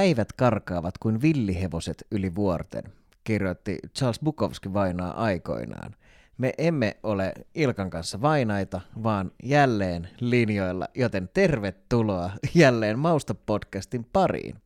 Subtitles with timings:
[0.00, 2.84] Päivät karkaavat kuin villihevoset yli vuorten,
[3.24, 5.96] kirjoitti Charles Bukowski vainaa aikoinaan.
[6.38, 14.62] Me emme ole Ilkan kanssa vainaita, vaan jälleen linjoilla, joten tervetuloa jälleen Mausta-podcastin pariin.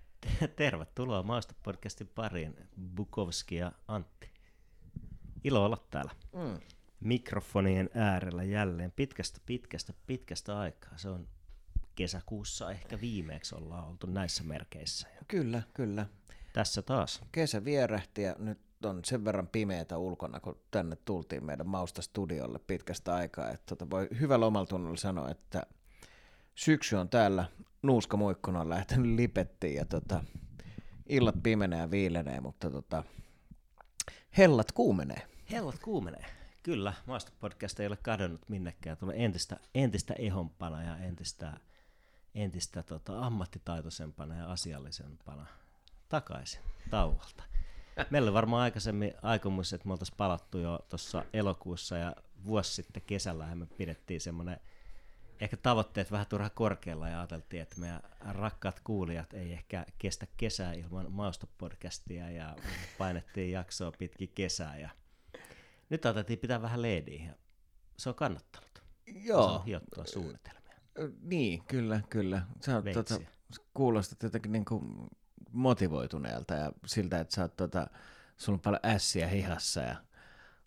[0.56, 2.56] Tervetuloa Mausta-podcastin pariin,
[2.96, 4.30] Bukowski ja Antti.
[5.44, 6.12] Ilo olla täällä.
[6.32, 6.58] Mm.
[7.00, 10.98] Mikrofonien äärellä jälleen pitkästä, pitkästä, pitkästä aikaa.
[10.98, 11.28] Se on
[11.94, 15.08] kesäkuussa ehkä viimeksi ollaan oltu näissä merkeissä.
[15.28, 16.06] Kyllä, kyllä.
[16.52, 17.20] Tässä taas.
[17.32, 22.58] Kesä vierähti ja nyt on sen verran pimeätä ulkona, kun tänne tultiin meidän Mausta studiolle
[22.58, 23.50] pitkästä aikaa.
[23.50, 25.62] Että tota voi hyvällä omalla tunnolla sanoa, että
[26.54, 27.44] syksy on täällä,
[27.82, 30.24] nuuska muikkuna on lähtenyt lipettiin ja tota,
[31.08, 33.04] illat pimenee ja viilenee, mutta tota,
[34.38, 35.28] hellat kuumenee.
[35.50, 36.24] Hellat kuumenee.
[36.62, 38.96] Kyllä, Maastopodcast ei ole kadonnut minnekään.
[38.96, 41.52] Tulee entistä, entistä ehompana ja entistä,
[42.34, 45.46] entistä tota, ammattitaitoisempana ja asiallisempana
[46.08, 47.42] takaisin tauolta.
[48.10, 53.02] Meillä oli varmaan aikaisemmin aikomus, että me oltaisiin palattu jo tuossa elokuussa ja vuosi sitten
[53.06, 54.60] kesällä me pidettiin semmoinen
[55.40, 60.72] ehkä tavoitteet vähän turha korkealla ja ajateltiin, että meidän rakkaat kuulijat ei ehkä kestä kesää
[60.72, 62.56] ilman maustopodcastia ja
[62.98, 64.90] painettiin jaksoa pitkin kesää ja
[65.90, 67.34] nyt ajateltiin pitää vähän leediä ja
[67.96, 68.82] se on kannattanut.
[69.06, 69.48] Joo.
[69.48, 70.61] Se on hiottua suunnitelmia.
[71.22, 72.42] Niin, kyllä, kyllä.
[72.60, 73.20] Sä tota,
[73.74, 75.08] kuulostat jotenkin niin kuin
[75.52, 77.86] motivoituneelta ja siltä, että sä oot, tota,
[78.36, 79.96] sulla on paljon ässiä hihassa ja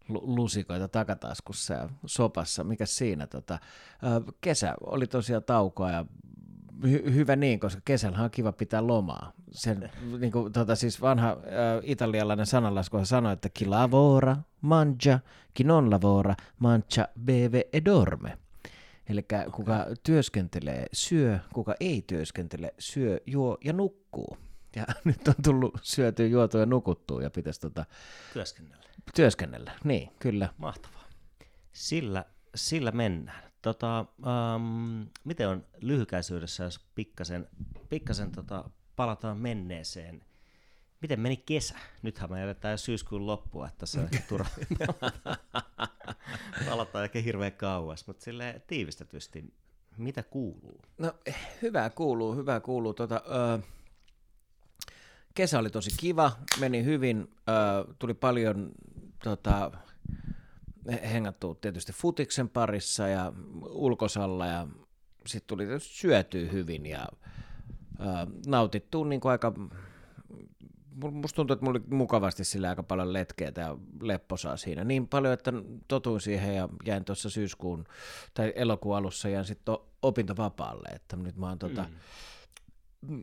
[0.10, 2.64] lusikoita takataskussa ja sopassa.
[2.64, 3.28] Mikä siinä?
[3.28, 3.60] Tota,
[4.42, 6.06] kesä oli tosiaan taukoa ja
[6.84, 9.32] hy- hyvä niin, koska kesällä on kiva pitää lomaa.
[9.52, 11.38] Sen, niin kuin, tota, siis vanha äh,
[11.84, 15.20] italialainen sananlasku sanoi, että chi lavora, mangia,
[15.58, 18.38] chi non lavora, mangia, beve e dorme.
[19.10, 19.50] Eli okay.
[19.52, 24.38] kuka työskentelee, syö, kuka ei työskentele, syö, juo ja nukkuu.
[24.76, 27.86] Ja nyt on tullut syötyä, juotua ja nukuttua ja pitäisi tota,
[28.34, 28.86] työskennellä.
[29.16, 30.50] Työskennellä, niin, kyllä.
[30.58, 31.06] Mahtavaa.
[31.74, 33.52] Sillä, sillä mennään.
[33.62, 34.06] Tota,
[34.56, 37.48] um, miten on lyhykäisyydessä, jos pikkasen,
[37.90, 40.26] pikkasen tota, palataan menneeseen?
[41.02, 41.76] Miten meni kesä?
[42.02, 44.50] Nythän me jätetään syyskuun loppua, että se on turha.
[46.70, 49.54] palataan ehkä hirveän kauas, mutta sille tiivistetysti,
[49.98, 50.82] mitä kuuluu?
[50.98, 51.14] No
[51.62, 52.94] hyvää kuuluu, hyvää kuuluu.
[52.94, 53.60] Tota, ö,
[55.34, 58.72] kesä oli tosi kiva, meni hyvin, ö, tuli paljon
[59.24, 59.72] tota,
[61.12, 63.34] hengattu tietysti futiksen parissa ja
[63.70, 64.68] ulkosalla ja
[65.26, 67.08] sitten tuli tietysti syötyä hyvin ja
[68.00, 69.54] ää, nautittu niin kuin aika,
[71.02, 74.84] musta tuntuu, että mulla oli mukavasti sillä aika paljon letkeitä ja lepposaa siinä.
[74.84, 75.54] Niin paljon, että
[75.88, 77.86] totuin siihen ja jäin tuossa syyskuun
[78.34, 81.86] tai elokuun alussa jäin sitten opintovapaalle, että nyt mä oon tota,
[83.02, 83.22] mm.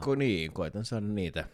[0.00, 1.44] Ko, niin, koitan saada niitä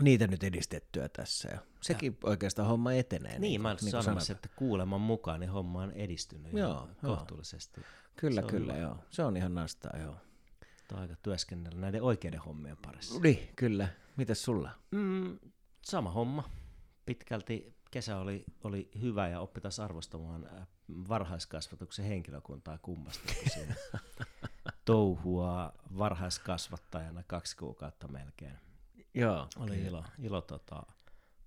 [0.00, 1.48] niitä nyt edistettyä tässä.
[1.48, 2.28] Ja sekin ja.
[2.30, 3.32] oikeastaan homma etenee.
[3.32, 7.80] Niin, niin mä niin sanomassa, että kuuleman mukaan niin homma on edistynyt joo, kohtuullisesti.
[8.16, 8.82] Kyllä, kyllä, hyvä.
[8.82, 8.96] joo.
[9.10, 10.16] Se on ihan nastaa, joo.
[10.88, 13.20] Tämä aika työskennellä näiden oikeiden hommien parissa.
[13.20, 13.88] Niin, kyllä.
[14.16, 14.70] Mitäs sulla?
[14.90, 15.38] Mm,
[15.82, 16.50] sama homma.
[17.06, 20.66] Pitkälti kesä oli, oli hyvä ja oppitas arvostamaan äh,
[21.08, 23.74] varhaiskasvatuksen henkilökuntaa kummasti, siinä
[24.84, 28.58] touhua varhaiskasvattajana kaksi kuukautta melkein
[29.14, 29.88] Joo, oli kyllä.
[29.88, 30.82] ilo, ilo tota,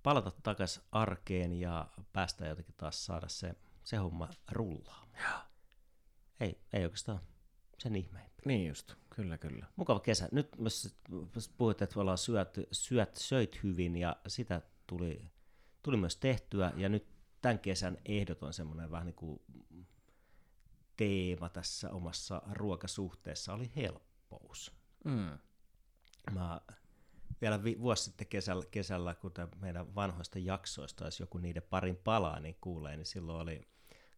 [0.02, 3.54] palata takaisin arkeen ja päästä jotenkin taas saada se,
[3.84, 5.08] se homma rullaamaan.
[5.22, 5.40] Joo.
[6.40, 7.20] Ei, ei oikeastaan
[7.78, 8.42] sen ihmeempi.
[8.44, 9.66] Niin just, kyllä kyllä.
[9.76, 10.28] Mukava kesä.
[10.32, 10.94] Nyt myös
[11.56, 15.30] puhuit, että ollaan syöt, syöt, söit hyvin ja sitä tuli,
[15.82, 17.06] tuli myös tehtyä ja nyt
[17.42, 19.40] tämän kesän ehdoton semmoinen vähän niin kuin
[20.96, 24.72] teema tässä omassa ruokasuhteessa oli helppous.
[25.04, 25.38] Mm.
[26.32, 26.60] Mä
[27.40, 32.40] vielä vi- vuosi sitten kesällä, kesällä, kun meidän vanhoista jaksoista olisi joku niiden parin palaa,
[32.40, 33.68] niin kuulee, niin silloin oli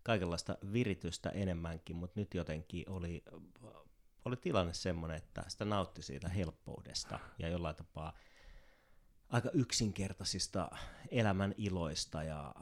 [0.02, 3.24] kaikenlaista viritystä enemmänkin, mutta nyt jotenkin oli,
[4.26, 8.12] oli tilanne semmoinen, että sitä nautti siitä helppoudesta ja jollain tapaa
[9.28, 10.70] aika yksinkertaisista
[11.10, 12.54] elämän iloista ja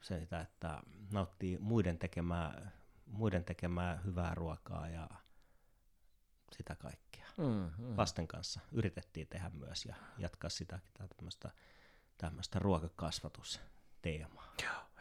[0.00, 0.82] sitä, että
[1.12, 2.70] nauttii muiden tekemää,
[3.06, 5.08] muiden tekemää hyvää ruokaa ja
[6.52, 7.26] sitä kaikkea.
[7.38, 7.98] Mm, mm.
[7.98, 10.78] Lasten kanssa yritettiin tehdä myös ja jatkaa sitä
[11.16, 11.50] tämmöistä,
[12.18, 14.54] tämmöistä ruokakasvatusteemaa.
[14.62, 14.91] Joo.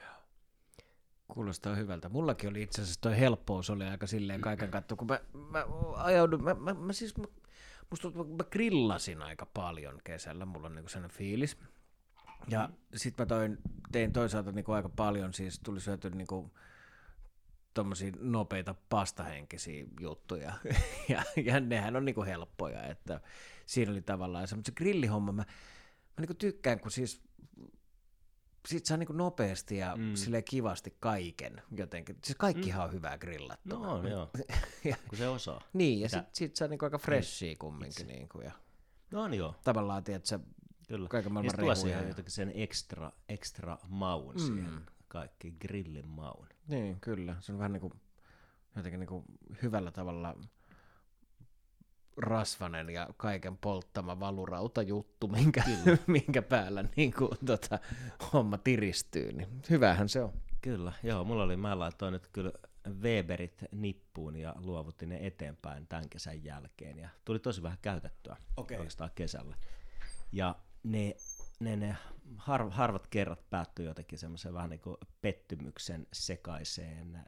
[1.33, 2.09] Kuulostaa hyvältä.
[2.09, 6.43] Mullakin oli itse asiassa toi helppous oli aika silleen kaiken katto, kun mä, mä ajaudun,
[6.43, 7.25] mä, mä, mä siis, mä,
[7.89, 11.57] musta tuntuu, mä grillasin aika paljon kesällä, mulla on niinku sellainen fiilis.
[12.47, 13.57] Ja sit mä toin,
[13.91, 16.51] tein toisaalta niinku aika paljon, siis tuli syöty niinku
[17.73, 20.53] tuommoisia nopeita pastahenkisiä juttuja.
[21.09, 23.21] ja, ja nehän on niinku helppoja, että
[23.65, 24.55] siinä oli tavallaan se.
[24.55, 25.45] Mutta se grillihomma, mä, mä
[26.19, 27.21] niinku tykkään, kun siis
[28.67, 30.15] sit saa niinku nopeasti ja mm.
[30.15, 32.17] sille kivasti kaiken jotenkin.
[32.23, 32.85] Siis kaikkihan mm.
[32.85, 33.75] on hyvää grillattuna.
[33.75, 34.29] No on, joo.
[34.83, 35.61] ja, kun se osaa.
[35.73, 38.07] Niin, ja sitten sit saa niinku aika freshia kumminkin.
[38.07, 38.51] Niinku, ja
[39.11, 39.55] no on joo.
[39.63, 40.39] Tavallaan, tiedätkö,
[40.87, 41.09] Kyllä.
[41.09, 42.09] kaiken maailman ja tuo siihen rehuja.
[42.09, 44.41] jotenkin sen ekstra, ekstra maun mm.
[44.41, 46.47] siihen kaikki grillin maun.
[46.67, 47.35] Niin, kyllä.
[47.39, 47.93] Se on vähän niin kuin,
[48.75, 49.23] jotenkin niin kuin
[49.61, 50.35] hyvällä tavalla
[52.23, 55.63] rasvanen ja kaiken polttama valurauta juttu, minkä,
[56.07, 57.79] minkä päällä niin kuin, tota,
[58.33, 59.31] homma tiristyy.
[59.31, 60.33] Niin hyvähän se on.
[60.61, 61.23] Kyllä, joo.
[61.23, 62.51] Mulla oli, mä laitoin nyt kyllä
[63.01, 66.99] Weberit nippuun ja luovutin ne eteenpäin tämän kesän jälkeen.
[66.99, 68.77] Ja tuli tosi vähän käytettyä Okei.
[68.77, 69.55] oikeastaan kesällä.
[70.31, 71.15] Ja ne,
[71.59, 71.95] ne, ne
[72.37, 77.19] har, harvat kerrat päättyi jotenkin semmoisen vähän niin kuin pettymyksen sekaiseen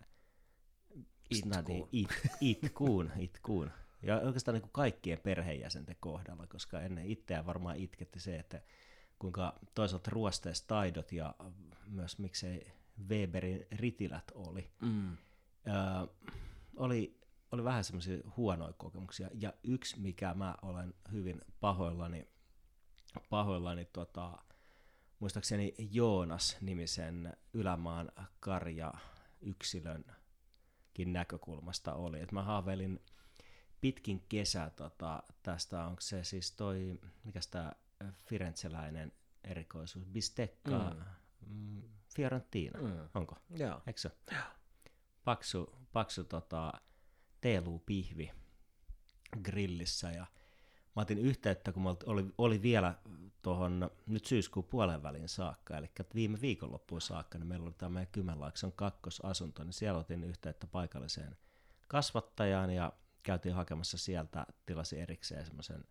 [1.29, 1.89] Itkuun.
[1.91, 2.09] It,
[2.41, 3.71] itkuun, itkuun.
[4.03, 8.61] Ja oikeastaan niin kuin kaikkien perheenjäsenten kohdalla, koska ennen itseään varmaan itketti se, että
[9.19, 11.35] kuinka toisaalta ruosteistaidot ja
[11.87, 12.71] myös miksei
[13.09, 14.71] Weberin ritilät oli.
[14.81, 15.17] Mm.
[15.67, 16.07] Öö,
[16.75, 17.19] oli,
[17.51, 19.29] oli vähän semmoisia huonoja kokemuksia.
[19.33, 22.27] Ja yksi, mikä mä olen hyvin pahoillani,
[23.29, 24.37] pahoillani tota,
[25.19, 28.93] muistaakseni Joonas-nimisen Ylämaan karja
[29.41, 32.19] yksilönkin näkökulmasta oli.
[32.19, 32.99] Et mä haaveilin
[33.83, 37.71] pitkin kesää tota, tästä, onko se siis toi, mikä tämä
[38.25, 39.11] Firenzeläinen
[39.43, 41.03] erikoisuus, bistecca, mm.
[41.55, 41.81] Mm,
[42.15, 43.09] Fiorentina, Mm.
[43.13, 43.35] onko?
[43.49, 43.81] Joo.
[43.87, 44.11] Eikö se?
[45.23, 46.73] Paksu, paksu tota,
[47.41, 48.31] teeluu-pihvi
[49.43, 50.25] grillissä ja
[50.95, 52.95] mä otin yhteyttä, kun mulla oli, oli vielä
[53.41, 58.11] tuohon nyt syyskuun puolen välin saakka, eli viime viikonloppuun saakka, niin meillä oli tämä meidän
[58.11, 61.37] Kymenlaakson kakkosasunto, niin siellä otin yhteyttä paikalliseen
[61.87, 65.83] kasvattajaan ja käytiin hakemassa sieltä, tilasi erikseen semmoisen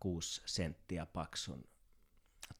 [0.00, 1.64] kuusi senttiä paksun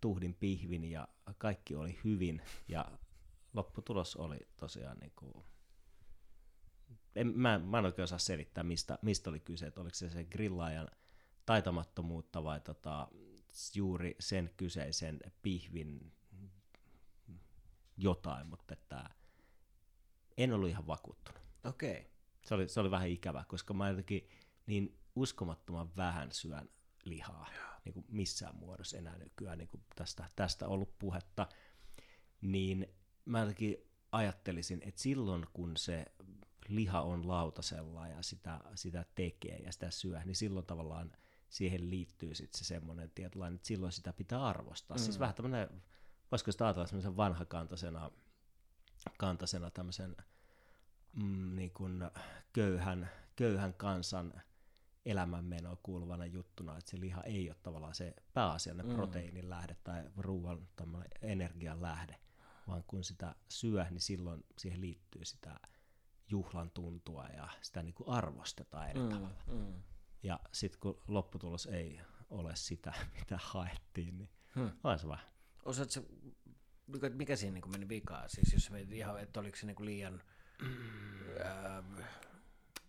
[0.01, 1.09] tuhdin pihvin ja
[1.39, 2.99] kaikki oli hyvin ja
[3.55, 5.45] lopputulos oli tosiaan niin kuin,
[7.15, 10.25] en, mä, mä en oikein osaa selittää, mistä, mistä oli kyse, että oliko se se
[10.25, 10.89] grillaajan
[11.47, 13.09] taitamattomuutta vai tota,
[13.75, 16.13] juuri sen kyseisen pihvin
[17.97, 19.11] jotain, mutta että
[20.37, 21.43] en ollut ihan vakuuttunut.
[21.65, 22.01] Okei.
[22.01, 22.16] Okay.
[22.47, 24.29] Se oli, se oli vähän ikävä, koska mä jotenkin
[24.67, 26.69] niin uskomattoman vähän syön
[27.05, 27.49] lihaa
[27.85, 31.49] niin kuin missään muodossa enää nykyään niin kuin tästä, tästä ollut puhetta,
[32.41, 32.95] niin
[33.25, 33.77] mä jotenkin
[34.13, 36.05] ajattelisin, että silloin kun se
[36.69, 41.13] liha on lautasella ja sitä, sitä tekee ja sitä syö, niin silloin tavallaan
[41.49, 44.97] siihen liittyy sitten se semmoinen tietynlainen, että silloin sitä pitää arvostaa.
[44.97, 45.03] Mm.
[45.03, 45.83] Siis vähän tämmöinen,
[46.31, 48.11] voisiko sitä ajatella semmoisen vanhakantaisena
[49.19, 50.17] kantaisena tämmöisen
[51.17, 52.11] mm, niin kuin
[52.53, 54.43] köyhän, köyhän kansan
[55.07, 58.97] elämänmenoon kuuluvana juttuna, että se liha ei ole tavallaan se pääasiallinen mm.
[58.97, 60.69] proteiinin lähde tai ruoan
[61.23, 62.17] energian lähde,
[62.69, 65.61] vaan kun sitä syö, niin silloin siihen liittyy sitä
[66.31, 69.43] juhlan tuntua ja sitä niin kuin arvostetaan eri mm, tavalla.
[69.47, 69.83] Mm.
[70.23, 74.71] Ja sitten kun lopputulos ei ole sitä, mitä haettiin, niin hmm.
[74.85, 75.27] on se vähän.
[75.65, 76.01] Osaatko,
[76.87, 78.31] mikä, mikä siinä niin meni vikaan?
[78.31, 80.23] Siis jos mietit ihan, että oliko se niin liian...
[81.45, 81.83] Ää,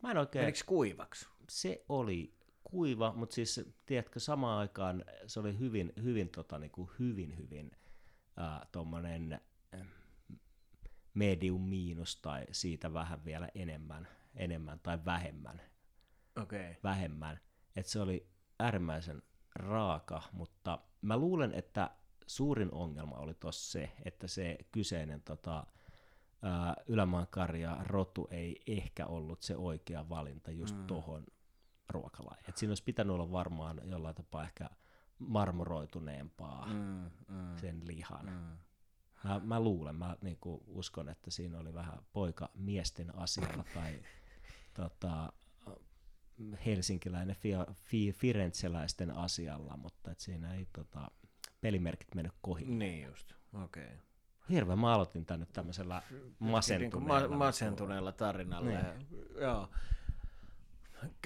[0.03, 0.45] Mä en oikein...
[0.45, 1.27] Menikö kuivaksi?
[1.49, 6.89] Se oli kuiva, mutta siis tiedätkö, samaan aikaan se oli hyvin, hyvin, tota, niin kuin
[6.99, 7.71] hyvin, hyvin
[8.39, 9.41] äh, tuommoinen
[11.13, 15.61] medium miinus tai siitä vähän vielä enemmän, enemmän tai vähemmän.
[16.41, 16.75] Okay.
[16.83, 17.39] Vähemmän.
[17.75, 19.21] Et se oli äärimmäisen
[19.55, 21.91] raaka, mutta mä luulen, että
[22.27, 25.65] suurin ongelma oli tuossa se, että se kyseinen tota,
[26.41, 30.85] ää, ylämaankarja rotu ei ehkä ollut se oikea valinta just mm.
[30.85, 31.25] tohon
[31.89, 32.49] ruokalajiin.
[32.49, 34.69] Et siinä olisi pitänyt olla varmaan jollain tapaa ehkä
[35.19, 38.25] marmoroituneempaa mm, mm, sen lihan.
[38.25, 38.57] Mm.
[39.23, 43.99] Mä, mä luulen, mä niinku uskon, että siinä oli vähän poika miesten asialla tai
[44.73, 45.33] tota,
[46.65, 51.11] helsinkiläinen fi, fi, firenzeläisten asialla, mutta et siinä ei tota,
[51.61, 52.65] pelimerkit mennyt kohi.
[52.65, 53.85] Niin just, okei.
[53.85, 53.97] Okay.
[54.49, 56.01] Hirveä, mä aloitin tänne tämmöisellä
[56.39, 57.29] masentuneella.
[57.29, 58.69] Ma- masentuneella tarinalla.
[58.69, 58.79] Niin.
[58.79, 58.93] Ja,
[59.41, 59.69] joo.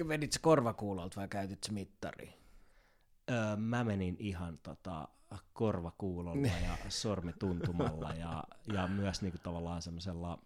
[0.08, 2.34] Veditkö korvakuulolta vai käytitkö mittari?
[3.30, 5.08] Öö, mä menin ihan tota,
[5.52, 10.38] korvakuulolla ja sormituntumalla ja, ja myös niinku tavallaan semmoisella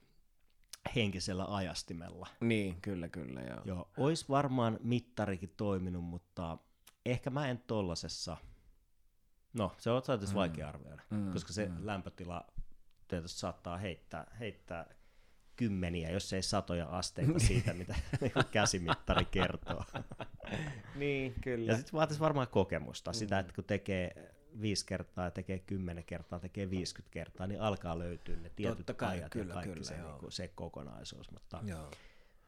[0.95, 2.27] henkisellä ajastimella.
[2.41, 3.61] Niin, kyllä, kyllä, joo.
[3.65, 6.59] Joo, ois varmaan mittarikin toiminut, mutta
[7.07, 8.37] ehkä mä en tollasessa,
[9.53, 10.39] no se on tietysti mm.
[10.39, 11.87] vaikea arvioida, mm, koska se mm.
[11.87, 12.45] lämpötila
[13.09, 14.87] tietysti saattaa heittää, heittää
[15.57, 19.85] kymmeniä, jos ei satoja asteita siitä, mitä niinku käsimittari kertoo.
[20.95, 21.73] niin, kyllä.
[21.73, 23.15] Ja sitten vaatisi varmaan kokemusta, mm.
[23.15, 28.37] sitä, että kun tekee viisi kertaa, tekee kymmenen kertaa, tekee 50 kertaa, niin alkaa löytyä
[28.37, 31.31] ne tietyt kai, ajat kyllä, ja kaikki kyllä, se, niin kuin, se kokonaisuus.
[31.31, 31.91] Mutta, joo.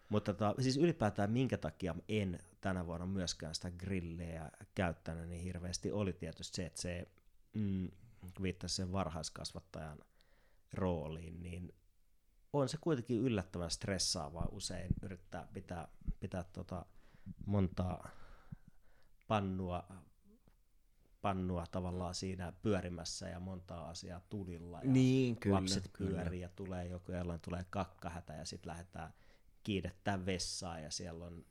[0.08, 5.92] mutta tota, siis ylipäätään minkä takia en tänä vuonna myöskään sitä grilleä käyttänyt niin hirveästi,
[5.92, 7.08] oli tietysti se, että se
[7.52, 7.90] mm,
[8.42, 9.98] viittasi sen varhaiskasvattajan
[10.72, 11.74] rooliin, niin
[12.52, 15.88] on se kuitenkin yllättävän stressaavaa usein yrittää pitää,
[16.20, 16.86] pitää tota
[17.46, 18.10] montaa
[19.28, 19.88] pannua,
[21.20, 24.80] pannua tavallaan siinä pyörimässä ja montaa asiaa tulilla.
[24.82, 26.10] Ja niin, kyllä, lapset kyllä.
[26.10, 29.14] pyörii ja tulee joku, jollain tulee kakkahätä ja sitten lähdetään
[29.62, 31.44] kiidettää vessaa ja siellä on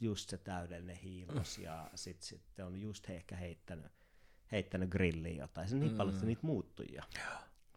[0.00, 3.92] just se täydellinen hiilos ja sitten sit on just he ehkä heittänyt,
[4.52, 5.68] heittänyt grilliin jotain.
[5.68, 5.96] Se on niin mm.
[5.96, 7.04] paljon niitä muuttujia.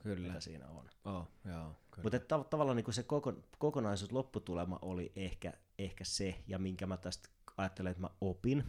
[0.04, 0.28] Kyllä.
[0.28, 0.90] mitä siinä on.
[1.06, 6.60] Oh, joo, Mutta tav- tavallaan niin se koko, kokonaisuus, lopputulema oli ehkä, ehkä se, ja
[6.60, 8.64] minkä mä tästä ajattelen, että mä opin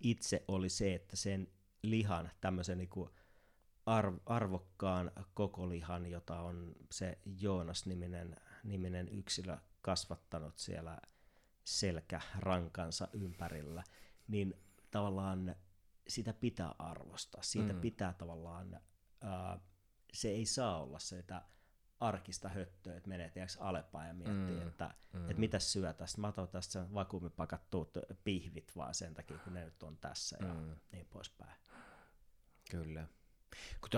[0.00, 1.48] itse, oli se, että sen
[1.82, 2.90] lihan, tämmöisen niin
[3.86, 10.98] arv- arvokkaan koko lihan, jota on se Joonas-niminen niminen yksilö kasvattanut siellä
[11.64, 13.84] selkärankansa ympärillä,
[14.28, 14.54] niin
[14.90, 15.56] tavallaan
[16.08, 17.42] sitä pitää arvostaa.
[17.42, 17.80] Siitä mm.
[17.80, 18.80] pitää tavallaan
[19.20, 19.58] ää,
[20.16, 21.42] se ei saa olla se, että
[22.00, 25.30] arkista höttöä, että menee tiiäks, alepaan ja miettii, mm, että, mm.
[25.30, 26.20] että mitä syö tästä.
[26.20, 30.54] Mä otan tästä sen vakuumipakattuut pihvit vaan sen takia, kun ne nyt on tässä ja
[30.54, 30.76] mm.
[30.92, 31.56] niin poispäin.
[32.70, 33.06] Kyllä.
[33.80, 33.90] Kun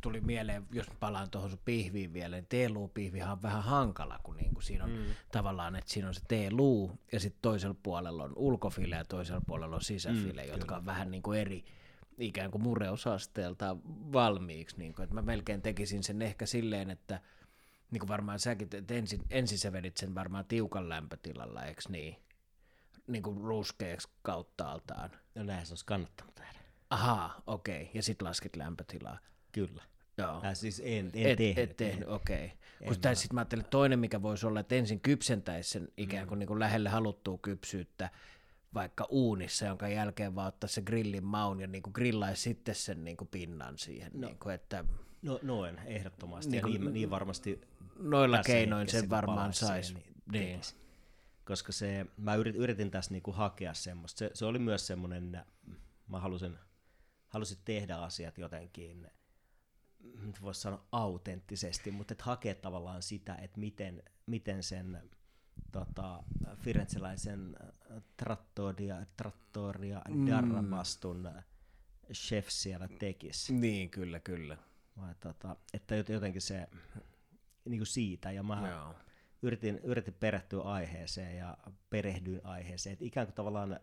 [0.00, 4.60] tuli mieleen, jos palaan tuohon sun pihviin vielä, niin teeluu-pihvihan on vähän hankala, kun niinku
[4.60, 5.04] siinä on mm.
[5.32, 9.76] tavallaan, että siinä on se teeluu ja sitten toisella puolella on ulkofile ja toisella puolella
[9.76, 10.78] on sisäfile, mm, jotka kyllä.
[10.78, 11.64] on vähän niin kuin eri,
[12.22, 13.76] ikään kuin mureusasteelta
[14.12, 14.78] valmiiksi.
[14.78, 17.20] Niin kuin, että mä melkein tekisin sen ehkä silleen, että
[17.90, 22.16] niin kuin varmaan säkin, että ensin, ensin sä vedit sen varmaan tiukan lämpötilalla, eikö niin?
[23.06, 25.10] Niin kuin ruskeaksi kauttaaltaan.
[25.34, 26.58] No näin se olisi kannattanut tehdä.
[26.90, 27.82] Ahaa, okei.
[27.82, 27.92] Okay.
[27.94, 29.18] Ja sitten laskit lämpötilaa.
[29.52, 29.82] Kyllä.
[30.18, 30.40] Joo.
[30.44, 31.58] Äh, siis en, en et, tehnyt.
[31.58, 32.44] Et tehnyt, okei.
[32.44, 32.86] Okay.
[32.86, 36.36] Kun sitten mä ajattelin, että toinen mikä voisi olla, että ensin kypsentäisi sen ikään kuin,
[36.36, 36.38] mm.
[36.38, 38.10] niin kuin lähelle haluttua kypsyyttä,
[38.74, 43.04] vaikka uunissa, jonka jälkeen vaan ottaa se grillin maun ja niin kuin grillaisi sitten sen
[43.04, 44.12] niin kuin pinnan siihen.
[44.14, 44.84] No, niin kuin, että,
[45.22, 46.50] no, noin, ehdottomasti.
[46.50, 47.60] Niin, kuin, ja niin, niin varmasti
[47.98, 49.94] noilla keinoin sen varmaan saisi.
[49.94, 50.60] Niin, niin.
[51.44, 54.18] Koska se, mä yritin, yritin tässä niinku hakea semmoista.
[54.18, 55.44] Se, se oli myös semmoinen,
[56.08, 56.58] mä halusin,
[57.28, 59.10] halusin tehdä asiat jotenkin,
[60.42, 65.10] voisi sanoa autenttisesti, mutta et hakea tavallaan sitä, että miten, miten sen
[65.72, 66.22] tota,
[66.54, 70.26] firenzeläisen äh, trattoria, trattoria mm.
[70.26, 71.30] Darrabastun
[72.12, 73.52] chef siellä tekisi.
[73.54, 74.56] Niin, kyllä, kyllä.
[74.96, 76.68] Vai, tota, että jotenkin se
[77.64, 78.94] niin kuin siitä, ja mä Joo.
[79.42, 81.56] yritin, yritin perehtyä aiheeseen ja
[81.90, 83.80] perehdyin aiheeseen, että ikään kuin tavallaan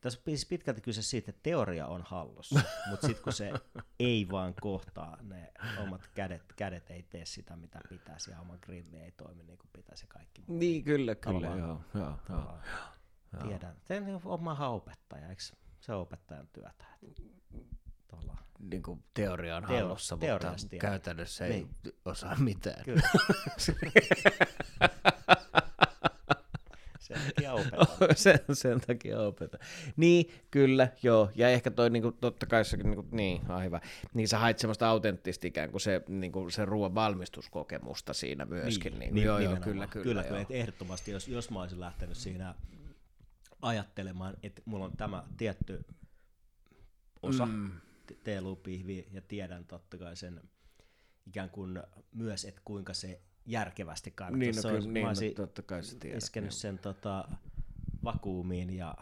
[0.00, 3.52] tässä on pitkälti kyse siitä, että teoria on hallussa, mutta sitten kun se
[3.98, 5.52] ei vaan kohtaa, ne
[5.82, 9.70] omat kädet, kädet ei tee sitä, mitä pitäisi, ja oma grilli ei toimi niin kuin
[9.72, 10.58] pitäisi kaikki muu.
[10.58, 12.58] Niin, kyllä, kyllä, joo, joo, joo.
[13.42, 13.76] Tiedän.
[13.84, 15.42] Tein oma opettaja, eikö
[15.80, 16.84] se on opettajan työtä?
[18.08, 18.44] Tavallaan.
[18.58, 21.70] Niin kuin teoria on Teo- hallussa, mutta käytännössä ei niin.
[22.04, 22.84] osaa mitään.
[22.84, 23.08] Kyllä.
[27.08, 27.86] sen takia opetan.
[28.16, 29.60] sen, sen takia opetan.
[29.96, 31.30] Niin, kyllä, joo.
[31.34, 33.80] Ja ehkä toi niinku, totta kai se, niinku, niin, ah, hyvä.
[34.14, 38.92] Niin sä hait semmoista autenttista ikään kuin se, niinku, se ruoan valmistuskokemusta siinä myöskin.
[38.92, 39.86] Niin, niin, niin joo, joo, kyllä, kyllä.
[39.86, 40.28] Kyllä, joo.
[40.28, 42.54] Kyllä, ehdottomasti, jos, jos mä olisin lähtenyt siinä
[43.62, 45.84] ajattelemaan, että mulla on tämä tietty
[47.22, 47.70] osa, mm.
[48.24, 50.40] teelupihvi, ja tiedän totta kai sen
[51.26, 54.38] ikään kuin myös, että kuinka se järkevästi kannattaa.
[54.38, 56.22] Niin, no, kyllä, olisi, niin, mä no, totta kai se tiedät.
[56.22, 56.60] Iskenyt niin.
[56.60, 57.28] sen tota,
[58.04, 58.94] vakuumiin ja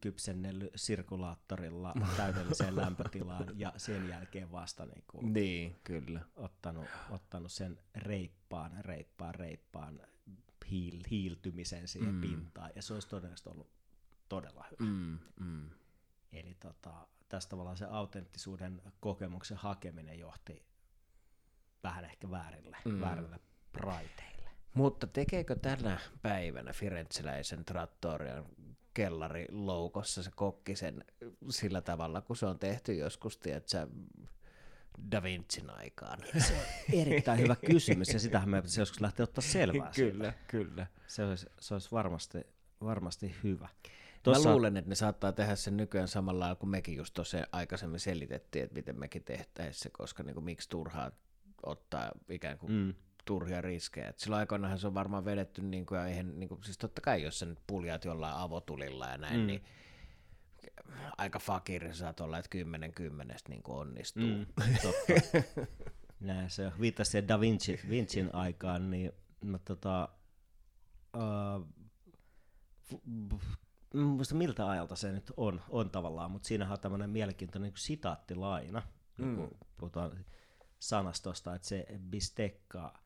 [0.00, 6.20] kypsennellyt sirkulaattorilla täydelliseen lämpötilaan ja sen jälkeen vasta niin kuin niin, kyllä.
[6.36, 10.00] Ottanut, ottanut sen reippaan, reippaan, reippaan
[10.70, 12.20] hiil, hiiltymisen siihen mm.
[12.20, 13.70] pintaan ja se olisi todennäköisesti ollut
[14.28, 14.90] todella hyvä.
[14.90, 15.70] Mm, mm.
[16.32, 20.71] Eli tota, tästä tavallaan se autenttisuuden kokemuksen hakeminen johti
[21.82, 23.00] vähän ehkä väärille, mm.
[23.00, 23.40] väärille
[23.74, 24.50] raiteille.
[24.74, 28.44] Mutta tekeekö tänä päivänä Firenzeläisen trattorian
[28.94, 31.04] kellari loukossa se kokki sen
[31.50, 33.86] sillä tavalla, kun se on tehty joskus, tiedätkö,
[35.10, 36.18] Da Vincin aikaan?
[36.38, 39.90] Se on erittäin hyvä kysymys, ja sitähän me joskus lähteä ottaa selvää.
[39.96, 40.44] kyllä, siitä.
[40.46, 40.86] kyllä.
[41.06, 42.38] Se olisi, se olisi varmasti,
[42.80, 43.68] varmasti hyvä.
[44.22, 44.48] Tossa...
[44.48, 48.00] Mä luulen, että ne saattaa tehdä sen nykyään samalla lailla kuin mekin just tuossa aikaisemmin
[48.00, 51.10] selitettiin, että miten mekin tehtäisiin se, koska niin kuin, miksi turhaa
[51.62, 52.94] ottaa ikään kuin mm.
[53.24, 54.08] turhia riskejä.
[54.08, 57.00] Et silloin aikoinaanhan se on varmaan vedetty, niin kuin, ja eihän, niin kuin, siis totta
[57.00, 59.46] kai jos sä nyt puljaat jollain avotulilla ja näin, mm.
[59.46, 59.64] niin
[61.18, 64.22] aika fakiri saat olla, että kymmenen kymmenestä niin kuin onnistuu.
[64.22, 64.46] Mm,
[64.82, 65.12] totta.
[66.20, 69.12] Näin se viittasi Da Vinci, Vincin aikaan, niin
[69.44, 70.08] mä tota,
[71.16, 71.66] uh,
[73.94, 78.82] muista miltä ajalta se nyt on, on tavallaan, mutta siinähän on tämmöinen mielenkiintoinen niin sitaattilaina,
[79.18, 79.36] mm.
[79.36, 80.24] kun puhutaan
[80.82, 83.00] sanastosta, että se bistekka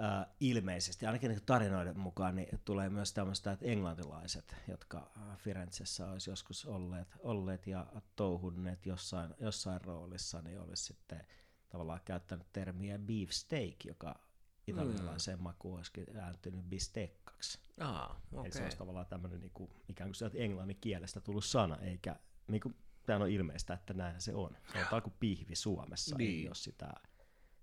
[0.00, 6.30] äh, ilmeisesti, ainakin niin tarinoiden mukaan, niin tulee myös tämmöistä, että englantilaiset, jotka Firenzessä olisi
[6.30, 7.86] joskus olleet, olleet ja
[8.16, 11.26] touhunneet jossain, jossain roolissa, niin olisi sitten
[11.68, 14.20] tavallaan käyttänyt termiä beefsteak, joka
[14.66, 15.42] italialaiseen mm.
[15.42, 17.58] makuun olisikin ääntynyt bistekkaksi.
[17.80, 18.44] Ah, okay.
[18.44, 22.16] Eli se olisi tavallaan tämmöinen niin kuin, ikään kuin sieltä englannin kielestä tullut sana, eikä
[22.48, 24.56] niin kuin, tämä on ilmeistä, että näin se on.
[24.72, 26.30] Se on kuin pihvi Suomessa, niin.
[26.30, 26.94] ei ole sitä,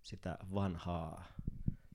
[0.02, 1.24] sitä vanhaa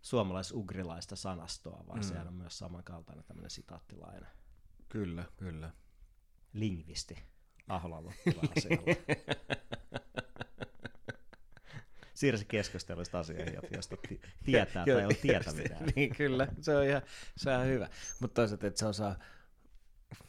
[0.02, 2.02] suomalais-ugrilaista sanastoa, vaan mm.
[2.02, 4.28] sehän on myös samankaltainen tämmöinen sitaattilainen.
[4.88, 5.70] Kyllä, kyllä.
[6.52, 7.22] Lingvisti
[7.68, 8.12] Ahlalla
[12.16, 13.96] siirrä se keskustelusta asioihin, josta
[14.44, 15.80] tietää tai on tietävää.
[15.96, 17.02] niin, kyllä, se on ihan,
[17.36, 17.88] se on ihan hyvä.
[18.20, 19.16] Mutta toisaalta, että se osaa,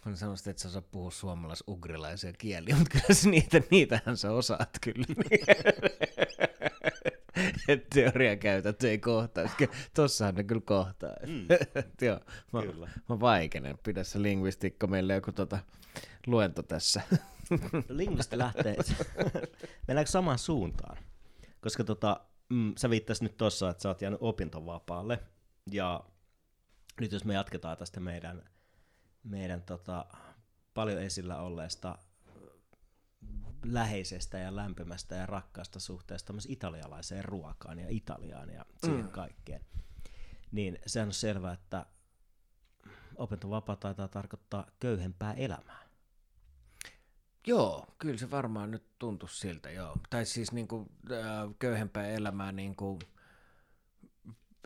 [0.05, 4.69] mä sanoisin, että sä osaa puhua suomalais-ugrilaisia kieliä, mutta kyllä se niitä, niitähän sä osaat
[4.81, 5.05] kyllä.
[7.67, 9.49] että teoriakäytäntö ei kohtaa.
[9.93, 11.13] Tossahan ne kyllä kohtaa.
[11.27, 11.47] Mm.
[12.07, 12.19] Joo,
[12.53, 12.89] mä, kyllä.
[13.09, 13.77] mä vaikenen.
[13.83, 15.59] Pidä se lingvistikko meille joku tota,
[16.27, 17.01] luento tässä.
[17.89, 18.75] Lingvisti lähtee.
[19.87, 20.97] Mennäänkö samaan suuntaan?
[21.61, 22.19] Koska tota,
[22.49, 25.19] mm, sä viittasit nyt tuossa, että sä oot jäänyt opintovapaalle,
[25.71, 26.03] ja
[27.01, 28.43] nyt jos me jatketaan tästä meidän,
[29.23, 30.05] meidän tota,
[30.73, 31.97] paljon esillä olleesta
[33.65, 39.11] läheisestä ja lämpimästä ja rakkaasta suhteesta myös italialaiseen ruokaan ja Italiaan ja siihen mm.
[39.11, 39.61] kaikkeen,
[40.51, 41.85] niin sehän on selvää, että
[43.15, 45.87] opintovapaa taitaa tarkoittaa köyhempää elämää.
[47.47, 49.97] Joo, kyllä se varmaan nyt tuntuu siltä, joo.
[50.09, 52.99] Tai siis niin kuin, äh, köyhempää elämää, niin kuin,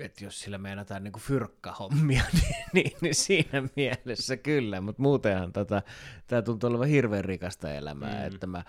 [0.01, 5.81] että jos sillä meinataan niin fyrkkahommia, niin, niin, niin siinä mielessä kyllä, mutta muutenhan tota,
[6.27, 8.27] tämä tuntuu olevan hirveän rikasta elämää, mm.
[8.27, 8.63] että mä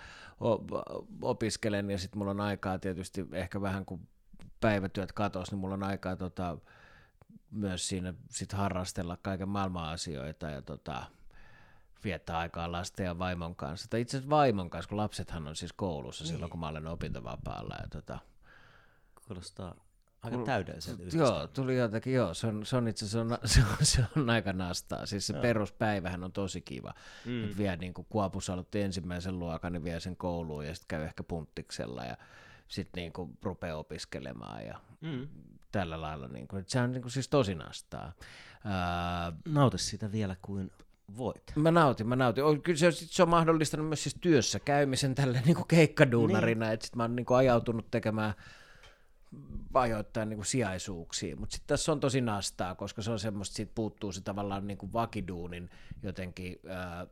[1.23, 4.09] opiskelen ja sitten mulla on aikaa tietysti ehkä vähän kun
[4.61, 6.59] päivätyöt katos, niin mulla on aikaa tota,
[7.51, 11.05] myös siinä sit harrastella kaiken maailman asioita ja tota,
[12.05, 13.91] viettää aikaa lasten ja vaimon kanssa.
[13.91, 16.33] Tai itse asiassa vaimon kanssa, kun lapsethan on siis koulussa niin.
[16.33, 17.75] silloin, kun mä olen opintovapaalla.
[17.81, 18.19] Ja tota,
[19.29, 19.75] Kuulostaa
[20.23, 24.05] aika täydelliseltä Joo, tuli jotakin, joo, se on, se on itse asiassa se on, se
[24.17, 25.07] on aika nastaa.
[25.07, 25.43] Siis se joo.
[25.43, 26.95] peruspäivähän on tosi kiva.
[27.25, 27.45] Mm.
[27.45, 31.05] Että vie niin kuin Kuopussa aloitti ensimmäisen luokan, niin vie sen kouluun ja sitten käy
[31.05, 32.17] ehkä punttiksella ja
[32.69, 35.29] sitten niin kuin rupeaa opiskelemaan ja mm.
[35.73, 36.29] tällä lailla.
[36.29, 38.13] Niin kuin, se on niin kuin siis tosi nastaa.
[38.65, 40.71] Uh, Nauti sitä vielä kuin
[41.17, 41.53] voit.
[41.57, 42.63] Mä nautin, mä nautin.
[42.63, 46.75] Kyllä se, se on mahdollistanut myös siis työssä käymisen tälle niin kuin keikkaduunarina, niin.
[46.75, 48.35] että sit mä oon niin kuin ajautunut tekemään
[49.75, 53.73] ajoittain niin kuin sijaisuuksiin, mutta sitten tässä on tosi nastaa, koska se on semmoista, siitä
[53.75, 55.71] puuttuu se tavallaan niin kuin vakiduunin
[56.03, 57.07] jotenkin, ää,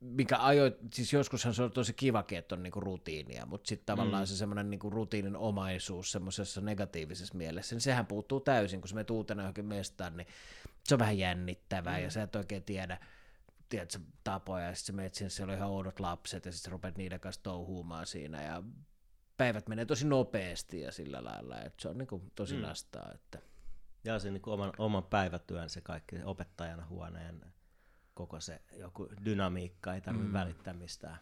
[0.00, 4.22] mikä ajo, siis joskushan se on tosi kivakin, että on niinku rutiinia, mutta sitten tavallaan
[4.22, 4.26] mm.
[4.26, 9.10] se semmoinen niinku rutiinin omaisuus semmoisessa negatiivisessa mielessä, niin sehän puuttuu täysin, kun se menet
[9.10, 10.26] uutena johonkin mestaan, niin
[10.84, 12.04] se on vähän jännittävää mm.
[12.04, 12.98] ja sä et oikein tiedä,
[13.68, 16.96] tiedätkö, tapoja, ja sitten sä menet sinne, siellä on ihan oudot lapset, ja sitten rupeat
[16.96, 18.62] niiden kanssa touhuumaan siinä, ja
[19.42, 22.60] päivät menee tosi nopeasti ja sillä lailla, että se on niin kuin tosi mm.
[22.60, 23.10] nastaa.
[23.14, 23.38] Että.
[24.04, 27.40] Ja se niin kuin oman, oman päivätyön, se kaikki opettajana huoneen
[28.14, 30.32] koko se joku dynamiikka, ei tarvitse mm.
[30.32, 31.18] välittää mistään,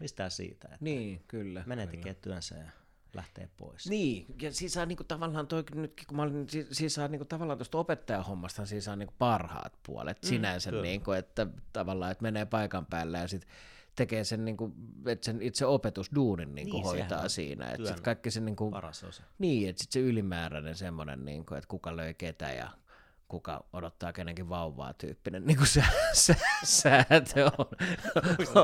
[0.00, 0.68] mistään siitä.
[0.68, 1.62] Että niin, kyllä.
[1.66, 2.70] Menee tekemään työnsä ja
[3.14, 3.86] lähtee pois.
[3.88, 7.24] Niin, ja siis saa niinku tavallaan toi nytkin, kun mä olin, siis, siis saa niinku
[7.24, 12.46] tavallaan tuosta opettajahommasta, siis saa niinku parhaat puolet mm, sinänsä, niinku, että tavallaan, että menee
[12.46, 13.50] paikan päälle ja sitten
[14.00, 14.72] tekee sen, niinku,
[15.06, 17.70] että sen itse opetusduunin niinku niin, hoitaa siinä.
[17.70, 19.22] Että sit kaikki se, niinku, paras osa.
[19.38, 22.70] Niin, että sitten se ylimääräinen semmoinen, niinku, että kuka löi ketä ja
[23.28, 26.34] kuka odottaa kenenkin vauvaa tyyppinen niin kuin sä, sä,
[26.64, 27.66] säätö on.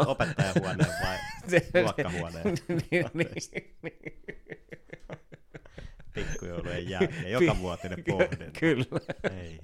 [0.06, 1.18] Opettajahuoneen vai
[1.82, 2.44] luokkahuoneen?
[2.68, 3.30] niin, niin,
[3.82, 4.22] niin.
[6.12, 8.60] Pikkujoulujen jälkeen, joka vuotinen pohdinta.
[8.60, 9.00] Kyllä.
[9.40, 9.58] Ei.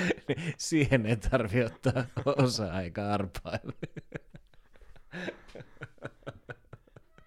[0.58, 2.04] Siihen ei tarvi ottaa
[2.36, 3.74] osa-aikaa arpailuun.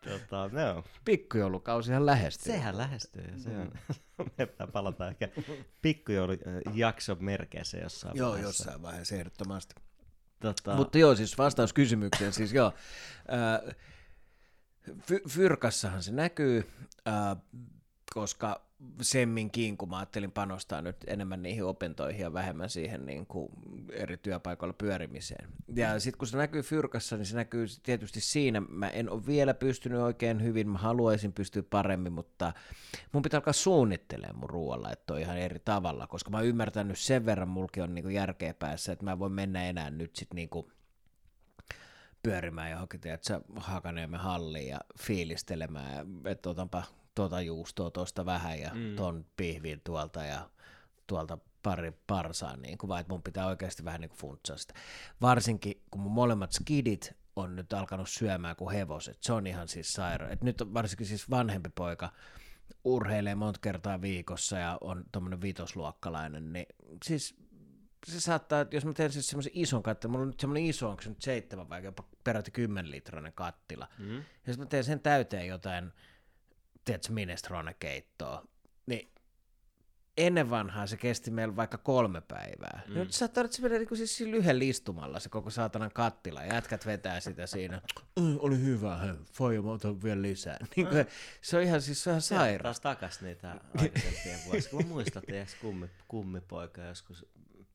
[0.10, 0.84] Tota, no.
[1.06, 2.54] Pikkujoulukausihan lähestyy.
[2.54, 3.34] Sehän lähestyy.
[3.38, 3.72] Se on.
[4.38, 5.30] Me palataan ehkä
[5.82, 8.64] pikkujoulujakson merkeissä jossain Joo, vaiheessa.
[8.64, 9.76] jossain vaiheessa ehdottomasti.
[10.40, 10.76] Tota...
[10.76, 12.74] Mutta joo, siis vastaus kysymykseen, siis joo.
[13.34, 13.76] Äh,
[15.30, 16.72] Fyrkassahan se näkyy.
[17.08, 17.38] Äh,
[18.16, 18.62] koska
[19.02, 23.50] semminkin, kun mä ajattelin panostaa nyt enemmän niihin opintoihin ja vähemmän siihen niin kuin
[23.92, 25.50] eri työpaikoilla pyörimiseen.
[25.76, 29.54] Ja sitten kun se näkyy Fyrkassa, niin se näkyy tietysti siinä, mä en ole vielä
[29.54, 32.54] pystynyt oikein hyvin, mä haluaisin pystyä paremmin, mutta
[33.12, 37.00] mun pitää alkaa suunnittelemaan mun ruoalla, että on ihan eri tavalla, koska mä oon ymmärtänyt
[37.00, 40.36] sen verran, mulki on niin kuin järkeä päässä, että mä voin mennä enää nyt sitten
[40.36, 40.68] niin kuin
[42.24, 46.84] pyörimään johonkin, tiedätkö, Hakaniemen halliin ja fiilistelemään, että otanpa
[47.16, 48.96] tuota juustoa tuosta vähän ja mm.
[48.96, 50.50] ton pihvin tuolta ja
[51.08, 54.74] tuolta pari parsaa, niin kuin, vaan että mun pitää oikeasti vähän niin funtsaa sitä.
[55.22, 59.94] Varsinkin, kun mun molemmat skidit on nyt alkanut syömään kuin hevoset, se on ihan siis
[59.94, 60.32] sairaan.
[60.32, 62.12] Et nyt varsinkin siis vanhempi poika
[62.84, 66.66] urheilee monta kertaa viikossa ja on tuommoinen vitosluokkalainen, niin
[67.06, 67.36] siis
[68.08, 70.90] se saattaa, että jos mä teen siis semmoisen ison kattilan, mulla on nyt semmoinen iso,
[70.90, 74.16] onko se nyt seitsemän vai jopa peräti kymmenen litrainen kattila, mm.
[74.16, 75.92] ja jos mä teen sen täyteen jotain
[76.86, 78.46] tiedätkö, minestrone-keittoa,
[78.86, 79.12] niin
[80.18, 82.82] ennen vanhaa se kesti meillä vaikka kolme päivää.
[82.88, 82.94] Mm.
[82.94, 87.20] Nyt sä tarvitset mennä niin siis lyhyen listumalla se koko saatanan kattila, ja jätkät vetää
[87.20, 87.82] sitä siinä.
[88.20, 90.58] Mm, oli hyvä, hei, foija, mä otan vielä lisää.
[90.76, 91.06] Niin kuin.
[91.42, 92.64] Se on ihan, siis se on ihan sairaan.
[92.64, 94.72] Taas takas niitä aikaisempia vuosia.
[94.72, 95.24] Kun muistat,
[95.62, 97.26] kummi, kummipoika joskus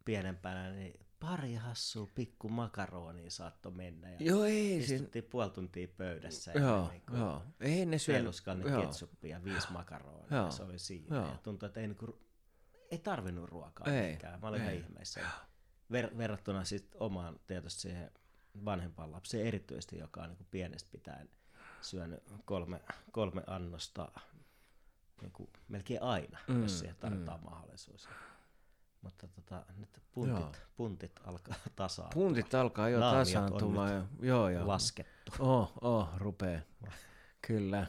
[0.04, 4.10] pienempänä, niin pari hassua pikku makaronia saattoi mennä.
[4.10, 4.78] Ja joo, ei.
[4.78, 5.28] Istuttiin siinä...
[5.30, 6.52] puoli tuntia pöydässä.
[6.52, 7.42] Joo, niin kuin joo.
[7.60, 8.18] Ei ne syö.
[8.18, 8.82] Joo.
[8.82, 10.26] ketsuppia, viisi makaronia.
[10.30, 10.50] Joo.
[10.50, 11.16] Se oli siinä.
[11.16, 11.26] Joo.
[11.26, 12.12] Ja tuntui, että ei, niin kuin,
[12.90, 14.12] ei tarvinnut ruokaa ei.
[14.12, 14.40] Mikään.
[14.40, 14.76] Mä olin ei.
[14.76, 15.20] ihan ihmeessä.
[15.92, 18.10] Ver, verrattuna sitten omaan tietysti siihen
[18.64, 21.28] vanhempaan lapseen erityisesti, joka on niin kuin pienestä pitäen
[21.80, 22.80] syönyt kolme,
[23.10, 24.12] kolme annosta
[25.20, 27.44] niin kuin melkein aina, mm, jos siihen tarvitaan mm.
[27.44, 28.08] mahdollisuus.
[29.02, 32.10] Mutta tota, nyt puntit, puntit alkaa tasaa.
[32.14, 34.08] Puntit alkaa jo tasaantumaan.
[34.22, 34.66] Joo, joo.
[34.66, 35.32] Laskettu.
[35.38, 36.62] Oh, oh, rupee.
[37.46, 37.86] Kyllä.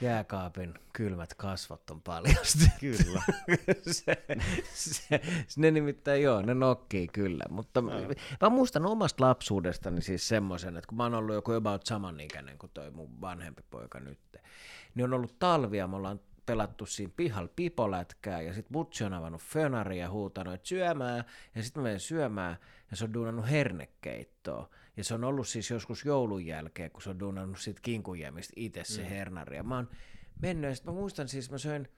[0.00, 2.64] Jääkaapin kylmät kasvot on paljasti.
[2.80, 3.22] Kyllä.
[3.90, 4.16] se,
[4.74, 5.20] se,
[5.56, 7.44] ne nimittäin joo, ne nokkii kyllä.
[7.50, 7.90] Mutta no.
[8.40, 12.70] mä muistan omasta lapsuudestani siis semmoisen, että kun mä oon ollut joku about samanikäinen kuin
[12.74, 14.18] toi mun vanhempi poika nyt,
[14.94, 19.42] niin on ollut talvia, me ollaan pelattu siinä pihalla pipolätkää, ja sitten Butsi on avannut
[19.42, 22.56] fönaria ja huutanut, että syömään, ja sitten mä menen syömään,
[22.90, 24.70] ja se on duunannut hernekeittoa.
[24.96, 28.84] Ja se on ollut siis joskus joulun jälkeen, kun se on duunannut siitä kinkujäämistä itse
[28.84, 29.08] se mm.
[29.08, 29.56] hernari.
[29.56, 29.88] Ja mä oon
[30.42, 31.88] mennyt, ja sitten mä muistan siis, mä söin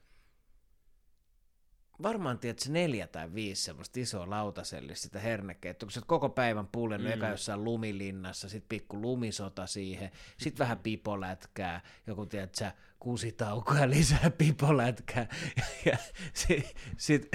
[2.03, 7.07] varmaan tiedät neljä tai viisi semmoista isoa lautasellista sitä hernekeittoa, kun sä koko päivän pullennut
[7.07, 7.13] mm.
[7.13, 13.89] eka jossain lumilinnassa, sit pikku lumisota siihen, sit vähän pipolätkää, joku tiedät sä kuusitaukoa ja
[13.89, 15.97] lisää pipolätkää, ja, ja
[16.33, 17.27] sit, sit,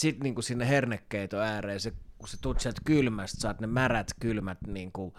[0.00, 4.08] sit niin kuin sinne hernekeiton ääreen, se, kun sä tuut sieltä kylmästä, saat ne märät
[4.20, 5.14] kylmät niin kuin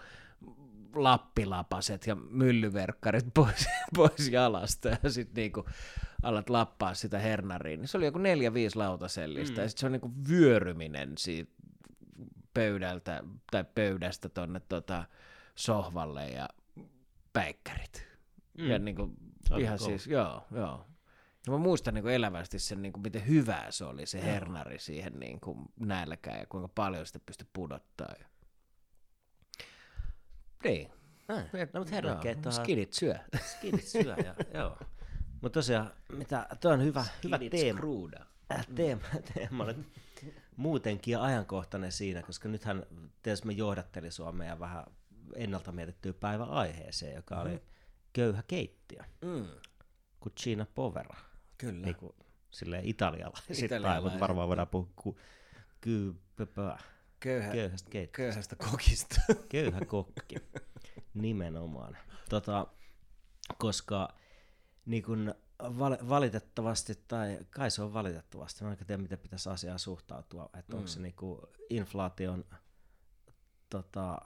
[0.96, 5.64] lappilapaset ja myllyverkkarit pois, pois jalasta ja sitten niinku
[6.22, 7.80] alat lappaa sitä hernariin.
[7.80, 9.62] Niin se oli joku neljä, viisi lautasellista mm.
[9.62, 11.52] ja sitten se on niinku vyöryminen siitä
[12.54, 15.04] pöydältä tai pöydästä tonne tota
[15.54, 16.48] sohvalle ja
[17.32, 18.08] päikkärit.
[18.58, 18.70] Mm.
[18.70, 19.10] Ja niinku
[19.58, 20.86] ihan siis, joo, joo.
[21.46, 25.20] Ja mä muistan niin elävästi sen, niin kuin, miten hyvää se oli se hernari siihen
[25.20, 28.14] niin kuin, nälkään ja kuinka paljon sitä pystyi pudottaa.
[30.66, 30.90] Niin.
[31.28, 31.34] No,
[31.78, 33.14] mutta herrakin, että skidit syö.
[33.40, 34.78] Skidit syö, ja, joo.
[35.40, 37.80] Mutta tosiaan, mitä, tuo on hyvä, hyvä teema.
[38.52, 39.02] Äh, teema,
[39.34, 39.86] teema nyt
[40.56, 42.86] muutenkin ajankohtainen siinä, koska nythän
[43.22, 44.84] tietysti me johdatteli sua meidän vähän
[45.34, 47.40] ennalta mietittyä päivän aiheeseen, joka mm.
[47.40, 47.66] oli mm-hmm.
[48.12, 49.02] köyhä keittiö.
[49.20, 49.46] Mm.
[50.24, 51.16] Cucina povera.
[51.58, 51.86] Kyllä.
[51.86, 52.12] Niin kuin,
[52.50, 55.18] silleen italialaisittain, mutta varmaan voidaan puhua ku,
[55.80, 56.14] ky,
[57.20, 58.16] Köyhä, köyhästä keittiöstä.
[58.16, 59.16] Köyhästä kokista.
[59.48, 60.36] Köyhä kokki,
[61.14, 61.96] nimenomaan.
[62.28, 62.66] Tota,
[63.58, 64.14] koska
[64.86, 69.78] niin kun val- valitettavasti, tai kai se on valitettavasti, mä en tiedä miten pitäisi asiaan
[69.78, 70.78] suhtautua, että mm.
[70.78, 71.14] onko se niin
[71.70, 72.44] inflaation
[73.70, 74.18] tota,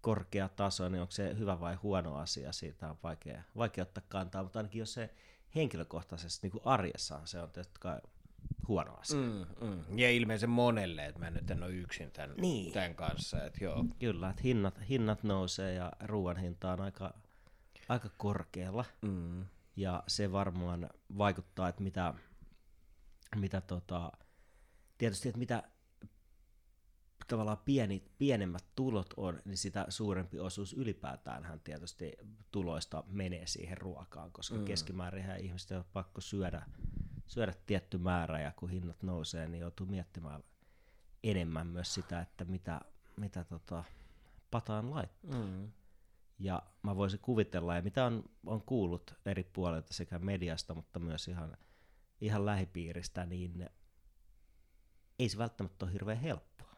[0.00, 4.42] korkea taso, niin onko se hyvä vai huono asia, siitä on vaikea, vaikea ottaa kantaa,
[4.42, 5.14] mutta ainakin jos se
[5.54, 8.00] henkilökohtaisesti niin arjessaan se on tietysti kai
[8.68, 9.18] huono asia.
[9.18, 9.98] Mm, mm.
[9.98, 12.72] Ja ilmeisen monelle, että mä nyt en ole yksin tämän, niin.
[12.72, 13.44] tämän kanssa.
[13.44, 13.84] Että joo.
[13.98, 17.14] Kyllä, että hinnat, hinnat nousee ja ruoan hinta on aika,
[17.88, 18.84] aika korkealla.
[19.02, 19.44] Mm.
[19.76, 22.14] Ja se varmaan vaikuttaa, että mitä,
[23.36, 24.12] mitä tota,
[24.98, 25.62] tietysti, että mitä
[27.28, 32.12] tavallaan pieni, pienemmät tulot on, niin sitä suurempi osuus ylipäätään hän tietysti
[32.50, 34.64] tuloista menee siihen ruokaan, koska mm.
[34.64, 36.62] keskimäärin ihmisten on pakko syödä
[37.26, 40.44] syödä tietty määrä ja kun hinnat nousee, niin joutuu miettimään
[41.22, 42.80] enemmän myös sitä, että mitä,
[43.16, 43.84] mitä tota,
[44.50, 45.40] pataan laittaa.
[45.40, 45.72] Mm.
[46.38, 51.28] Ja mä voisin kuvitella, ja mitä on, on kuullut eri puolilta sekä mediasta, mutta myös
[51.28, 51.56] ihan,
[52.20, 53.70] ihan lähipiiristä, niin
[55.18, 56.76] ei se välttämättä ole hirveän helppoa.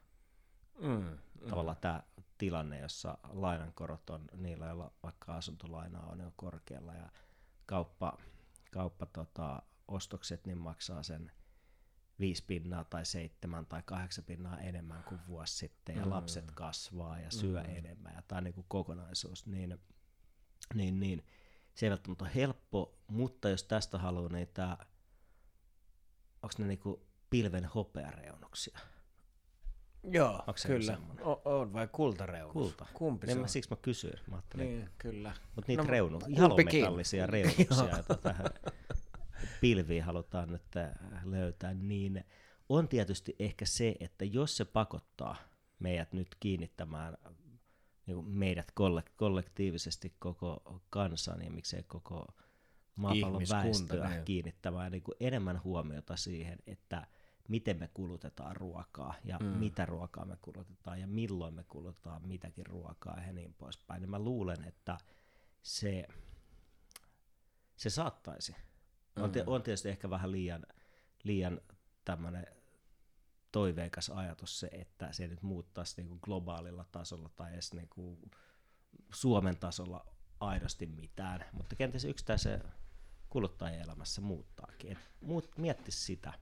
[0.81, 1.49] Mm, mm.
[1.49, 2.03] Tavallaan tämä
[2.37, 7.09] tilanne, jossa lainankorot on niillä, joilla vaikka asuntolaina on jo korkealla ja
[7.65, 8.17] kauppa,
[8.71, 11.31] kauppa tota, ostokset niin maksaa sen
[12.19, 16.11] viisi pinnaa tai seitsemän tai kahdeksan pinnaa enemmän kuin vuosi sitten ja mm.
[16.11, 17.75] lapset kasvaa ja syö mm.
[17.75, 19.79] enemmän ja tämä on niin kuin kokonaisuus, niin,
[20.73, 21.25] niin, niin
[21.73, 24.77] se ei välttämättä ole helppo, mutta jos tästä haluaa, niin tämä,
[26.41, 28.79] onko ne niin kuin pilven hopeareunuksia?
[30.03, 30.97] Joo, Onko kyllä.
[31.21, 32.53] On, on, vai kultareunus?
[32.53, 32.85] Kulta.
[32.93, 33.49] Kumpi niin se on?
[33.49, 34.19] Siksi mä kysyin.
[34.31, 35.33] Mä niin, kyllä.
[35.55, 38.45] Mutta niitä no, reunu, halometallisia reunuksia, joita tähän
[39.61, 40.63] pilviin halutaan nyt
[41.23, 42.23] löytää, niin
[42.69, 45.35] on tietysti ehkä se, että jos se pakottaa
[45.79, 47.17] meidät nyt kiinnittämään
[48.05, 48.71] niin meidät
[49.15, 52.27] kollektiivisesti koko kansan ja miksei koko
[52.95, 54.25] maapallon väestöä niin.
[54.25, 57.07] kiinnittämään niin kuin enemmän huomiota siihen, että
[57.47, 59.45] miten me kulutetaan ruokaa ja mm.
[59.45, 64.01] mitä ruokaa me kulutetaan ja milloin me kulutetaan mitäkin ruokaa ja niin poispäin.
[64.01, 64.97] Niin mä luulen, että
[65.61, 66.07] se,
[67.75, 68.55] se saattaisi.
[69.17, 69.23] Mm.
[69.23, 70.65] On, on tietysti ehkä vähän liian,
[71.23, 71.61] liian
[72.05, 72.47] tämmöinen
[73.51, 78.31] toiveikas ajatus se, että se nyt muuttaisi niin kuin globaalilla tasolla tai edes niin kuin
[79.13, 80.05] Suomen tasolla
[80.39, 82.63] aidosti mitään, mutta kenties yksittäisen
[83.29, 84.91] kuluttajien elämässä muuttaakin.
[84.91, 86.33] Et muut, miettisi sitä,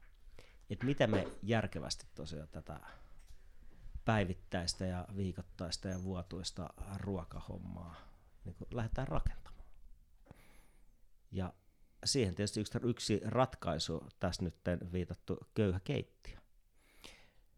[0.70, 2.80] että miten me järkevästi tosiaan tätä
[4.06, 7.96] päivittäistä ja viikoittaista ja vuotuista ruokahommaa
[8.46, 9.66] niin lähdetään rakentamaan.
[11.32, 11.54] Ja
[12.06, 14.56] siihen tietysti yksi, yksi ratkaisu tässä nyt
[14.92, 16.38] viitattu köyhä keittiö.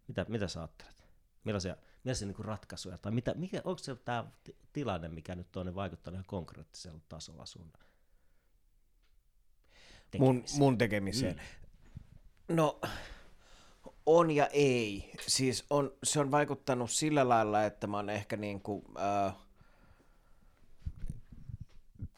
[0.07, 1.03] Mitä, mitä sä ajattelet?
[1.43, 4.25] Millaisia, millaisia niin ratkaisuja, tai mitä, mikä, onko se tämä
[4.73, 7.71] tilanne, mikä nyt on, niin vaikuttanut ihan konkreettisella tasolla sun
[10.11, 10.35] tekemiseen?
[10.35, 11.35] Mun, mun tekemiseen.
[11.35, 12.55] Mm.
[12.55, 12.79] No,
[14.05, 15.11] on ja ei.
[15.27, 19.35] Siis on, se on vaikuttanut sillä lailla, että mä oon ehkä niin kuin, äh,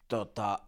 [0.08, 0.58] tota,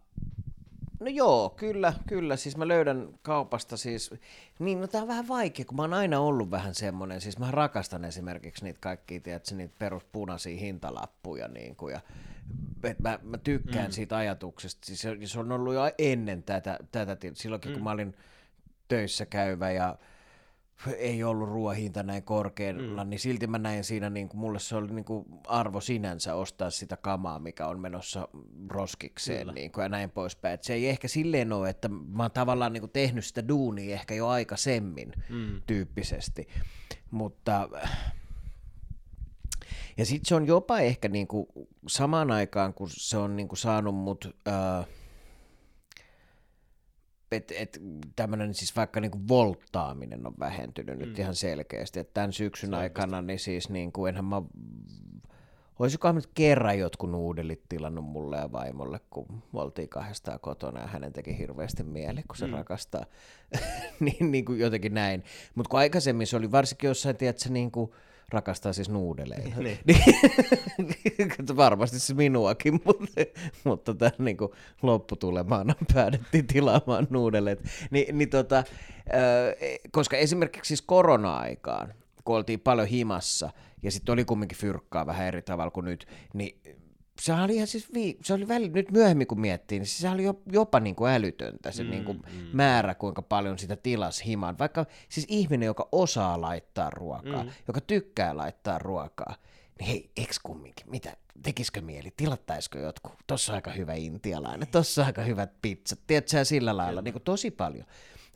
[1.03, 2.35] No joo, kyllä, kyllä.
[2.35, 4.13] Siis mä löydän kaupasta siis,
[4.59, 7.51] niin no tää on vähän vaikea, kun mä oon aina ollut vähän semmonen, siis mä
[7.51, 12.01] rakastan esimerkiksi niitä kaikkia, tiedätkö, niitä peruspunaisia hintalappuja niin kuin, ja
[12.83, 13.91] et mä, mä tykkään mm.
[13.91, 17.73] siitä ajatuksesta, siis se, se on ollut jo ennen tätä, tätä silloinkin mm.
[17.73, 18.15] kun mä olin
[18.87, 19.95] töissä käyvä ja
[20.97, 23.09] ei ollut ruoahinta näin korkealla, mm.
[23.09, 26.69] niin silti mä näin siinä, niin kuin, mulle se oli niin kuin arvo sinänsä ostaa
[26.69, 28.27] sitä kamaa, mikä on menossa
[28.69, 30.53] roskikseen niin kuin, ja näin poispäin.
[30.53, 33.93] Et se ei ehkä silleen ole, että mä oon tavallaan niin kuin, tehnyt sitä duunia
[33.93, 35.61] ehkä jo aikaisemmin mm.
[35.67, 36.47] tyyppisesti,
[37.11, 37.69] mutta
[39.97, 41.47] ja sitten se on jopa ehkä niin kuin,
[41.87, 44.35] samaan aikaan, kun se on niin kuin, saanut mut...
[44.47, 44.87] Äh,
[47.35, 47.81] että et,
[48.15, 51.05] tämmöinen siis vaikka niinku volttaaminen on vähentynyt mm.
[51.05, 52.83] nyt ihan selkeästi, että tämän syksyn Selkeästi.
[52.83, 54.41] aikana niin siis niin kuin enhän mä,
[55.79, 60.87] olisikohan nyt kerran jotkut nuudelit tilannut mulle ja vaimolle, kun me oltiin kahdestaan kotona ja
[60.87, 62.53] hänen teki hirveästi mieli, kun se mm.
[62.53, 63.05] rakastaa,
[63.99, 65.23] niin, niin kuin jotenkin näin,
[65.55, 67.91] mutta kun aikaisemmin se oli varsinkin jossain, tiedätkö, niin kuin,
[68.29, 69.59] rakastaa siis nuudeleita.
[69.61, 69.77] niin.
[71.17, 73.21] niin varmasti se minuakin, mutta,
[73.63, 77.63] mutta tämän niin kuin lopputulemaan päädyttiin tilaamaan nuudeleet.
[77.91, 78.63] Ni, niin tota,
[79.91, 81.93] koska esimerkiksi siis korona-aikaan,
[82.25, 83.49] kun oltiin paljon himassa,
[83.83, 86.59] ja sitten oli kumminkin fyrkkaa vähän eri tavalla kuin nyt, niin
[87.21, 90.23] se oli ihan siis, vii, se oli väli, nyt myöhemmin kun miettii, niin se oli
[90.51, 92.47] jopa niin kuin älytöntä se mm, niin kuin mm.
[92.53, 94.59] määrä, kuinka paljon sitä tilas himaan.
[94.59, 97.49] Vaikka siis ihminen, joka osaa laittaa ruokaa, mm.
[97.67, 99.35] joka tykkää laittaa ruokaa,
[99.79, 105.01] niin hei, eks kumminkin, mitä, tekisikö mieli, tilattaisiko jotkut, tossa on aika hyvä intialainen, tossa
[105.01, 107.85] on aika hyvät pizzat, tiedätkö sillä lailla, niin kuin tosi paljon.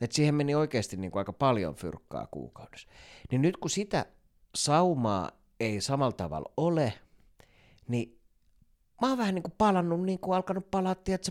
[0.00, 2.88] että siihen meni oikeasti niin kuin aika paljon fyrkkaa kuukaudessa.
[3.30, 4.06] Niin nyt kun sitä
[4.54, 6.92] saumaa ei samalla tavalla ole,
[7.88, 8.17] niin
[9.02, 11.30] mä oon vähän niin kuin palannut, niin kuin alkanut palaa, tiedätkö,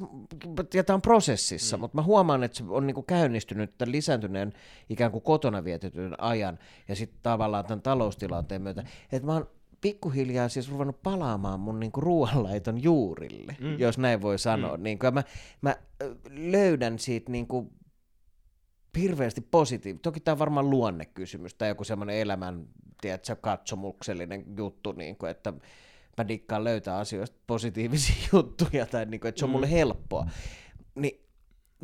[0.74, 1.82] ja tämä on prosessissa, mm.
[1.82, 4.54] mutta mä huomaan, että se on niin kuin käynnistynyt tämän lisääntyneen
[4.90, 9.50] ikään kuin kotona vietetyn ajan ja sitten tavallaan tämän taloustilanteen myötä, että mä oon
[9.82, 13.80] pikkuhiljaa siis ruvennut palaamaan mun niinku ruoanlaiton juurille, mm.
[13.80, 14.78] jos näin voi sanoa.
[14.78, 14.84] Mm.
[14.84, 15.24] Niin mä,
[15.62, 15.76] mä
[16.30, 17.74] löydän siitä niinku
[18.98, 20.02] hirveästi positiivista.
[20.02, 22.66] Toki tämä on varmaan luonnekysymys tai joku semmoinen elämän,
[23.02, 25.54] tiedätkö, katsomuksellinen juttu, niin kuin, että
[26.18, 29.72] mä dikkaan löytää asioista positiivisia juttuja tai niin kuin, että se on mulle mm.
[29.72, 30.28] helppoa.
[30.96, 31.28] Niin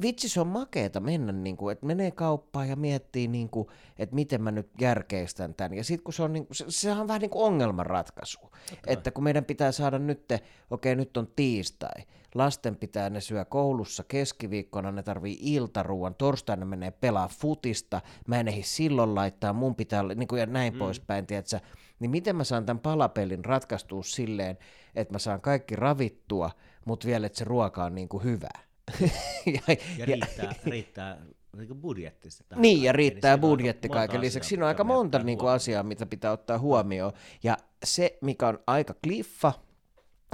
[0.02, 3.68] vitsi se on makeeta mennä, niin kuin, että menee kauppaan ja miettii, niin kuin,
[4.00, 5.74] että miten mä nyt järkeistän tämän.
[5.74, 8.40] Ja sitten kun se on, niin kuin, se, se on vähän niin kuin ongelmanratkaisu.
[8.88, 12.04] Että kun meidän pitää saada nyt, okei okay, nyt on tiistai,
[12.36, 18.48] lasten pitää ne syö koulussa keskiviikkona, ne tarvii iltaruuan, torstaina menee pelaa futista, mä en
[18.48, 20.80] ehdi silloin laittaa, mun pitää, niin kuin, ja näin mm.
[20.80, 21.60] poispäin, tiedätkö?
[22.04, 24.58] Niin miten mä saan tämän palapelin ratkaistua silleen,
[24.96, 26.52] että mä saan kaikki ravittua,
[26.86, 28.60] mutta vielä, että se ruoka on niin kuin hyvää.
[29.46, 31.22] ja, ja, riittää, riittää
[31.58, 32.30] niin budjetti.
[32.50, 34.48] Niin, niin, ja riittää budjetti kaiken lisäksi.
[34.48, 37.14] Siinä on aika monta niin kuin, asiaa, mitä pitää ottaa huomioon.
[37.44, 39.54] Ja se, mikä on aika kliffa,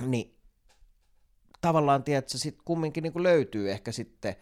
[0.05, 0.36] niin
[1.62, 4.36] tavallaan, tiedätkö, sit kumminkin niin kuin löytyy ehkä sitten,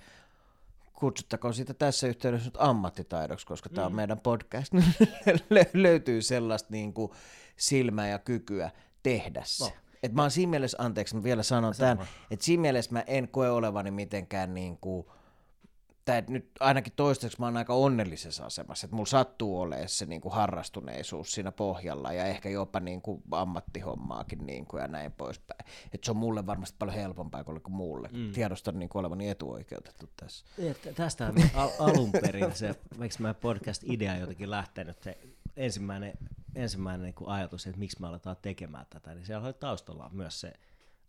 [1.00, 3.76] kutsuttakoon sitä tässä yhteydessä nyt ammattitaidoksi, koska mm.
[3.76, 4.74] tämä on meidän podcast,
[5.74, 7.12] löytyy sellaista niin kuin
[7.58, 8.72] silmää ja kykyä
[9.04, 9.64] tehdä se.
[9.64, 9.72] No.
[10.04, 13.28] Et mä oon siinä mielessä, anteeksi, mä vielä sanon tämän, että siinä mielessä mä en
[13.28, 15.06] koe olevani mitenkään niin kuin,
[16.08, 20.22] tai nyt ainakin toistaiseksi mä oon aika onnellisessa asemassa, että mulla sattuu olemaan se niin
[20.22, 25.66] kuin harrastuneisuus siinä pohjalla ja ehkä jopa niin kuin ammattihommaakin niin kuin ja näin poispäin.
[25.94, 28.10] Että se on mulle varmasti paljon helpompaa kuin muulle.
[28.14, 28.32] Mm.
[28.32, 30.46] Tiedostan niin kuin olevani etuoikeutettu tässä.
[30.58, 35.18] Ja tästä al- alun perin se, miksi mä podcast-idea jotenkin lähtenyt, se
[35.56, 36.14] ensimmäinen
[36.56, 40.42] ensimmäinen niin kuin ajatus, että miksi me aletaan tekemään tätä, niin siellä oli taustalla myös
[40.42, 40.54] se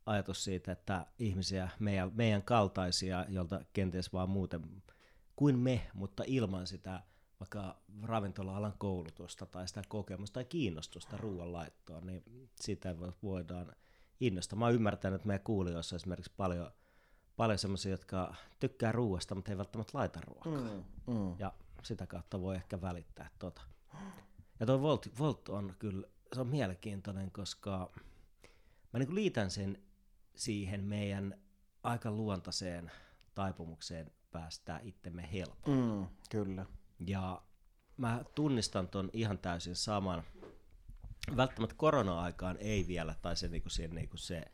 [0.09, 4.83] ajatus siitä, että ihmisiä, meidän, meidän kaltaisia, jolta kenties vaan muuten
[5.37, 7.03] kuin me, mutta ilman sitä
[7.41, 12.23] vaikka ravintola-alan koulutusta tai sitä kokemusta tai kiinnostusta ruoanlaittoon, niin
[12.61, 13.73] sitä voidaan
[14.21, 14.59] innostaa.
[14.59, 16.71] Mä oon ymmärtänyt, että meidän kuulijoissa on esimerkiksi paljon,
[17.37, 20.53] paljon sellaisia, jotka tykkää ruoasta, mutta ei välttämättä laita ruokaa.
[20.53, 21.35] Mm, mm.
[21.39, 23.63] Ja sitä kautta voi ehkä välittää tuota.
[24.61, 27.91] Ja tuo Volt, Volt on kyllä, se on mielenkiintoinen, koska
[28.93, 29.79] mä niin liitän sen
[30.39, 31.35] siihen meidän
[31.83, 32.91] aika luontaiseen
[33.35, 35.99] taipumukseen päästää itsemme helpommin.
[35.99, 36.67] Mm, kyllä.
[37.07, 37.43] Ja
[37.97, 40.23] mä tunnistan ton ihan täysin saman.
[41.37, 44.45] Välttämättä korona-aikaan ei vielä, tai se, niin kuin se, niin kuin se,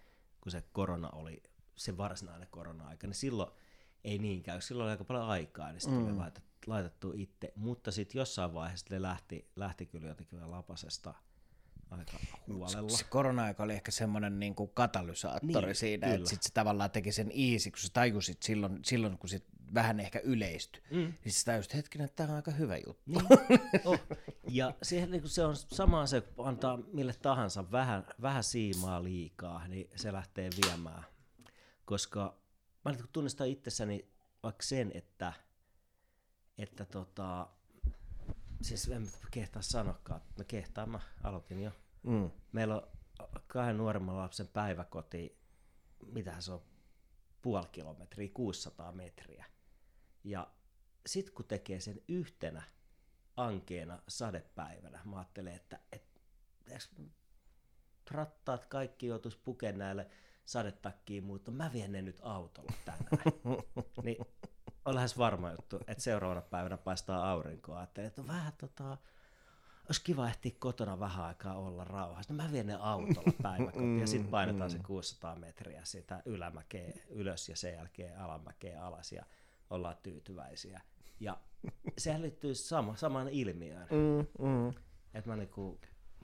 [0.40, 1.42] kun se korona oli
[1.76, 3.50] se varsinainen korona-aika, niin silloin
[4.04, 4.60] ei niin käy.
[4.60, 6.06] Silloin oli aika paljon aikaa, niin sitten mm.
[6.06, 11.14] me laitettiin laitettu itse, mutta sitten jossain vaiheessa ne lähti, lähti kyllä jotenkin lapasesta
[11.98, 12.12] aika
[12.48, 12.88] huolella.
[12.88, 16.16] Se korona-aika oli ehkä semmoinen niin kuin katalysaattori niin, siinä, kyllä.
[16.16, 20.00] että sit se tavallaan teki sen easy, kun sä tajusit silloin, silloin kun sit vähän
[20.00, 21.12] ehkä yleistyi, mm.
[21.24, 23.02] niin sä tajusit hetkinen, että tämä on aika hyvä juttu.
[23.06, 23.24] Niin.
[23.84, 24.00] Oh.
[24.48, 29.68] Ja siihen, niin se on sama se, kun antaa mille tahansa vähän, vähän siimaa liikaa,
[29.68, 31.04] niin se lähtee viemään.
[31.84, 32.38] Koska
[32.84, 34.08] mä tunnistan itsessäni
[34.42, 35.32] vaikka sen, että–
[36.58, 37.48] että tota,
[38.62, 41.72] siis en kehtaa sanokaan, no kehtaa mä aloitin jo.
[42.04, 42.30] Mm.
[42.52, 42.88] Meillä on
[43.46, 45.38] kahden nuoremman lapsen päiväkoti,
[46.06, 46.62] mitä se on,
[47.42, 49.44] puoli kilometriä, 600 metriä.
[50.24, 50.50] Ja
[51.06, 52.62] sit kun tekee sen yhtenä
[53.36, 56.20] ankeena sadepäivänä, mä ajattelen, että, että
[58.10, 60.10] rattaat kaikki joutuisi pukemaan näille
[60.44, 63.34] sadetakkiin, mutta mä vien ne nyt autolla tänään.
[64.04, 64.26] niin
[64.84, 67.78] on lähes varma juttu, että seuraavana päivänä paistaa aurinkoa.
[67.78, 68.98] Ajattelin, että on vähän tota,
[69.88, 72.34] olisi kiva ehtiä kotona vähän aikaa olla rauhassa.
[72.34, 77.48] No mä vien ne autolla päiväkotiin ja sitten painetaan se 600 metriä sitä ylämäkeä ylös
[77.48, 79.24] ja sen jälkeen alamäkeä alas ja
[79.70, 80.80] ollaan tyytyväisiä.
[81.20, 81.36] Ja
[81.98, 83.88] sehän liittyy sama, samaan ilmiöön.
[83.90, 84.68] Mm, mm.
[85.14, 85.80] Että mä niinku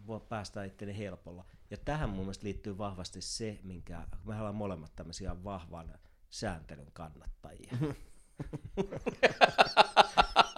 [0.06, 1.44] voin päästä itteni helpolla.
[1.70, 5.98] Ja tähän mun mielestä liittyy vahvasti se, minkä me ollaan molemmat tämmöisiä vahvan
[6.30, 7.76] sääntelyn kannattajia.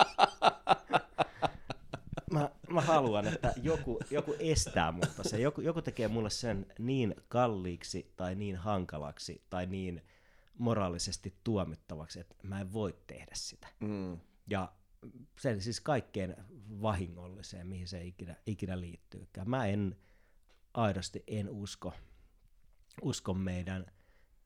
[2.73, 5.41] mä, haluan, että joku, joku estää mutta se.
[5.41, 10.03] Joku, joku tekee mulle sen niin kalliiksi tai niin hankalaksi tai niin
[10.59, 13.69] moraalisesti tuomittavaksi, että mä en voi tehdä sitä.
[13.81, 14.21] Mm.
[14.47, 14.73] Ja
[15.39, 16.35] se siis kaikkein
[16.83, 19.51] vahingolliseen, mihin se ikinä, ikinä liittyykään.
[19.51, 19.97] Mä en
[20.75, 21.93] aidosti en usko,
[23.03, 23.87] usko meidän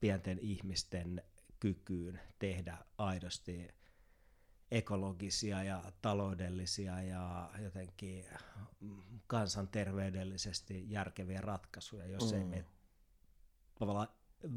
[0.00, 1.22] pienten ihmisten
[1.60, 3.68] kykyyn tehdä aidosti
[4.70, 8.24] ekologisia ja taloudellisia ja jotenkin
[9.26, 12.38] kansanterveydellisesti järkeviä ratkaisuja, jos mm.
[12.38, 12.64] ei me
[13.78, 14.08] tavallaan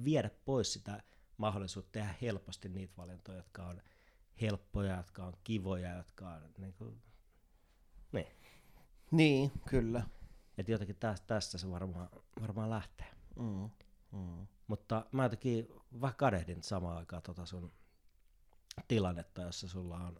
[0.03, 1.03] viedä pois sitä
[1.37, 3.81] mahdollisuutta tehdä helposti niitä valintoja, jotka on
[4.41, 7.01] helppoja, jotka on kivoja, jotka on niin kuin,
[8.11, 8.27] niin.
[9.11, 10.03] Niin, kyllä.
[10.57, 12.09] Että jotenkin tästä, tästä se varmaan,
[12.41, 13.07] varmaan lähtee.
[13.35, 13.69] Mm.
[14.11, 14.47] Mm.
[14.67, 15.67] Mutta mä jotenkin
[16.01, 17.71] vähän kadehdin samaan aikaan tota sun
[18.87, 20.19] tilannetta, jossa sulla on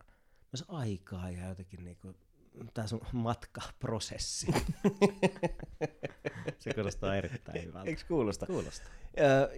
[0.51, 2.13] myös aikaa ja jotenkin niinku,
[2.73, 4.47] tämä sun matkaprosessi.
[6.59, 7.89] se kuulostaa erittäin hyvältä.
[7.89, 8.45] Eikö kuulosta?
[8.45, 8.87] Kuulostaa.
[9.19, 9.55] Öö,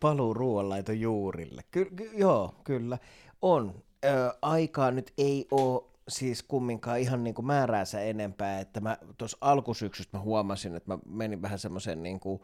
[0.00, 1.62] paluu ruoanlaiton juurille.
[1.70, 2.98] Ky- ky- joo, kyllä.
[3.42, 3.82] On.
[4.04, 4.08] Ö,
[4.42, 10.16] aikaa nyt ei ole siis kumminkaan ihan niin kuin määräänsä enempää, että mä tuossa alkusyksystä
[10.16, 12.40] mä huomasin, että mä menin vähän semmoisen niin kuin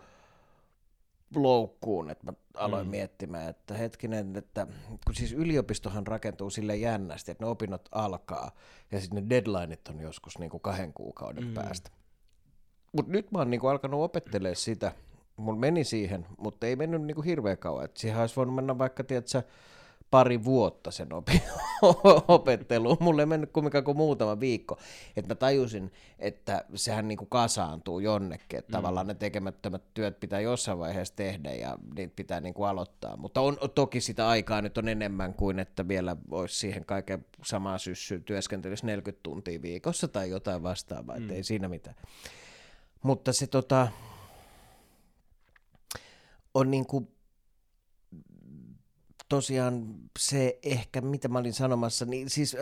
[1.43, 2.91] loukkuun, että mä aloin mm.
[2.91, 4.67] miettimään, että hetkinen, että
[5.05, 8.51] kun siis yliopistohan rakentuu sille jännästi, että ne opinnot alkaa
[8.93, 11.55] ja sitten ne deadlineit on joskus niin kuin kahden kuukauden mm.
[11.55, 11.91] päästä.
[12.93, 14.93] Mutta nyt mä oon niin kuin alkanut opettelemaan sitä,
[15.37, 18.79] mun meni siihen, mutta ei mennyt niin kuin hirveän kauan, että siihen olisi voinut mennä
[18.79, 19.43] vaikka, tiedätkö,
[20.15, 21.09] pari vuotta sen
[22.29, 22.97] opetteluun.
[23.01, 24.79] Mulle ei mennyt kumminkaan kuin muutama viikko.
[25.17, 28.59] Että mä tajusin, että sehän niinku kasaantuu jonnekin.
[28.59, 28.73] Että mm.
[28.73, 33.17] tavallaan ne tekemättömät työt pitää jossain vaiheessa tehdä ja niitä pitää niinku aloittaa.
[33.17, 37.79] Mutta on, toki sitä aikaa nyt on enemmän kuin, että vielä olisi siihen kaiken samaa
[37.79, 41.17] syssyyn työskentelisi 40 tuntia viikossa tai jotain vastaavaa.
[41.17, 41.23] Mm.
[41.23, 41.97] Että ei siinä mitään.
[43.03, 43.89] Mutta se tota,
[46.55, 47.14] on niinku
[49.35, 52.57] tosiaan se ehkä, mitä mä olin sanomassa, niin siis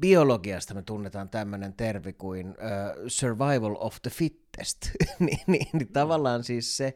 [0.00, 4.78] biologiasta me tunnetaan tämmöinen tervi kuin äh, survival of the fittest,
[5.18, 6.94] niin, niin, niin tavallaan siis se,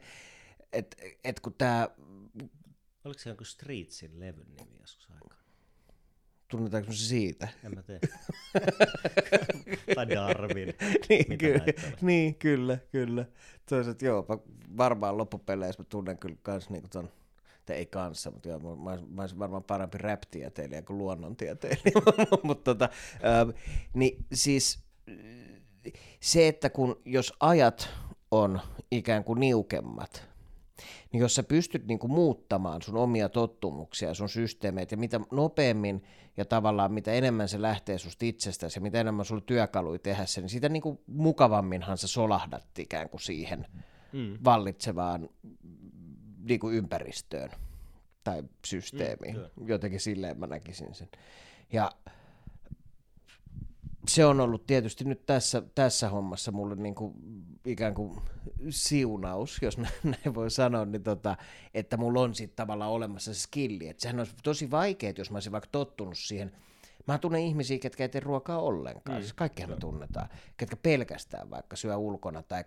[0.73, 1.89] että et kun tämä...
[3.05, 5.37] Oliko se jonkun Streetsin levyn nimi joskus aikaa?
[6.47, 7.47] Tunnetaanko se siitä?
[7.63, 7.99] En mä tee.
[9.95, 10.73] tai Darwin.
[11.09, 11.65] niin, kyllä,
[12.01, 13.25] niin, kyllä, kyllä.
[13.69, 14.25] Toisaalta joo,
[14.77, 17.09] varmaan loppupeleissä mä tunnen kyllä kans niinku ton
[17.65, 22.01] tai ei kanssa, mutta joo, mä, mä olisin varmaan parempi rap-tieteilijä kuin luonnontieteilijä.
[22.43, 23.61] mutta tota, äh,
[23.93, 24.79] niin siis
[26.19, 27.89] se, että kun jos ajat
[28.31, 28.59] on
[28.91, 30.29] ikään kuin niukemmat,
[31.11, 36.03] niin jos sä pystyt niin kuin muuttamaan sun omia tottumuksia, sun systeemeitä, ja mitä nopeammin
[36.37, 40.41] ja tavallaan mitä enemmän se lähtee susta itsestäsi ja mitä enemmän sulla työkaluja tehdä sen,
[40.41, 43.65] niin sitä niin kuin mukavamminhan sä solahdat ikään kuin siihen
[44.13, 44.37] mm.
[44.43, 45.29] vallitsevaan
[46.43, 47.49] niin kuin ympäristöön
[48.23, 49.35] tai systeemiin.
[49.35, 51.09] Mm, Jotenkin silleen mä näkisin sen.
[51.73, 51.91] Ja
[54.07, 57.13] se on ollut tietysti nyt tässä, tässä hommassa mulle niin kuin
[57.65, 58.21] ikään kuin
[58.69, 61.37] siunaus, jos näin voi sanoa, niin tota,
[61.73, 63.87] että mulla on sitten tavallaan olemassa se skilli.
[63.87, 66.51] Että sehän olisi tosi vaikea, jos mä olisin vaikka tottunut siihen.
[67.07, 69.17] Mä tunnen ihmisiä, ketkä ei tee ruokaa ollenkaan.
[69.17, 69.21] Mm.
[69.21, 70.29] Siis kaikkihan me tunnetaan.
[70.57, 72.63] Ketkä pelkästään vaikka syö ulkona tai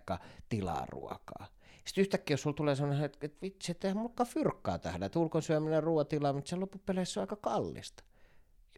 [0.49, 1.47] tilaa ruokaa.
[1.87, 5.19] Sitten yhtäkkiä, jos sulla tulee sellainen, että, että vitsi, että eihän mullakaan fyrkkaa tähän, että
[5.19, 8.03] ulkon syöminen ruoatila, mutta se loppupeleissä on aika kallista.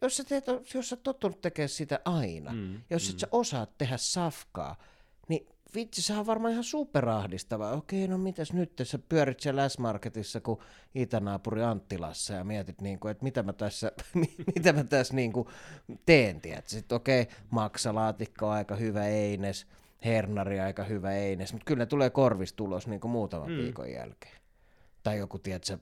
[0.02, 0.44] Jos sä, teet,
[0.74, 3.12] jos sä tottunut tekemään sitä aina, mm, ja jos mm.
[3.12, 4.76] et sä osaat tehdä safkaa,
[5.28, 7.72] niin vitsi, se on varmaan ihan superahdistavaa.
[7.72, 10.60] Okei, no mitäs nyt, sä pyörit siellä S-Marketissa kuin
[10.94, 13.92] itänaapuri Anttilassa ja mietit, niin kuin, että mitä mä tässä,
[14.56, 15.48] mitä mä tässä niin kuin
[16.06, 19.66] teen, Sitten okei, maksalaatikko on aika hyvä eines,
[20.04, 23.56] hernari aika hyvä eines, mutta kyllä ne tulee korvistulos niin kuin muutaman mm.
[23.56, 24.40] viikon jälkeen.
[25.02, 25.78] Tai joku, tiedätkö,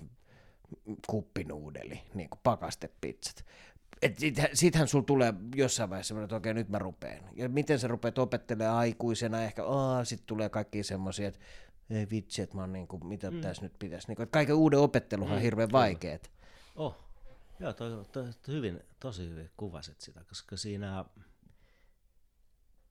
[1.06, 3.44] kuppinuudeli, niin kuin pakastepizzat.
[4.02, 7.24] Et sit, sittenhän sulla tulee jossain vaiheessa että okei, nyt mä rupeen.
[7.32, 9.62] Ja miten sä rupeat opettelemaan aikuisena, ehkä
[10.04, 11.40] sitten tulee kaikki semmoisia, että
[11.90, 13.40] ei vitsi, että mä oon niin kuin, mitä mm.
[13.40, 14.08] tässä nyt pitäisi.
[14.08, 16.30] Niin kuin, kaiken uuden opetteluhan on mm, hirveän vaikeet.
[16.76, 16.96] Oh,
[17.60, 21.04] joo, toi, toi, toi, hyvin, tosi hyvin kuvasit sitä, koska siinä,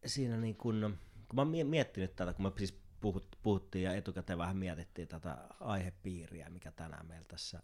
[0.05, 0.97] siinä niin kuin,
[1.27, 5.47] kun mä oon miettinyt tätä, kun me siis puhut, puhuttiin ja etukäteen vähän mietittiin tätä
[5.59, 7.63] aihepiiriä, mikä tänään meillä tässä,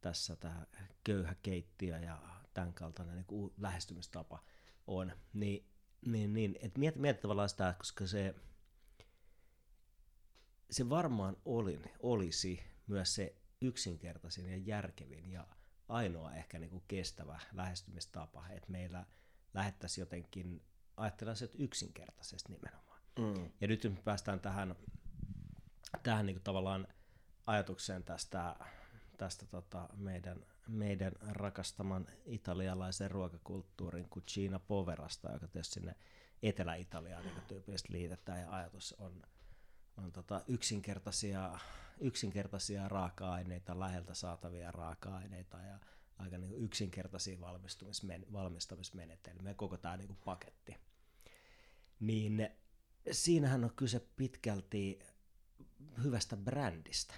[0.00, 0.66] tässä tämä
[1.04, 2.22] köyhä keittiö ja
[2.54, 4.44] tämän kaltainen niin kuin lähestymistapa
[4.86, 5.66] on, niin,
[6.06, 8.34] niin, niin että miet, miet tavallaan sitä, koska se,
[10.70, 15.46] se varmaan oli, olisi myös se yksinkertaisin ja järkevin ja
[15.88, 19.06] ainoa ehkä niin kuin kestävä lähestymistapa, että meillä
[19.54, 20.62] lähettäisiin jotenkin
[20.98, 23.00] ajattelee asiat yksinkertaisesti nimenomaan.
[23.18, 23.50] Mm.
[23.60, 24.76] Ja nyt me päästään tähän,
[26.02, 26.86] tähän niin kuin tavallaan
[27.46, 28.56] ajatukseen tästä,
[29.16, 35.94] tästä tota meidän, meidän rakastaman italialaisen ruokakulttuurin Cucina Poverasta, joka tietysti sinne
[36.42, 39.22] Etelä-Italiaan niin tyypillisesti liitetään, ja ajatus on,
[39.96, 41.58] on tota yksinkertaisia,
[42.00, 45.78] yksinkertaisia raaka-aineita, läheltä saatavia raaka-aineita, ja
[46.18, 47.40] aika niin yksinkertaisia
[48.32, 50.87] valmistamismenetelmiä, koko tämä niin paketti
[52.00, 52.48] niin
[53.10, 54.98] siinähän on kyse pitkälti
[56.04, 57.14] hyvästä brändistä.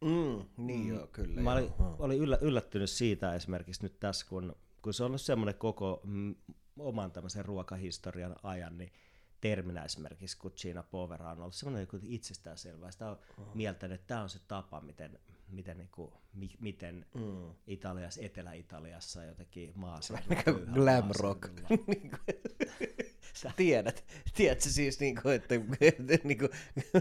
[0.00, 0.88] Mm, niin mm.
[0.88, 1.40] joo, kyllä.
[1.40, 1.96] Mä olin, joo.
[1.98, 6.34] olin yllä, yllättynyt siitä esimerkiksi nyt tässä, kun, kun se on ollut semmoinen koko mm,
[6.78, 8.92] oman tämmöisen ruokahistorian ajan, niin
[9.40, 12.90] terminä esimerkiksi Cucina Povera on ollut semmoinen joku itsestäänselvä.
[12.90, 13.54] Sitä on oh.
[13.54, 17.54] mieltänyt, että tämä on se tapa, miten, miten, niin kuin, mi, miten mm.
[17.66, 20.72] Italiassa, Etelä-Italiassa jotenkin maaseudulla.
[20.74, 21.50] Glam rock.
[23.42, 24.04] Sä tiedät.
[24.34, 25.54] Tiedätkö siis, niin kuin, että,
[26.24, 26.50] niin kuin,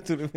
[0.07, 0.29] tuli,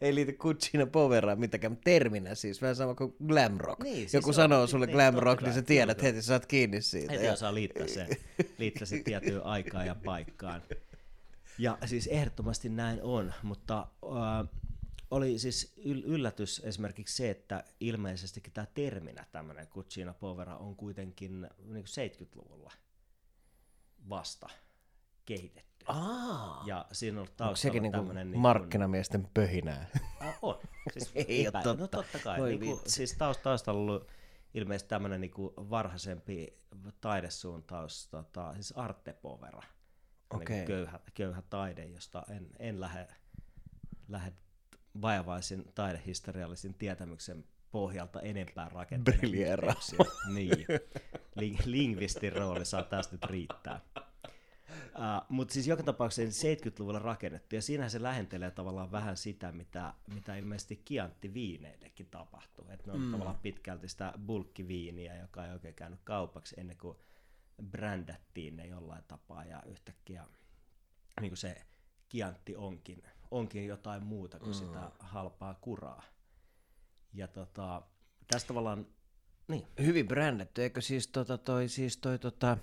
[0.00, 3.82] ei liity Cucina Poveraan mitäkään, mutta terminä siis, vähän sama kuin glam rock.
[3.82, 6.08] Niin, siis Joku sanoo sulle niin, glam rock, niin sä tiedät kyllä.
[6.08, 7.12] heti, sä saat kiinni siitä.
[7.12, 7.32] Heti ja...
[7.32, 8.08] osaa liittää sen,
[8.58, 10.62] liittää sen tiettyyn aikaan ja paikkaan.
[11.58, 14.48] Ja siis ehdottomasti näin on, mutta äh,
[15.10, 21.84] oli siis yllätys esimerkiksi se, että ilmeisesti tämä terminä, tämmöinen Cucina Povera, on kuitenkin niin
[21.84, 22.72] 70-luvulla
[24.08, 24.48] vasta
[25.24, 25.84] kehitetty.
[25.86, 29.86] Aa, ja siinä on taustalla sekin niinku niin markkinamiesten pöhinää?
[30.42, 30.58] On.
[30.92, 31.74] Siis Ei totta.
[31.74, 32.40] No totta kai.
[32.40, 34.08] Voi niin kuin, siis taustalla on ollut
[34.54, 36.58] ilmeisesti tämmöinen niin varhaisempi
[37.00, 39.62] taidesuuntaus, tota, siis Arte Povera.
[40.30, 40.56] Okay.
[40.56, 43.08] Niin köyhä, köyhä taide, josta en, en lähde,
[44.08, 44.32] lähde
[45.02, 49.22] vajavaisin taidehistoriallisen tietämyksen pohjalta enempää rakentamaan.
[50.34, 50.66] Niin.
[51.64, 53.80] Lingvistin rooli saa tästä nyt riittää.
[54.94, 59.94] Uh, Mutta siis joka tapauksessa 70-luvulla rakennettu, ja siinähän se lähentelee tavallaan vähän sitä, mitä,
[60.14, 62.66] mitä ilmeisesti kianttiviineillekin tapahtuu.
[62.70, 63.12] Että ne on mm.
[63.12, 66.96] tavallaan pitkälti sitä bulkkiviiniä, joka ei oikein käynyt kaupaksi ennen kuin
[67.70, 70.26] brändättiin ne jollain tapaa, ja yhtäkkiä
[71.20, 71.62] niin kuin se
[72.08, 74.54] kiantti onkin, onkin jotain muuta kuin mm.
[74.54, 76.02] sitä halpaa kuraa.
[77.14, 77.82] Ja tota,
[78.26, 78.86] tästä tavallaan,
[79.48, 79.66] niin.
[79.80, 82.58] Hyvin brändetty, eikö siis tota toi, siis toi tota,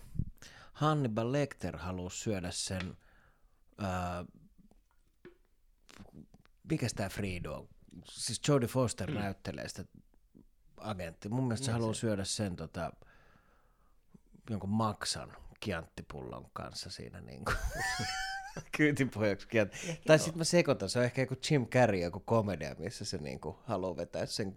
[0.80, 2.98] Hannibal Lecter halusi syödä sen,
[3.78, 4.26] ää,
[6.70, 7.68] mikä tämä Frido on?
[8.12, 9.18] Siis Jodie Foster mm.
[9.18, 9.84] näyttelee sitä
[10.78, 11.30] agentti.
[11.30, 12.92] Mun mielestä se niin haluaa syödä sen tota,
[14.50, 17.58] jonkun maksan kianttipullon kanssa siinä niin kuin.
[18.78, 19.78] kyytipojaksi kieltä.
[20.08, 23.60] Tai sitten mä sekoitan, se on ehkä joku Jim Carrey, joku komedia, missä se niinku
[23.64, 24.56] haluaa vetää sen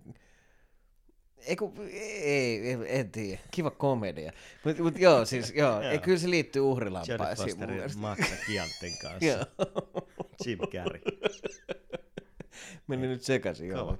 [1.46, 1.56] ei,
[2.22, 3.40] ei, ei, en tiedä.
[3.50, 4.32] Kiva komedia.
[4.64, 7.60] Mutta mut joo, siis joo, ei, kyllä se liittyy uhrilampaisiin.
[7.60, 9.46] Jodie Fosterin Maxa Kianten kanssa.
[10.46, 11.02] Jim Carrey.
[12.88, 13.98] Meni nyt sekaisin, joo.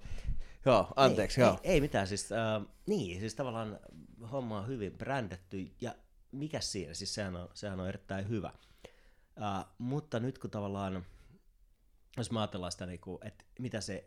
[0.65, 1.59] Joo, anteeksi, ei, joo.
[1.63, 3.81] Ei, ei mitään, siis, äh, niin, siis tavallaan
[4.33, 5.95] homma on hyvin brändätty, ja
[6.33, 8.53] mikä siinä, siis sehän on, sehän on erittäin hyvä.
[9.37, 11.07] Uh, mutta nyt kun tavallaan,
[12.17, 14.05] jos mä ajatellaan sitä, niin kuin, että mitä se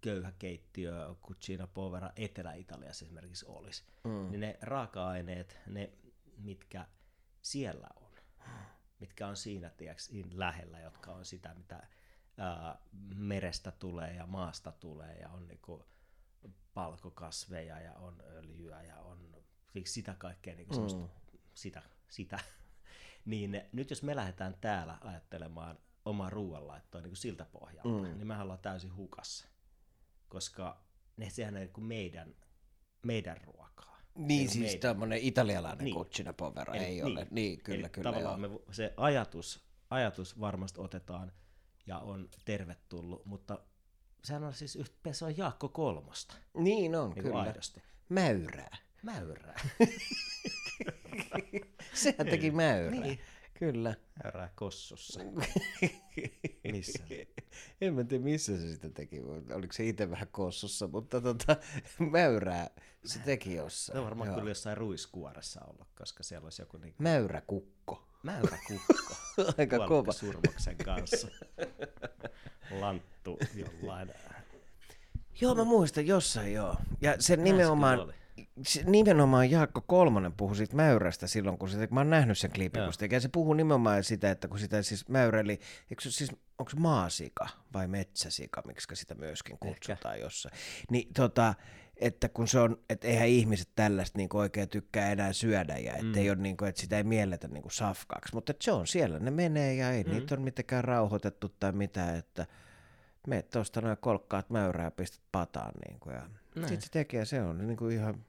[0.00, 4.30] köyhä keittiö Cucina Povera Etelä-Italiassa esimerkiksi olisi, mm.
[4.30, 5.92] niin ne raaka-aineet, ne
[6.36, 6.86] mitkä
[7.42, 8.12] siellä on,
[9.00, 11.86] mitkä on siinä, tiiäks, lähellä, jotka on sitä, mitä
[12.38, 12.78] ää,
[13.14, 15.84] merestä tulee ja maasta tulee ja on niinku
[16.74, 19.36] palkokasveja ja on öljyä ja on
[19.84, 21.08] sitä kaikkea niinku mm.
[21.54, 22.38] sitä, sitä
[23.24, 28.18] niin nyt jos me lähdetään täällä ajattelemaan omaa ruoanlaittoa niin kuin siltä pohjalta, mm.
[28.18, 29.48] niin me ollaan täysin hukassa.
[30.32, 30.84] Koska
[31.16, 32.34] ne, sehän on niin meidän,
[33.06, 33.98] meidän ruokaa.
[34.14, 34.80] Niin, siis meidän.
[34.80, 35.96] tämmöinen italialainen niin.
[35.96, 37.04] cucina povera ei niin.
[37.04, 37.26] ole.
[37.30, 38.10] Niin, kyllä, Eli kyllä.
[38.10, 41.32] Tavallaan me, se ajatus, ajatus varmasti otetaan
[41.86, 43.58] ja on tervetullut, mutta
[44.24, 46.34] sehän on siis yhtä, se on Jaakko Kolmosta.
[46.54, 47.40] Niin on, niin kyllä.
[47.40, 47.82] Aidosti.
[48.08, 48.76] Mäyrää.
[49.02, 49.60] Mäyrää.
[51.94, 53.00] Sehän teki mäyrää.
[53.00, 53.20] Niin.
[53.62, 53.94] Kyllä.
[54.24, 55.20] Mäyrää kossussa.
[56.72, 57.04] missä?
[57.80, 59.20] En mä tiedä, missä se sitä teki.
[59.54, 61.56] Oliko se itse vähän kossussa, mutta tota,
[62.10, 62.70] mäyrää
[63.04, 63.96] se teki jossain.
[63.96, 64.36] No varmaan Joo.
[64.36, 66.76] kyllä jossain ruiskuoressa ollut, koska siellä olisi joku...
[66.76, 66.94] Niin...
[66.98, 68.08] Mäyräkukko.
[68.22, 69.14] Mäyräkukko.
[69.58, 70.12] Aika kova.
[70.12, 71.28] surmaksen kanssa.
[72.70, 74.12] Lanttu jollain.
[75.40, 76.76] Joo, mä muistan jossain joo.
[77.00, 78.14] Ja se nimenomaan,
[78.86, 82.92] nimenomaan Jaakko Kolmonen puhui siitä mäyrästä silloin, kun sitä, mä oon nähnyt sen klipin, kun
[82.92, 85.60] sitä, se puhuu nimenomaan sitä, että kun sitä siis mäyräili,
[85.90, 90.24] eikö siis, onko maasika vai metsäsika, miksi sitä myöskin kutsutaan Ehkä.
[90.24, 90.54] jossain,
[90.90, 91.54] niin tota,
[91.96, 96.04] että kun se on, että eihän ihmiset tällaista niin oikein tykkää enää syödä ja että,
[96.04, 96.14] mm.
[96.14, 99.18] ei ole, niin kuin, että sitä ei mielletä niin kuin safkaksi, mutta se on siellä,
[99.18, 100.10] ne menee ja ei mm.
[100.10, 102.46] niitä ole mitenkään rauhoitettu tai mitään, että
[103.26, 106.16] me tuosta noin kolkkaat mäyrää ja pistät pataan niin kuin,
[106.56, 108.24] ja sitten se tekee, se on niin kuin ihan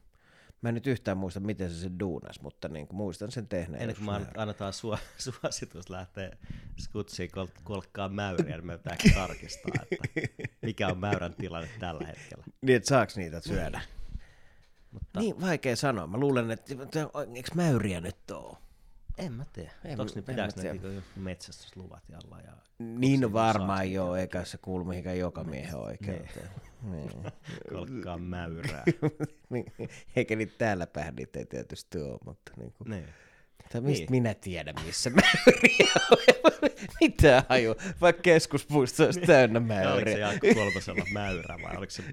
[0.63, 3.82] Mä en nyt yhtään muista, miten se se duunas, mutta niin kuin muistan sen tehneen.
[3.82, 4.99] Ennen kuin mä annetaan su-
[5.41, 6.32] suositus lähteä
[6.80, 10.19] skutsiin kol- kolkkaa mäyriä, niin me pitää tarkistaa, että
[10.61, 12.43] mikä on mäyrän tilanne tällä hetkellä.
[12.61, 13.82] Niin, että saaks niitä syödä?
[14.91, 15.19] Mutta...
[15.19, 16.07] Niin, vaikea sanoa.
[16.07, 16.74] Mä luulen, että
[17.36, 18.57] eikö mäyriä nyt ole?
[19.18, 19.72] En mä tiedä.
[19.86, 22.39] En, Onko ne pitääkö ne niinku metsästysluvat jalla?
[22.39, 26.49] Ja niin varmaan joo, eikä se kuulu mihinkään joka miehen oikeuteen.
[26.82, 27.09] Niin.
[27.74, 28.84] Kolkkaa mäyrää.
[29.49, 29.74] Niin,
[30.16, 32.89] eikä niitä täällä päin niitä ei tietysti ole, mutta niin kuin...
[32.89, 33.05] Niin.
[33.72, 34.11] Tai mistä niin.
[34.11, 36.18] minä tiedän, missä mäyriä on?
[37.01, 37.76] Mitä haju?
[38.01, 39.93] Vaikka keskuspuisto olisi täynnä mäyriä.
[39.93, 42.03] Oliko se Jaakko Kolmosella mäyrä vai oliko se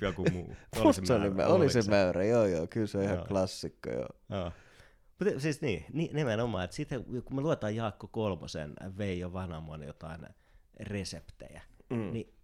[0.00, 0.56] joku muu?
[0.76, 4.08] Oli se, mäyrä, oli se mäyrä, joo joo, kyllä se on ihan klassikko joo.
[4.30, 4.52] joo.
[5.18, 10.20] Mutta siis niin, nimenomaan, että sitten kun me luetaan Jaakko Kolmosen Veijo Vanamon jotain
[10.80, 12.12] reseptejä, mm.
[12.12, 12.34] niin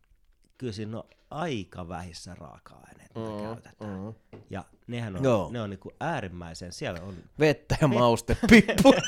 [0.58, 3.74] kyllä siinä on aika vähissä raaka-aineita, mm, käytetään.
[3.90, 4.14] Mm.
[4.50, 5.50] Ja nehän on, Joo.
[5.52, 7.14] ne on niinku äärimmäisen, siellä on...
[7.38, 9.02] Vettä ja maustepippuria.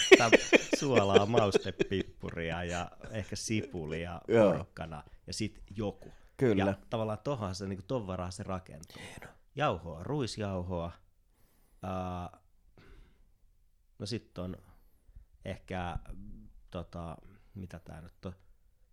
[0.79, 6.09] suolaa, maustepippuria ja ehkä sipulia, porkkana ja sitten joku.
[6.37, 6.65] Kyllä.
[6.65, 9.03] Ja tavallaan tohon se, niinku ton se rakentuu.
[9.57, 10.93] Jauhoa, ruisjauhoa,
[11.85, 12.41] uh,
[13.99, 14.57] no sitten on
[15.45, 15.99] ehkä,
[16.71, 17.17] tota,
[17.55, 18.33] mitä tää nyt on,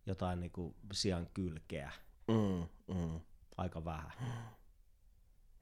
[0.05, 1.91] jotain niinku sian kylkeä,
[2.27, 3.19] Mm, mm.
[3.57, 4.11] Aika vähän.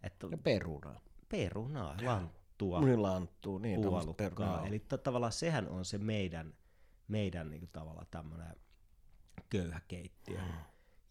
[0.04, 1.02] Että ja perunaa.
[1.30, 2.82] Perunaa, lanttua.
[2.82, 4.68] Niin lanttua, niin puolukkaa.
[4.68, 6.54] Eli to, tavallaan sehän on se meidän,
[7.08, 8.56] meidän niin kuin, tavallaan tämmöinen
[9.50, 10.42] köyhä keittiö.
[10.42, 10.54] Mm.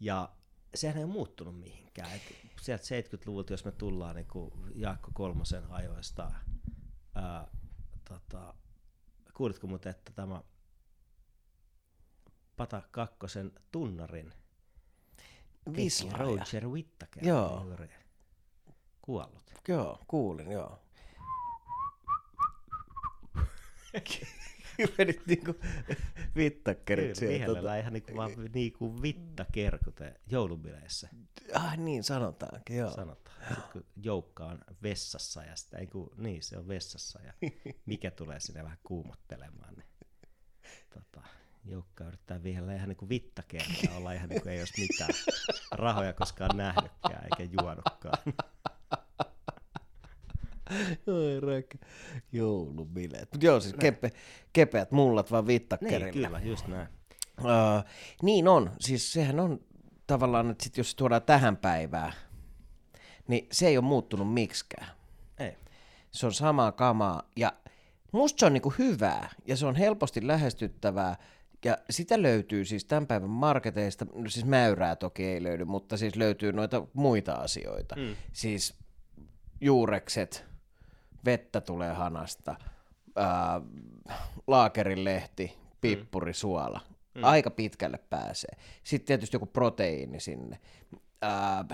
[0.00, 0.32] Ja
[0.74, 2.10] sehän ei ole muuttunut mihinkään.
[2.12, 2.22] Et
[2.60, 6.32] sieltä 70-luvulta, jos me tullaan niin kuin Jaakko Kolmosen ajoista,
[7.14, 7.48] ää,
[8.08, 8.54] tota,
[9.34, 10.42] kuulitko muuten, että tämä
[12.56, 14.32] Pata Kakkosen tunnarin
[15.76, 16.18] Vislaaja.
[16.18, 17.64] Roger Whittaker joo.
[17.64, 17.90] juuri
[19.02, 19.52] kuollut.
[19.68, 20.78] Joo, kuulin, joo.
[24.98, 25.54] Menit niinku
[26.36, 27.34] vittakerit sieltä.
[27.34, 31.08] Vihellä ihan niinku, vaan niinku vittaker, kuten joulubileissä.
[31.54, 32.90] Ah niin, sanotaankin, joo.
[32.90, 33.36] Sanotaan.
[33.48, 37.32] Sitten kun joukka on vessassa ja sitä, kun, niin se on vessassa ja
[37.86, 39.88] mikä tulee sinne vähän kuumottelemaan, niin
[40.94, 41.28] tota,
[41.64, 45.10] Joukka yrittää vihellä ihan niin kuin vittakertaa olla ihan niin kuin ei olisi mitään
[45.72, 48.18] rahoja koskaan nähnytkään eikä juonutkaan.
[51.06, 51.78] Oi räkkä.
[52.32, 53.28] Joulubileet.
[53.32, 54.12] Mutta joo, siis kepe,
[54.52, 56.04] kepeät mullat vaan vittakerille.
[56.04, 56.88] Niin, kyllä, just näin.
[57.40, 57.84] Uh,
[58.22, 58.70] niin on.
[58.80, 59.60] Siis sehän on
[60.06, 62.12] tavallaan, että sit jos se tuodaan tähän päivään,
[63.28, 64.88] niin se ei ole muuttunut miksikään.
[65.38, 65.56] Ei.
[66.10, 67.52] Se on samaa kamaa ja
[68.12, 71.16] musta se on niinku hyvää ja se on helposti lähestyttävää
[71.64, 76.16] ja sitä löytyy siis tämän päivän marketeista, no siis mäyrää toki ei löydy, mutta siis
[76.16, 77.96] löytyy noita muita asioita.
[77.96, 78.16] Mm.
[78.32, 78.74] Siis
[79.60, 80.44] juurekset,
[81.24, 82.56] vettä tulee hanasta,
[83.16, 83.60] ää,
[84.46, 86.34] laakerin lehti, pippuri, mm.
[86.34, 86.80] suola.
[87.14, 87.24] Mm.
[87.24, 88.56] Aika pitkälle pääsee.
[88.84, 90.60] Sitten tietysti joku proteiini sinne.
[91.22, 91.64] Ää,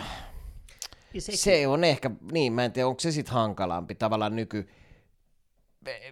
[1.18, 4.68] se on ehkä, niin mä en tiedä, onko se sitten hankalampi tavallaan nyky,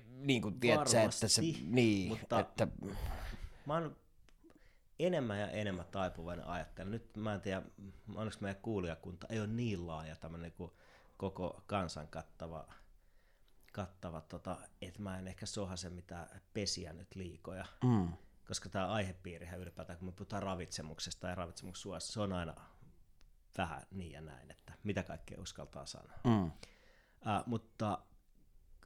[0.08, 2.40] niin kuin tiedät että se, niin, mutta...
[2.40, 2.68] että
[3.66, 3.96] mä oon
[4.98, 6.90] enemmän ja enemmän taipuvainen ajattelen.
[6.90, 7.62] Nyt mä en tiedä,
[8.14, 10.70] onneksi meidän kuulijakunta ei ole niin laaja tämmöinen kuin
[11.16, 12.66] koko kansan kattava,
[13.72, 17.66] kattava tota, että mä en ehkä sohase mitään pesiä nyt liikoja.
[17.84, 18.12] Mm.
[18.48, 22.54] Koska tämä aihepiirihän ylipäätään, kun me puhutaan ravitsemuksesta ja ravitsemussuojasta, se on aina
[23.58, 26.18] vähän niin ja näin, että mitä kaikkea uskaltaa sanoa.
[26.24, 26.46] Mm.
[26.46, 26.52] Uh,
[27.46, 27.98] mutta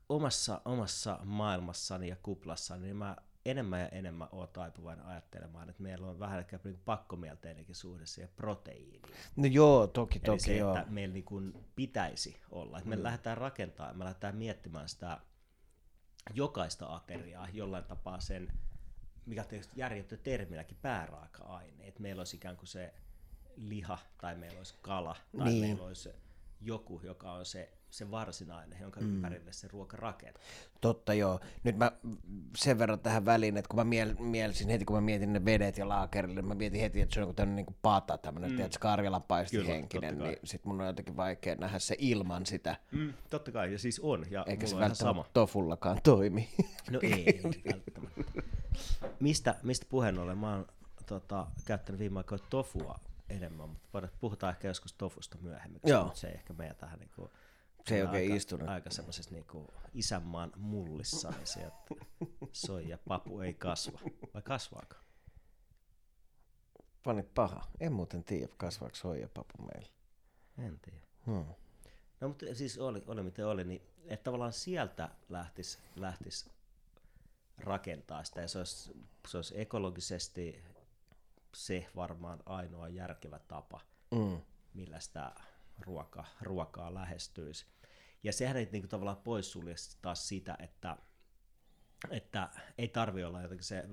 [0.08, 3.16] omassa, omassa maailmassani ja kuplassani, niin mä
[3.50, 8.30] enemmän ja enemmän ole taipuvainen ajattelemaan, että meillä on vähän ehkä niin pakkomielteinenkin suhde siihen
[8.36, 9.02] proteiiniin.
[9.36, 10.76] No joo, toki, Eli toki se, joo.
[10.76, 12.78] että meillä niin kuin pitäisi olla.
[12.78, 13.02] Että me mm.
[13.02, 15.20] lähdetään rakentamaan, me lähdetään miettimään sitä
[16.34, 18.52] jokaista ateriaa jollain tapaa sen,
[19.26, 21.86] mikä tietysti järjetty terminäkin, pääraaka-aine.
[21.86, 22.94] Että meillä olisi ikään kuin se
[23.56, 25.60] liha, tai meillä olisi kala, tai niin.
[25.60, 26.10] meillä olisi
[26.60, 29.06] joku, joka on se se varsinainen, jonka mm.
[29.06, 30.42] ympärille se ruoka rakentuu.
[30.80, 31.40] Totta joo.
[31.64, 31.92] Nyt mä
[32.56, 35.78] sen verran tähän väliin, että kun mä miel, mielsin heti, kun mä mietin ne vedet
[35.78, 38.56] ja laakerille, mä mietin heti, että se on tämmöinen niin pata, tämmöinen, mm.
[38.56, 42.76] tiedätkö, Karjalan paistihenkinen, niin sit mun on jotenkin vaikea nähdä se ilman sitä.
[42.92, 45.24] Mm, totta kai, ja siis on, ja Eikä se välttämättä sama.
[45.32, 46.48] tofullakaan toimi.
[46.90, 48.42] No ei, ei välttämättä.
[49.20, 50.38] Mistä, mistä puheen ollen?
[50.38, 50.66] Mä oon
[51.06, 56.34] tota, käyttänyt viime aikoina tofua enemmän, mutta puhutaan ehkä joskus tofusta myöhemmin, koska se ei
[56.34, 57.30] ehkä meidän tähän niin kuin
[57.88, 58.68] se ei oikein aika, istunut.
[58.68, 61.76] Aika semmoisessa niinku isänmaan mullissa, niin sieltä
[62.52, 63.98] soi ja papu ei kasva.
[64.34, 64.96] Vai kasvaako?
[67.04, 67.70] Panit paha.
[67.80, 68.96] En muuten tiedä, kasvaako
[69.34, 69.88] papu meillä.
[70.58, 71.06] En tiedä.
[71.26, 71.46] Hmm.
[72.20, 76.50] No mutta siis oli, oli miten oli, niin että tavallaan sieltä lähtisi lähtis
[77.58, 78.92] rakentaa sitä ja se olisi,
[79.28, 80.64] se olisi ekologisesti
[81.54, 83.80] se varmaan ainoa järkevä tapa,
[84.10, 84.40] mm.
[84.74, 85.32] millä sitä
[85.80, 87.66] ruoka, ruokaa lähestyisi.
[88.26, 90.96] Ja sehän ei niinku tavallaan poissulje taas sitä, että,
[92.10, 92.48] että
[92.78, 93.84] ei tarvi olla jotenkin se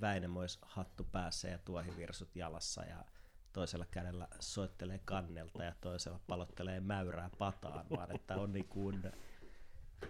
[0.00, 3.04] Väinämö, hattu päässä ja tuohivirsut jalassa ja
[3.52, 9.02] toisella kädellä soittelee kannelta ja toisella palottelee mäyrää pataan, vaan että on niin kuin,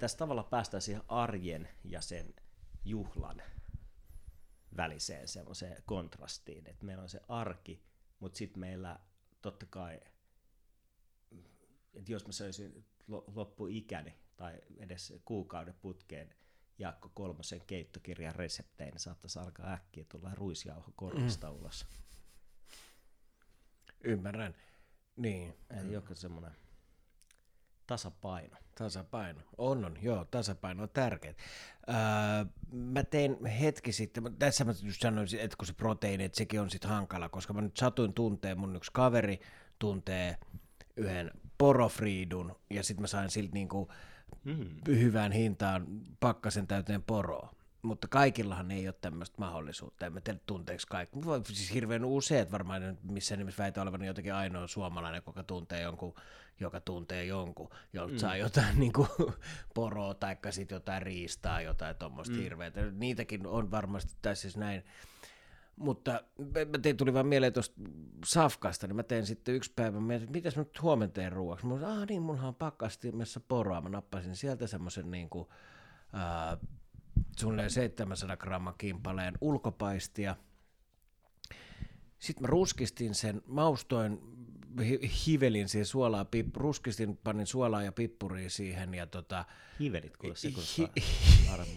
[0.01, 2.35] tässä tavalla päästään siihen arjen ja sen
[2.85, 3.43] juhlan
[4.77, 7.83] väliseen semmoiseen kontrastiin, että meillä on se arki,
[8.21, 8.99] mutta sitten meillä
[9.43, 10.01] totta kai,
[11.97, 12.85] että jos mä söisin
[13.35, 16.35] loppuikäni tai edes kuukauden putkeen
[16.79, 21.57] Jaakko Kolmosen keittokirjan resepteihin, niin saattaisi alkaa äkkiä tulla ruisjauho korvista mm.
[21.57, 21.87] ulos.
[24.05, 24.55] Ymmärrän.
[25.17, 25.55] Niin.
[25.71, 26.53] Eli joku semmoinen
[27.87, 28.57] tasapaino.
[28.75, 29.41] Tasapaino.
[29.59, 29.99] On, on.
[30.03, 31.35] Joo, tasapaino on tärkeä.
[31.89, 31.95] Öö,
[32.73, 36.71] mä tein hetki sitten, tässä mä just sanoin, että kun se proteiini, että sekin on
[36.71, 39.41] sitten hankala, koska mä nyt satuin tuntee, mun yksi kaveri
[39.79, 40.37] tuntee
[40.97, 43.93] yhden porofriidun, ja sitten mä sain siltä niinku
[44.45, 44.69] mm.
[44.87, 45.87] hyvään hintaan
[46.21, 50.07] pakkasen täyteen poroa mutta kaikillahan ei ole tämmöistä mahdollisuutta.
[50.07, 51.19] En mä tiedä tunteeko kaikki.
[51.45, 56.15] Siis hirveän useat varmaan missä nimessä väitä olevan jotenkin ainoa suomalainen, joka tuntee jonkun,
[56.61, 58.19] joka tuntee jonkun, jolta mm.
[58.19, 59.09] saa jotain niin kuin,
[59.75, 62.41] poroa tai sitten jotain riistaa, jotain tuommoista mm.
[62.41, 62.81] hirveätä.
[62.91, 64.85] Niitäkin on varmasti, tai siis näin.
[65.77, 66.21] Mutta
[66.73, 67.81] mä tein, tuli vaan mieleen tuosta
[68.25, 71.67] safkasta, niin mä tein sitten yksi päivä, että mitäs mä nyt huomenna teen ruoaksi.
[71.67, 73.81] Mä olin, ah niin, mullahan on pakkastimessa poroa.
[73.81, 75.49] Mä nappasin sieltä semmoisen niin kuin,
[76.15, 76.59] äh,
[77.39, 80.37] suunnilleen 700 gramman kimpaleen ulkopaistia.
[82.19, 84.21] Sitten mä ruskistin sen, maustoin,
[85.27, 88.95] hivelin siihen suolaa, pip, ruskistin, panin suolaa ja pippuria siihen.
[88.95, 89.45] Ja tota,
[89.81, 90.49] Hivelit, kun se
[90.79, 90.89] hi,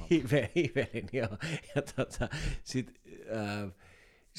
[0.10, 1.38] hive, Hivelin, joo.
[1.76, 2.30] Ja tota,
[2.64, 2.96] sitten
[3.38, 3.72] äh,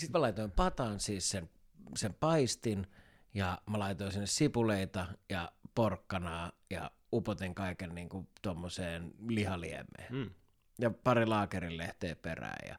[0.01, 1.51] sit mä laitoin pataan siis sen,
[1.97, 2.87] sen paistin,
[3.35, 10.15] ja mä laitoin sinne sipuleita ja porkkanaa, ja upotin kaiken niin kuin tuommoiseen lihaliemeen.
[10.15, 10.31] Mm
[10.81, 12.79] ja pari laakerilehteä perään ja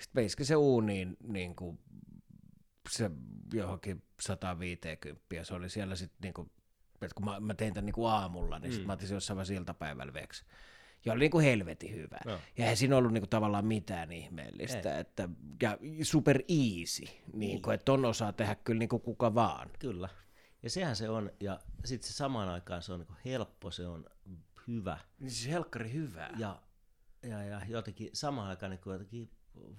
[0.00, 1.78] sitten veiski se uuniin niin kuin
[2.90, 3.10] se
[3.52, 6.50] johonkin 150 ja se oli siellä sitten niin kuin,
[7.02, 8.72] että kun mä, mä tein tämän niin kuin aamulla, niin mm.
[8.72, 10.44] sitten mä otin jossain vaiheessa iltapäivällä veksi.
[11.04, 12.18] Ja oli niin kuin helvetin hyvä.
[12.24, 12.32] No.
[12.32, 14.98] Ja eihän siinä ollut niin kuin tavallaan mitään ihmeellistä.
[14.98, 15.28] Että,
[15.62, 17.62] ja super easy, niin niin.
[17.62, 19.70] Kuin, että ton osaa tehdä kyllä niin kuin kuka vaan.
[19.78, 20.08] Kyllä.
[20.62, 24.04] Ja sehän se on, ja sitten se samaan aikaan se on niin helppo, se on
[24.68, 24.98] hyvä.
[25.20, 26.30] Niin siis helkkari hyvä.
[26.38, 26.62] Ja
[27.22, 29.30] ja, ja jotenkin samaan aikaan niin jotenkin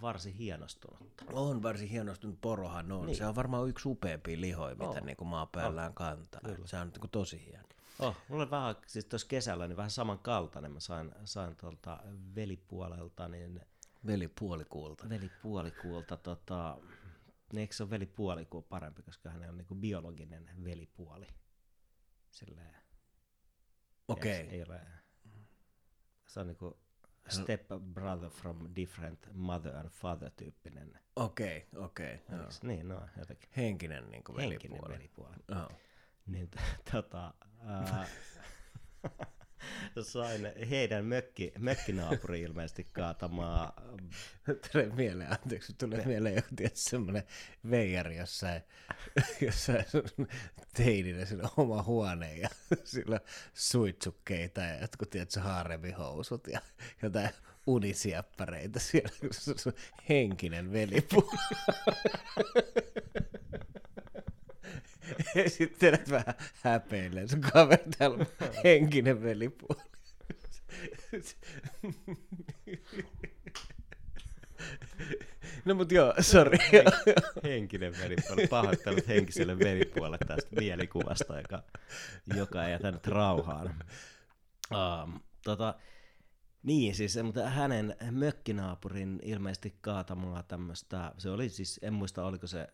[0.01, 1.24] varsin hienostunut.
[1.34, 3.05] On varsin hienostunut porohan on.
[3.05, 3.15] Niin.
[3.15, 5.95] Se on varmaan yksi upeampia lihoja, mitä niin kuin maapäällään oh.
[5.95, 6.41] kantaa.
[6.45, 6.67] Kyllä.
[6.67, 7.67] Se on niin kuin tosi hieno.
[8.00, 10.72] Oh, mulla vähän, siis tuossa kesällä niin vähän samankaltainen.
[10.72, 12.00] Mä sain, sain tuolta
[12.36, 13.62] velipuolelta, niin...
[14.06, 15.10] Velipuolikuulta.
[15.10, 16.78] Velipuolikuulta, tota...
[17.54, 21.28] Niin eikö se ole velipuolikuu parempi, koska hän on niin kuin biologinen velipuoli.
[22.32, 22.76] Silleen...
[24.08, 24.41] Okei.
[24.41, 24.54] Okay.
[24.54, 24.82] Ei, ole...
[26.28, 26.74] Se on niin kuin
[27.30, 31.00] step brother from different mother and father tyyppinen.
[31.16, 32.16] Okei, okay, okei.
[32.16, 33.50] Okay, niin, no jotenkin.
[33.58, 35.36] Henkinen niin kuin Henkinen velipuoli.
[35.52, 35.72] Oh.
[36.28, 36.51] Niin,
[36.91, 38.07] tota, uh,
[40.01, 43.74] sain heidän mökki, mökkinaapuri ilmeisesti kaatamaa.
[44.71, 46.05] Tulee mieleen, anteeksi, tulee me...
[46.05, 47.24] mieleen joku tietysti semmoinen
[47.69, 48.61] veijari jossain,
[49.41, 49.86] jossain
[50.74, 52.49] teininä sinne oma huone ja
[52.84, 53.19] sillä
[53.53, 56.61] suitsukkeita ja jotkut tietysti haaremihousut ja
[57.01, 57.30] jotain
[57.67, 59.09] unisiappareita siellä,
[60.09, 61.38] henkinen velipuoli.
[65.36, 68.26] esittelet vähän häpeilleen sun kaveri täällä
[68.64, 69.82] henkinen velipuoli.
[75.66, 76.57] No mut joo, sori.
[77.43, 78.47] Henkinen velipuoli.
[78.47, 81.64] Pahoittelut henkiselle velipuolelle tästä mielikuvasta, joka,
[82.36, 83.76] joka ei jätänyt rauhaan.
[84.72, 85.76] Um, tota,
[86.64, 92.68] niin, siis mutta hänen mökkinaapurin ilmeisesti kaatamaa tämmöistä, se oli siis, en muista oliko se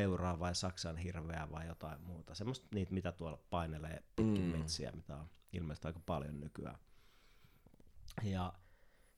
[0.00, 2.34] peuraa vai Saksan hirveää vai jotain muuta.
[2.34, 4.58] Semmoista niitä, mitä tuolla painelee pitkin mm.
[4.58, 6.78] metsiä, mitä on ilmeisesti aika paljon nykyään.
[8.22, 8.52] Ja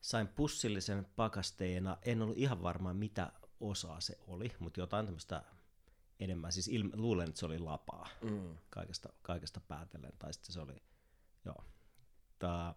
[0.01, 5.43] sain pussillisen pakasteena, en ollut ihan varma mitä osaa se oli, mutta jotain tämmöistä
[6.21, 8.57] enemmän, siis ilme, luulen, että se oli lapaa mm.
[8.71, 10.83] kaikesta, kaikesta päätellen, tai sitten se oli,
[11.45, 11.65] joo.
[12.39, 12.75] Tää,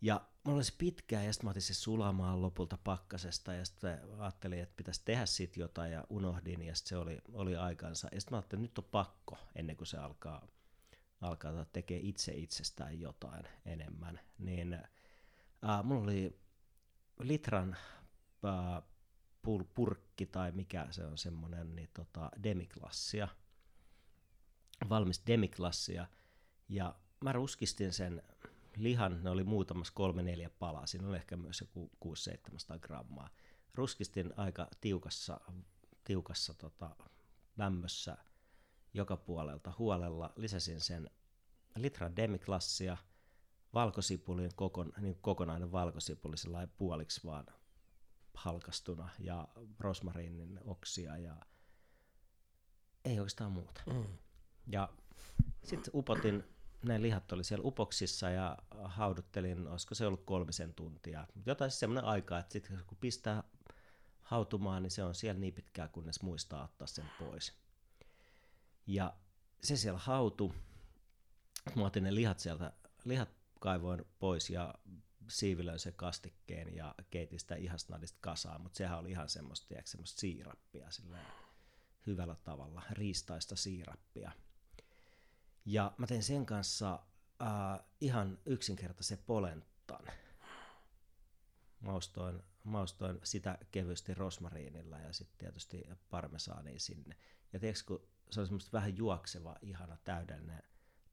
[0.00, 4.58] ja mulla olisi pitkään, ja sitten mä otin se sulamaan lopulta pakkasesta, ja sitten ajattelin,
[4.58, 8.08] että pitäisi tehdä siitä jotain, ja unohdin, ja sitten se oli, oli aikansa.
[8.12, 10.46] Ja sitten mä ajattelin, että nyt on pakko, ennen kuin se alkaa,
[11.20, 14.20] alkaa tekemään itse itsestään jotain enemmän.
[14.38, 16.40] Niin äh, mulla oli
[17.18, 17.76] litran
[18.44, 18.82] äh,
[19.74, 23.28] purkki, tai mikä se on semmoinen, niin tota, demiklassia,
[24.88, 26.06] valmis demiklassia,
[26.68, 28.22] ja mä ruskistin sen
[28.78, 33.30] lihan, ne oli muutamassa kolme neljä palaa, siinä oli ehkä myös joku 600-700 grammaa.
[33.74, 35.40] Ruskistin aika tiukassa,
[36.04, 36.96] tiukassa tota,
[37.56, 38.16] lämmössä
[38.94, 41.10] joka puolelta huolella, lisäsin sen
[41.76, 42.96] litran demiklassia,
[43.74, 47.46] valkosipulin kokon, niin kokonainen valkosipuli sellainen puoliksi vaan
[48.34, 49.48] halkastuna ja
[49.78, 51.36] rosmariinin oksia ja
[53.04, 53.82] ei oikeastaan muuta.
[53.86, 54.18] Mm.
[54.66, 54.88] Ja
[55.64, 56.44] sitten upotin
[56.82, 61.26] ne lihat oli siellä upoksissa ja hauduttelin, olisiko se ollut kolmisen tuntia.
[61.46, 63.42] Jotain siis semmoinen aika, että sitten kun pistää
[64.20, 67.52] hautumaan, niin se on siellä niin pitkään, kunnes muistaa ottaa sen pois.
[68.86, 69.14] Ja
[69.62, 70.54] se siellä hautu.
[71.76, 72.72] Mä otin ne lihat sieltä,
[73.04, 73.28] lihat
[73.60, 74.74] kaivoin pois ja
[75.28, 80.20] siivilöin sen kastikkeen ja keitin sitä ihasnadista kasaan, mutta sehän oli ihan semmoista, tiedätkö, semmoista
[80.20, 81.18] siirappia sillä
[82.06, 84.32] hyvällä tavalla, riistaista siirappia.
[85.70, 87.02] Ja mä tein sen kanssa
[87.42, 90.06] äh, ihan yksinkertaisen polenttan.
[91.80, 97.16] Maustoin, maustoin sitä kevyesti rosmariinilla ja sitten tietysti parmesaania sinne.
[97.52, 100.62] Ja tiedätkö, kun se oli semmoista vähän juokseva, ihana, täydellinen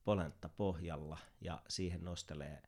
[0.03, 2.63] polenta pohjalla ja siihen nostelee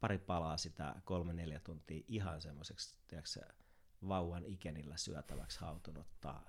[0.00, 2.96] pari palaa sitä kolme-neljä tuntia ihan semmoiseksi
[4.08, 6.40] vauvan ikenillä syötäväksi hautunutta,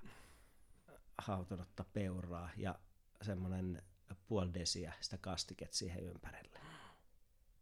[1.18, 2.80] hautunutta peuraa ja
[3.22, 3.84] semmoinen
[4.28, 6.60] puoli desiä sitä kastiket siihen ympärille.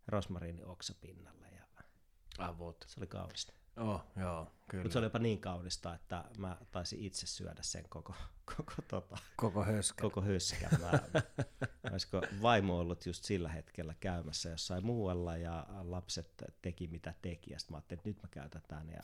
[0.08, 1.66] Rosmariini oksapinnalle ja
[2.38, 2.86] Avot.
[2.88, 3.54] se oli kaunista.
[3.78, 4.84] Oh, joo, kyllä.
[4.84, 8.14] Mutta se oli jopa niin kaunista, että mä taisin itse syödä sen koko,
[8.58, 10.02] koko, tota, koko höskä.
[10.02, 10.70] Koko höskä.
[10.82, 10.92] Mä,
[11.92, 17.54] olisiko vaimo ollut just sillä hetkellä käymässä jossain muualla ja lapset teki mitä teki.
[17.54, 19.02] Ja sitten mä ajattelin, että nyt mä käytän tämän ja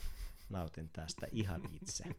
[0.50, 2.04] nautin tästä ihan itse.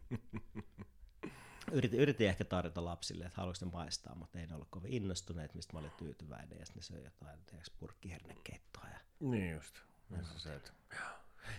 [1.71, 5.53] Yritin, yritin ehkä tarjota lapsille, että haluaisi ne maistaa, mutta ei ne ollut kovin innostuneet,
[5.53, 6.59] mistä mä olin tyytyväinen.
[6.59, 7.39] Ja sitten ne söi jotain
[7.79, 8.83] purkkihernekeittoa.
[8.83, 8.99] Ja...
[9.19, 9.75] Niin just.
[10.09, 10.17] No.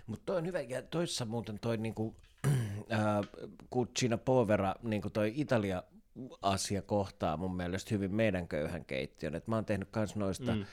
[0.07, 3.29] Mutta toi on hyvä, ja toissa muuten toi niinku, äh,
[3.75, 5.83] Cucina Povera, niinku toi Italia
[6.43, 9.35] asia kohtaa mun mielestä hyvin meidän köyhän keittiön.
[9.35, 10.67] Et mä oon tehnyt kans noista mm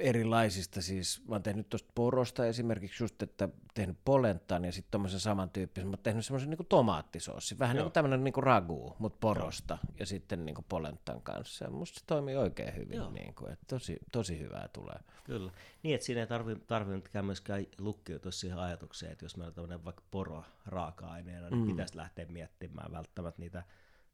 [0.00, 5.20] erilaisista, siis mä oon tehnyt tuosta porosta esimerkiksi just, että tehnyt polentan ja sitten tommosen
[5.20, 9.78] samantyyppisen, mä oon tehnyt semmoisen niinku tomaattisoossi, vähän niin kuin tämmöinen niinku ragu, mutta porosta
[9.82, 9.94] Joo.
[9.98, 11.64] ja sitten niinku polentan kanssa.
[11.64, 14.98] Ja musta se toimii oikein hyvin, niin kuin, että tosi, tosi hyvää tulee.
[15.24, 16.26] Kyllä, niin että siinä ei
[16.66, 21.66] tarvi, myöskään lukkiutua siihen ajatukseen, että jos meillä on tämmöinen vaikka poro raaka-aineena, niin mm.
[21.66, 23.62] pitäisi lähteä miettimään välttämättä niitä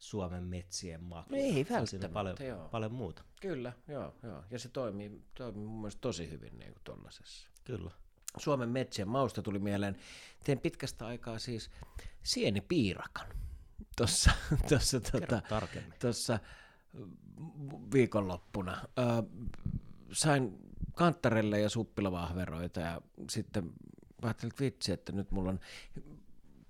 [0.04, 1.30] Suomen metsien maku.
[1.30, 2.68] No ei välttämättä, paljon, joo.
[2.68, 3.24] paljon muuta.
[3.40, 4.44] Kyllä, joo, joo.
[4.50, 7.48] Ja se toimii, toimii mun mielestä tosi hyvin niin tuollaisessa.
[7.64, 7.90] Kyllä.
[8.36, 9.96] Suomen metsien mausta tuli mieleen.
[10.44, 11.70] Tein pitkästä aikaa siis
[12.22, 13.26] sienipiirakan
[13.96, 14.30] tuossa
[14.70, 15.42] tossa, tota,
[15.98, 16.38] tossa
[17.92, 18.82] viikonloppuna.
[18.98, 19.02] Ö,
[20.12, 20.58] sain
[20.94, 23.00] kanttarelle ja suppilavahveroita ja
[23.30, 23.72] sitten
[24.22, 25.60] ajattelin, että vitsi, että nyt mulla on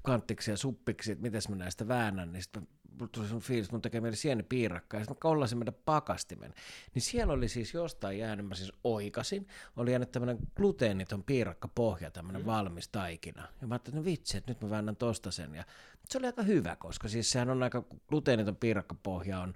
[0.03, 2.68] kanttiksi ja suppiksi, että miten mä näistä väännän, niin sitten
[3.12, 6.55] tuli sun fiilis, mun tekee mieli sienipiirakkaa, ja sitten mä kollasin meidän pakastimen.
[6.95, 12.11] Niin siellä oli siis jostain jäänyt, mä siis oikasin, oli jäänyt tämmöinen gluteeniton piirakka pohja,
[12.11, 12.47] tämmöinen mm.
[12.47, 13.49] valmis taikina.
[13.61, 15.55] Ja mä ajattelin, että no vitsi, että nyt mä väännän tosta sen.
[15.55, 15.64] Ja
[16.09, 19.55] se oli aika hyvä, koska siis sehän on aika, gluteeniton piirakkapohja on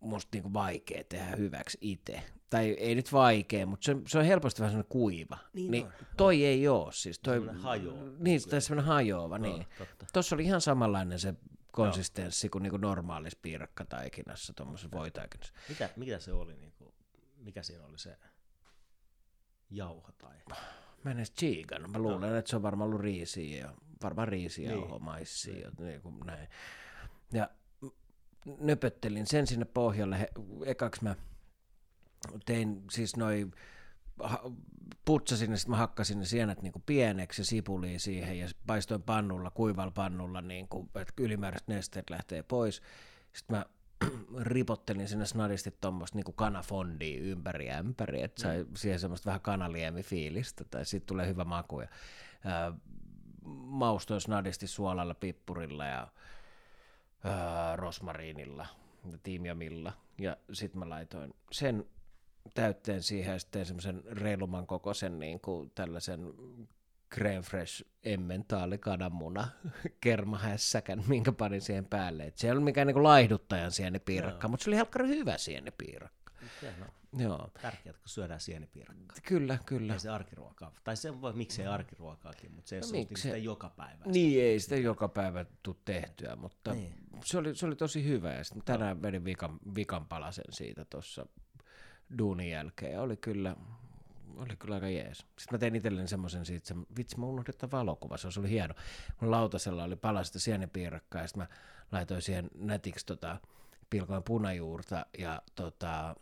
[0.00, 2.22] musta niinku vaikea tehdä hyväksi itse.
[2.50, 5.38] Tai ei nyt vaikea, mutta se, se on helposti vähän semmoinen kuiva.
[5.52, 5.86] Niin, niin
[6.16, 6.92] toi ei ole.
[6.92, 8.00] Siis toi, semmoinen hajoava.
[8.18, 9.66] Niin, tai semmoinen hajoava, no, niin.
[10.12, 11.34] Tuossa oli ihan samanlainen se
[11.72, 12.50] konsistenssi Joo.
[12.50, 15.52] kuin niinku normaalissa piirakkataikinassa, tuommoisessa voitaikinassa.
[15.68, 16.94] Mitä, mitä se oli, niinku,
[17.36, 18.18] mikä siinä oli se
[19.70, 20.36] jauho tai?
[21.04, 21.90] Mä en edes chiigan.
[21.90, 22.36] Mä luulen, no.
[22.36, 25.02] että se on varmaan ollut riisiä ja varmaan riisiä niin.
[25.02, 25.62] maissia niin.
[25.64, 26.48] ja niin kuin näin.
[27.32, 27.50] Ja
[28.60, 30.18] nöpöttelin sen sinne pohjalle.
[30.18, 30.28] He,
[30.64, 31.16] ekaksi mä
[32.46, 33.52] tein siis noin
[35.04, 39.02] putsasin ja sitten mä hakkasin ne sienet niin kuin pieneksi ja sipuliin siihen ja paistoin
[39.02, 42.82] pannulla, kuivalla pannulla, niin kuin, että ylimääräiset nesteet lähtee pois.
[43.32, 43.66] Sitten mä
[44.40, 48.70] ripottelin sinne snadisti tuommoista niin kanafondia ympäri ja ympäri, että sai mm.
[48.76, 51.80] siihen semmoista vähän kanaliemifiilistä, tai siitä tulee hyvä maku.
[51.80, 51.88] Ja,
[52.44, 52.72] ää,
[53.64, 56.08] maustoin snadisti suolalla, pippurilla ja
[57.24, 58.66] ää, rosmariinilla
[59.12, 59.92] ja tiimiamilla.
[60.18, 61.84] Ja sitten mä laitoin sen
[62.54, 66.34] täytteen siihen ja sitten semmoisen reiluman kokoisen niin kuin tällaisen
[67.14, 69.48] creme fresh emmentaali kananmuna
[70.00, 72.24] kermahässäkän, minkä panin siihen päälle.
[72.24, 74.50] Et se ei ollut mikään niin laihduttajan sienipiirakka, Joo.
[74.50, 76.32] mutta se oli helkkari hyvä sienipiirakka.
[76.80, 76.86] No.
[77.18, 77.50] Joo.
[77.62, 79.16] Tärkeää, kun syödään sienipiirakkaa.
[79.22, 79.92] Kyllä, kyllä.
[79.92, 80.72] Ei se arkiruokaa.
[80.84, 84.04] Tai se voi, miksei arkiruokaakin, mutta se ei no, ole sitä joka päivä.
[84.04, 86.94] Niin, ei sitä joka päivä tule tehtyä, mutta niin.
[87.24, 88.32] se, oli, se oli tosi hyvä.
[88.32, 91.26] Ja sitten tänään vedin vikan, vikan palasen siitä tuossa
[92.18, 93.00] duunin jälkeen.
[93.00, 93.56] Oli kyllä,
[94.36, 95.18] oli kyllä aika jees.
[95.18, 98.74] Sitten mä tein itselleni semmoisen siitä, että vitsi mä unohdin että valokuva, se oli hieno.
[99.20, 101.56] Mun lautasella oli palasista sienipiirakkaa ja sitten mä
[101.92, 103.36] laitoin siihen nätiksi tota,
[103.90, 106.14] pilkoin punajuurta ja tota,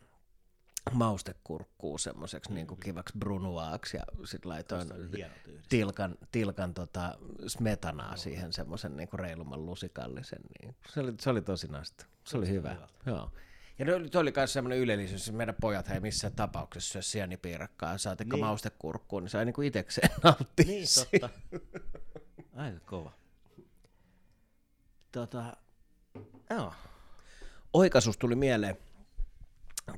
[0.93, 2.67] maustekurkkuu semmoiseksi mm-hmm.
[2.69, 4.89] niin kivaksi brunuaaksi ja sitten laitoin
[5.69, 8.17] tilkan, tilkan tota smetanaa no.
[8.17, 10.41] siihen semmoisen niin reilumman lusikallisen.
[10.61, 10.77] Niin.
[10.89, 12.07] Se, oli, se oli tosi nasta.
[12.25, 12.75] Se oli hyvä.
[12.75, 12.89] hyvä.
[13.07, 13.31] Joo.
[13.79, 18.37] Ja toi oli myös semmoinen ylellisyys, että meidän pojat ei missään tapauksessa syö sienipiirakkaa, saatikka
[18.37, 18.45] niin.
[18.45, 20.67] maustekurkkuun, niin sai niinku itekseen nauttia.
[20.67, 21.29] Niin, totta.
[22.57, 23.13] Aika kova.
[25.13, 25.57] Tota,
[26.51, 26.73] joo.
[27.73, 28.77] Oikasus tuli mieleen.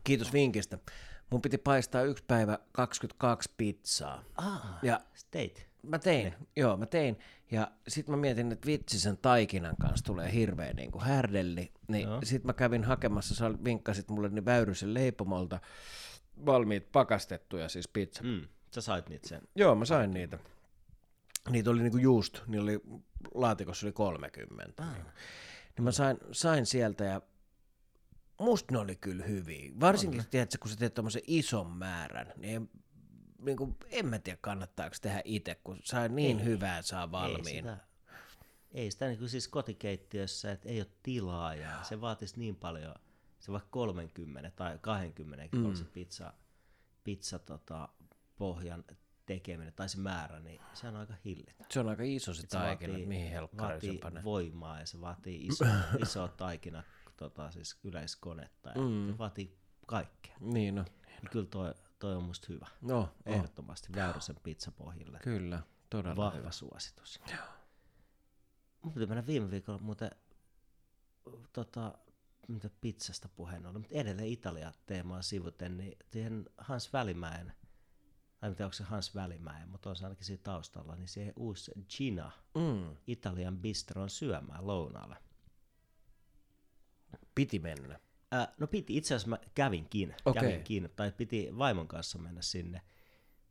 [0.04, 0.78] Kiitos vinkistä.
[1.30, 4.24] Mun piti paistaa yksi päivä 22 pizzaa.
[4.36, 5.00] Ah, Ja
[5.30, 5.67] teit.
[5.82, 7.18] Mä tein, joo mä tein.
[7.50, 11.72] Ja sit mä mietin, että vitsi sen taikinan kanssa tulee hirveä niin kuin härdelli.
[11.88, 12.20] Niin Joo.
[12.24, 15.60] sit mä kävin hakemassa, sä vinkkasit mulle niin Väyrysen leipomolta
[16.46, 18.22] valmiit pakastettuja siis pizza.
[18.22, 18.40] Mm,
[18.74, 19.42] sä sait niitä sen.
[19.54, 20.38] Joo, mä sain niitä.
[21.50, 22.80] Niitä oli niinku just, niin oli,
[23.34, 24.82] laatikossa oli 30.
[24.82, 24.94] Ah.
[25.76, 27.22] Niin mä sain, sain sieltä ja
[28.40, 29.72] musta ne oli kyllä hyviä.
[29.80, 32.70] Varsinkin, tiedätkö, kun sä teet tommosen ison määrän, niin
[33.38, 36.44] niin kuin, en mä tiedä kannattaako tehdä itse, kun saa niin Ei.
[36.44, 37.56] hyvää saa Ei valmiin.
[37.56, 37.78] sitä,
[38.72, 42.94] ei sitä niin kuin siis kotikeittiössä, että ei ole tilaa ja se vaatisi niin paljon,
[43.38, 45.74] se vaikka 30 tai 20 mm.
[45.74, 46.32] se pizza,
[47.04, 47.88] pizza tota,
[48.38, 48.84] pohjan
[49.26, 51.66] tekeminen tai se määrä, niin se on aika hillitön.
[51.70, 54.24] Se on aika iso se Se taikina, että mihin helkkariin se panee.
[54.24, 55.64] voimaa ja se vaatii iso,
[56.02, 56.82] isoa taikina,
[57.16, 59.06] tota, siis yleiskonetta ja mm.
[59.12, 60.36] se vaatii kaikkea.
[60.40, 62.66] Niin no, Niin kyllä toi, toi on musta hyvä.
[62.80, 65.18] no Ehdottomasti Väyrysen pizzapohjille.
[65.22, 66.50] kyllä, todella Vahva hyvä.
[66.50, 67.20] suositus.
[68.82, 70.10] Mun piti mennä viime viikolla muuten
[71.52, 71.98] tota,
[72.48, 77.52] mitä pizzasta puheen oli, mutta edelleen Italia-teemaa sivuten, niin siihen Hans Välimäen,
[78.40, 81.72] tai mitä onko se Hans Välimäen, mutta on se ainakin siinä taustalla, niin siihen uusi
[81.96, 85.16] Gina Mm, Italian bistron syömään lounaalle.
[87.34, 88.00] piti mennä.
[88.30, 90.42] Ää, no piti, itse asiassa mä kävinkin, Okei.
[90.42, 92.82] kävinkin, tai piti vaimon kanssa mennä sinne.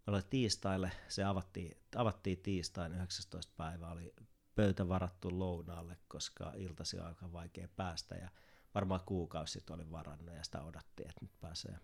[0.07, 3.53] Me oli tiistaille, se avattiin, avattiin tiistain 19.
[3.57, 4.13] päivä, oli
[4.55, 8.29] pöytä varattu lounaalle, koska iltasi on aika vaikea päästä ja
[8.75, 11.79] varmaan kuukausi sitten oli varannut ja sitä odottiin, että nyt pääsee,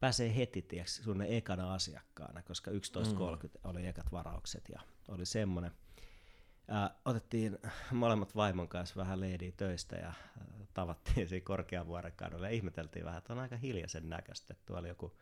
[0.00, 2.76] pääsee heti tiiäks, sun ekana asiakkaana, koska 11.30
[3.64, 5.72] oli ekat varaukset ja oli semmoinen.
[6.68, 7.58] Ää, otettiin
[7.92, 10.14] molemmat vaimon kanssa vähän leidiä töistä ja ää,
[10.74, 15.16] tavattiin siinä Korkeavuoren kadulla ja ihmeteltiin vähän, että on aika hiljaisen näköistä, tuolla joku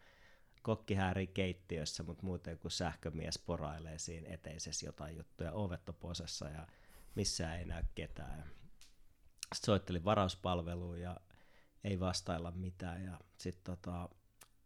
[0.63, 6.67] kokkihääri keittiössä, mutta muuten joku sähkömies porailee siinä eteisessä jotain juttuja, ovet on posessa ja
[7.15, 8.39] missään ei näy ketään.
[8.39, 8.45] Ja
[9.55, 11.17] Sitten soittelin varauspalveluun ja
[11.85, 14.09] ei vastailla mitään ja sitten tota,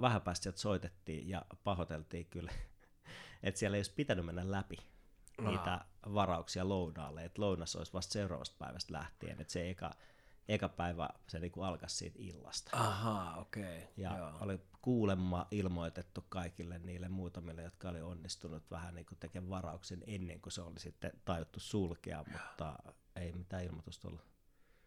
[0.00, 2.52] vähän päästä soitettiin ja pahoiteltiin kyllä,
[3.42, 4.76] että siellä ei olisi pitänyt mennä läpi
[5.42, 5.84] niitä
[6.14, 9.90] varauksia lounaalle, että lounas olisi vasta seuraavasta päivästä lähtien, että se eka,
[10.48, 12.70] eka päivä se niinku alkaisi siitä illasta.
[12.72, 13.78] Ahaa, okei.
[13.78, 13.88] Okay.
[13.96, 14.32] Ja Joo.
[14.40, 20.40] oli kuulemma ilmoitettu kaikille niille muutamille, jotka oli onnistunut vähän niin kuin tekemään varauksen ennen
[20.40, 22.78] kuin se oli sitten tajuttu sulkea, mutta
[23.16, 24.20] ei mitään ilmoitusta ollut,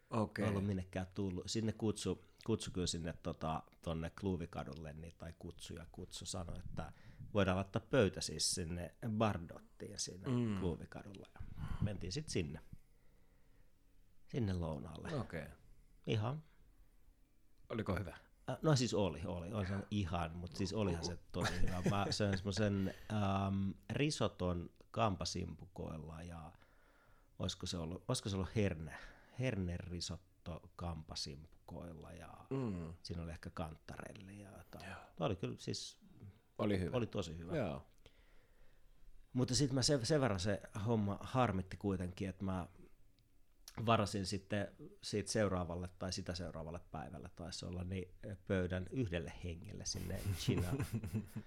[0.09, 0.47] Okei.
[0.47, 1.43] ollut minnekään tullut.
[1.47, 6.91] Sinne kutsu, kutsu kyllä sinne tota, tonne Kluuvikadulle, niin, tai kutsu ja kutsu sanoi, että
[7.33, 10.59] voidaan laittaa pöytä siis sinne Bardottiin siinä mm.
[10.59, 11.27] Kluuvikadulla.
[11.35, 11.41] Ja
[11.81, 12.59] mentiin sitten sinne,
[14.27, 15.07] sinne lounaalle.
[15.19, 15.41] Okei.
[15.41, 15.53] Okay.
[16.07, 16.43] Ihan
[17.69, 18.17] Oliko hyvä?
[18.49, 21.81] Äh, No siis oli, oli, oli se ihan, mutta siis olihan se tosi hyvä.
[21.89, 26.51] Mä söin semmoisen ähm, risoton kampasimpukoilla ja
[27.39, 28.97] olisiko se ollut, olisiko se ollut herne,
[29.39, 32.93] herne risotto kampasimpukoilla ja Mm.
[33.03, 34.85] siinä oli ehkä kantarelli ja jotain.
[34.85, 35.98] Tämä oli kyllä siis,
[36.59, 36.97] Oli hyvä.
[36.97, 37.57] oli tosi hyvä.
[37.57, 37.85] Joo.
[39.33, 42.67] Mutta sitten mä sen, sen verran se homma harmitti kuitenkin, että mä
[43.85, 44.67] varasin sitten
[45.01, 48.13] siitä seuraavalle tai sitä seuraavalle päivälle taisi olla niin
[48.47, 50.67] pöydän yhdelle hengelle sinne China,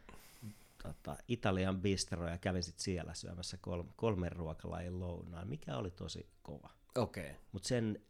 [0.82, 6.26] tota, Italian bistro ja kävin sitten siellä syömässä kolme, kolmen ruokalajin lounaan, mikä oli tosi
[6.42, 6.70] kova.
[6.94, 7.24] Okei.
[7.24, 7.36] Okay.
[7.52, 8.02] Mutta sen,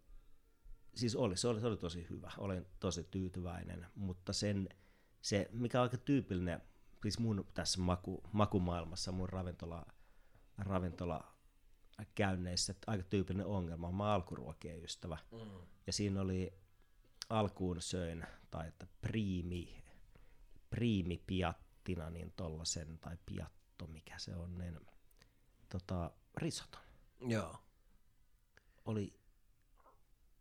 [0.95, 4.69] siis oli, se oli, se oli tosi hyvä, olin tosi tyytyväinen, mutta sen,
[5.23, 6.63] se, mikä on aika tyypillinen,
[7.03, 9.87] siis mun tässä maku, makumaailmassa, mun ravintola,
[10.59, 11.33] ravintola
[12.15, 15.67] käynneissä, aika tyypillinen ongelma, mä oon alkuruokien ystävä, mm.
[15.87, 16.63] ja siinä oli,
[17.29, 19.85] alkuun söin, tai että priimi,
[20.71, 24.81] priimi piattina, niin tollasen, tai piatto, mikä se on, niin
[25.69, 26.83] tota, risoton
[27.21, 27.57] Joo.
[28.85, 29.21] oli,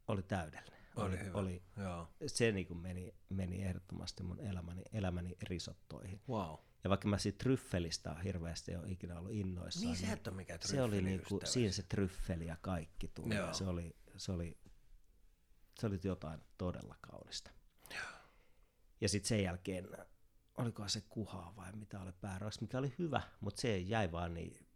[0.07, 0.80] oli täydellinen.
[0.95, 1.39] Oli hyvä.
[1.39, 2.07] Oli, Joo.
[2.27, 6.21] se niin kuin meni, meni ehdottomasti mun elämäni, elämäni risottoihin.
[6.29, 6.55] Wow.
[6.83, 10.81] Ja vaikka mä siitä tryffelistä hirveästi ole ikinä ollut innoissaan, Niin et ole mikään se
[10.81, 11.51] oli niinku, tryffeliystävä.
[11.51, 13.35] siinä se tryffeli ja kaikki tuli.
[13.35, 13.53] Joo.
[13.53, 14.57] Se oli, se oli,
[15.79, 17.51] se oli jotain todella kaunista.
[19.01, 19.87] Ja sitten sen jälkeen,
[20.57, 24.67] olikohan se kuhaa vai mitä oli päärauhaksi, mikä oli hyvä, mutta se jäi vaan niin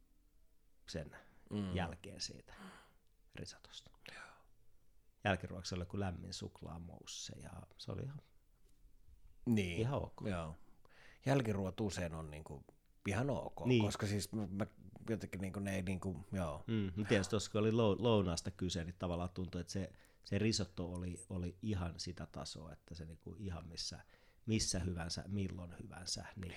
[0.89, 1.15] sen
[1.49, 1.75] mm.
[1.75, 2.53] jälkeen siitä
[3.35, 3.91] risatosta.
[5.25, 8.21] Jälkiruoksi oli kuin lämmin suklaamousse ja se oli ihan,
[9.45, 9.79] Niin.
[9.79, 10.21] ihan ok.
[10.29, 10.55] Joo.
[11.25, 12.63] Jälkiruot usein on niinku
[13.07, 13.83] ihan ok, Niin.
[13.85, 14.65] koska siis mä, mä
[15.09, 16.63] jotenkin niinku ne ei niinku, joo.
[16.67, 19.91] Mm, tietysti tuossa kun oli lou- lounaasta kyse, niin tavallaan tuntui, että se,
[20.23, 23.99] se risotto oli, oli ihan sitä tasoa, että se niinku ihan missä,
[24.45, 26.55] missä hyvänsä, milloin hyvänsä, niin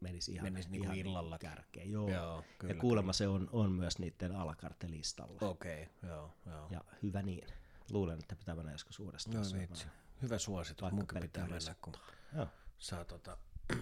[0.00, 1.38] menisi ihan, Menisi niinku ihan illalla.
[1.38, 1.90] kärkeen.
[1.90, 2.08] Joo.
[2.10, 5.38] Joo, kyllä, ja kuulemma se on, on myös niiden alakartelistalla.
[5.48, 6.68] Okei, okay, joo, joo.
[6.70, 7.48] Ja hyvä niin.
[7.90, 9.34] Luulen, että pitää mennä joskus uudestaan.
[9.34, 9.68] Joo, syömään.
[9.70, 9.86] vitsi.
[10.22, 11.92] Hyvä suositus, munkin pitää mennä, kun
[12.36, 12.46] Joo.
[12.78, 13.38] saa tota,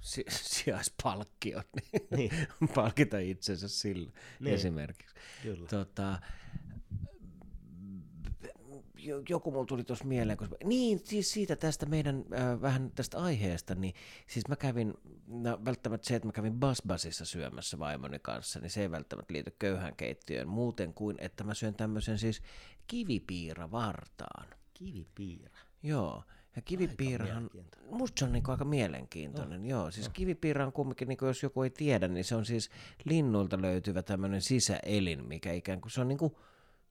[0.00, 2.48] si- sijaispalkkiot, niin, Niin.
[2.74, 4.10] palkita itsensä sillä
[4.40, 4.54] Niin.
[4.54, 5.14] esimerkiksi.
[5.42, 5.68] Kyllä.
[5.68, 6.18] Tota,
[9.28, 13.74] joku mulla tuli tuossa mieleen, koska, niin siis siitä tästä meidän äh, vähän tästä aiheesta,
[13.74, 13.94] niin
[14.26, 14.94] siis mä kävin,
[15.26, 19.54] no välttämättä se, että mä kävin Basbasissa syömässä vaimoni kanssa, niin se ei välttämättä liity
[19.58, 22.42] köyhän keittiöön muuten kuin, että mä syön tämmöisen siis
[22.86, 24.48] kivipiiravartaan.
[24.74, 25.58] Kivipiirä.
[25.82, 26.22] Joo,
[26.56, 27.50] ja kivipiirahan,
[27.90, 29.66] musta se on niinku aika mielenkiintoinen, oh.
[29.66, 29.90] joo.
[29.90, 30.12] Siis oh.
[30.12, 32.70] kivipiira on kumminkin, niinku, jos joku ei tiedä, niin se on siis
[33.04, 36.38] linnuilta löytyvä tämmöinen sisäelin, mikä ikään kuin, se on niinku,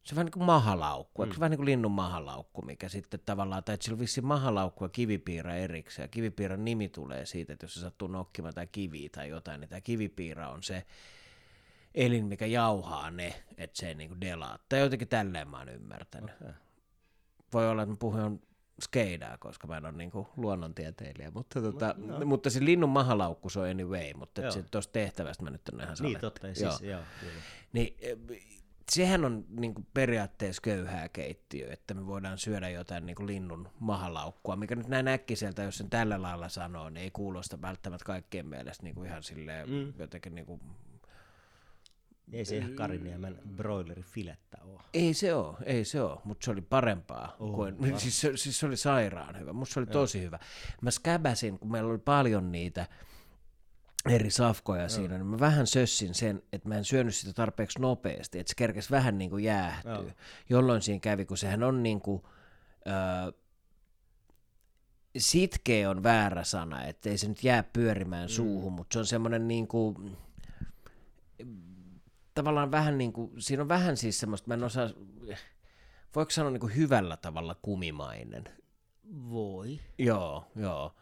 [0.03, 1.31] se on vähän niin kuin mahalaukku, mm.
[1.39, 4.89] vähän niin kuin linnun mahalaukku, mikä sitten tavallaan, tai että sillä on vissiin mahalaukku ja
[4.89, 6.03] kivipiira erikseen.
[6.03, 9.69] Ja kivipiiran nimi tulee siitä, että jos se sattuu nokkimaan tai kiviä tai jotain, niin
[9.69, 10.85] tämä kivipiira on se
[11.95, 14.59] elin, mikä jauhaa ne, että se ei niin kuin delaa.
[14.69, 16.31] Tai jotenkin tälleen mä oon ymmärtänyt.
[16.41, 16.53] Okay.
[17.53, 18.41] Voi olla, että mä puhun
[18.81, 22.25] skeidaa, koska mä en ole niin kuin luonnontieteilijä, mutta, tota, no.
[22.25, 24.51] mutta se linnun mahalaukku se on anyway, mutta Joo.
[24.71, 26.21] tuosta tehtävästä mä nyt en ihan Niin, saletti.
[26.21, 26.47] totta.
[26.47, 26.71] ja Joo.
[26.71, 27.41] Siis, joo, kyllä.
[27.73, 27.95] Niin
[28.91, 33.69] sehän on niin kuin periaatteessa köyhää keittiö, että me voidaan syödä jotain niin kuin linnun
[33.79, 38.45] mahalaukkua, mikä nyt näin äkkiseltä, jos sen tällä lailla sanoo, niin ei kuulosta välttämättä kaikkien
[38.45, 39.93] mielestä niin kuin ihan silleen mm.
[39.99, 40.61] jotenkin niin kuin,
[42.33, 44.81] Ei se ihan Kariniemen broilerifilettä ole.
[44.93, 47.35] ei se ole, ei se ole, mutta se oli parempaa.
[47.39, 50.39] Oo, kuin, siis, se, siis se oli sairaan hyvä, musta se oli tosi hyvä.
[50.81, 52.87] Mä skäbäsin, kun meillä oli paljon niitä
[54.09, 58.39] eri safkoja siinä, niin mä vähän sössin sen, että mä en syönyt sitä tarpeeksi nopeasti,
[58.39, 60.11] että se kerkesi vähän niin kuin jäähtyä, Joo.
[60.49, 62.23] jolloin siinä kävi, kun sehän on niin kuin,
[62.87, 63.31] öö,
[65.17, 69.67] sitkeä on väärä sana, ettei se nyt jää pyörimään suuhun, mutta se on semmoinen niin
[69.67, 70.17] kuin,
[72.33, 74.89] tavallaan vähän niin kuin, siinä on vähän siis semmoista, mä en osaa,
[76.15, 78.43] voiko sanoa niin kuin hyvällä tavalla kumimainen.
[79.29, 79.79] Voi.
[79.97, 80.95] Joo, joo.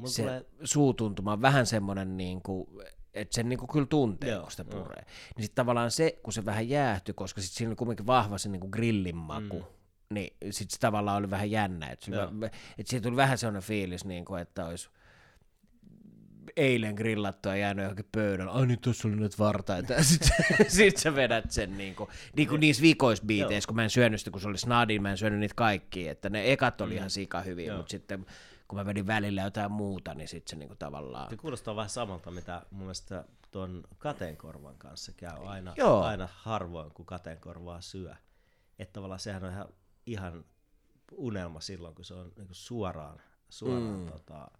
[0.00, 2.66] Mulla se tulee, suutuntuma on vähän semmoinen, niin kuin,
[3.14, 5.04] että sen niin kuin kyllä tuntee, Joo, kun sitä puree.
[5.36, 8.48] Niin sitten tavallaan se, kun se vähän jäähtyi, koska sitten siinä oli kuitenkin vahva se
[8.48, 10.14] niin kuin grillin maku, mm.
[10.14, 11.86] niin sitten se tavallaan oli vähän jännä.
[11.90, 12.10] Että
[12.78, 14.90] et siitä tuli vähän sellainen fiilis, niin kuin, että olisi
[16.56, 20.28] eilen grillattua ja jäänyt johonkin pöydällä, ai nyt tuossa oli nyt vartaita, ja sit,
[20.68, 24.48] sit sä vedät sen niinku, niinku niissä vikoisbiiteissä, kun mä en syönyt sitä, kun se
[24.48, 27.90] oli snadin, mä en syönyt niitä kaikkia, että ne ekat oli ihan sika hyviä, mutta
[27.90, 28.26] sitten
[28.70, 32.30] kun mä vedin välillä jotain muuta, niin sitten se niinku tavallaan, se kuulostaa vähän samalta,
[32.30, 36.02] mitä mun mielestä tuon kateenkorvan kanssa käy aina, Joo.
[36.02, 38.14] aina harvoin, kun kateenkorvaa syö.
[38.78, 39.68] Että tavallaan sehän on ihan,
[40.06, 40.44] ihan
[41.12, 44.06] unelma silloin, kun se on niin suoraan, suoraan mm.
[44.06, 44.50] tota,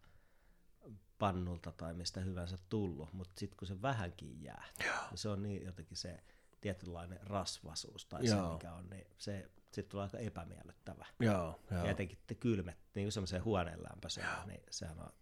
[1.18, 4.64] pannulta tai mistä hyvänsä tullut, mutta sitten kun se vähänkin jää,
[5.10, 6.20] niin se on niin jotenkin se
[6.60, 8.52] tietynlainen rasvasuus tai se Joo.
[8.52, 11.06] mikä on, niin se sitten tulee aika epämiellyttävä.
[11.20, 11.84] joo, joo.
[11.84, 15.12] Ja etenkin te kylmet, niin kuin semmoiseen huoneen lämpöiseen, niin sehän on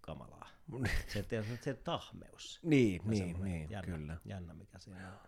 [0.00, 0.48] kamalaa.
[1.08, 2.60] Se, se, se tahmeus.
[2.62, 4.16] Niin, niin, niin, jännä, kyllä.
[4.24, 5.18] Jännä, mikä siinä on.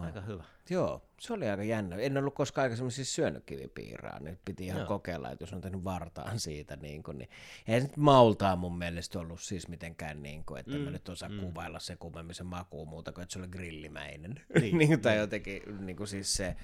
[0.00, 0.44] Aika hyvä.
[0.70, 1.96] Joo, se oli aika jännä.
[1.96, 4.88] En ollut koskaan aikaisemmin siis syönyt kivipiiraa, niin piti ihan Joo.
[4.88, 6.76] kokeilla, että jos on tehnyt vartaan siitä.
[6.76, 7.30] Niin kuin, niin.
[7.68, 11.08] Ei se nyt maultaan mun mielestä ollut siis mitenkään, niin kuin, että mm, mä nyt
[11.08, 11.40] osaa mm.
[11.40, 14.40] kuvailla se kummemmin se makuu muuta kuin, että se oli grillimäinen.
[14.60, 16.56] Niin, niin, tai jotenkin niin kuin siis se.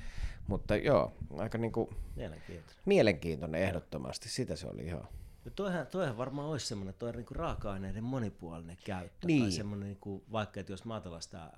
[0.47, 2.83] Mutta joo, aika niin kuin Mielenkiintoinen.
[2.85, 4.29] mielenkiintoinen ehdottomasti.
[4.29, 5.09] Sitä se oli ihan.
[5.45, 9.27] No toihan, toihan varmaan olisi semmoinen toi niinku raaka-aineiden monipuolinen käyttö.
[9.27, 9.43] Niin.
[9.43, 11.51] Tai semmoinen, niinku, vaikka että jos mä ajatellaan sitä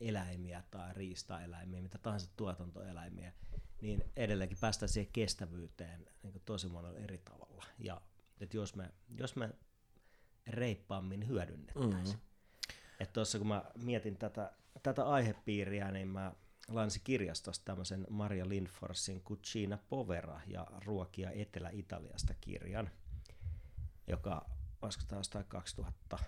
[0.00, 3.32] eläimiä tai riistaeläimiä, mitä tahansa tuotantoeläimiä,
[3.80, 7.64] niin edelleenkin päästään siihen kestävyyteen niin tosi monella eri tavalla.
[7.78, 8.00] Ja
[8.40, 9.50] että jos me, jos me
[10.46, 12.04] reippaammin hyödynnettäisiin.
[12.04, 12.20] Mm-hmm.
[13.00, 14.52] Että tuossa kun mä mietin tätä,
[14.82, 16.32] tätä aihepiiriä, niin mä
[16.68, 22.90] lainasin kirjastosta tämmöisen Maria Lindforsin Cucina Povera ja Ruokia Etelä-Italiasta kirjan,
[24.06, 24.50] joka
[24.82, 25.44] olisiko tämä jostain
[26.14, 26.18] 2006-2007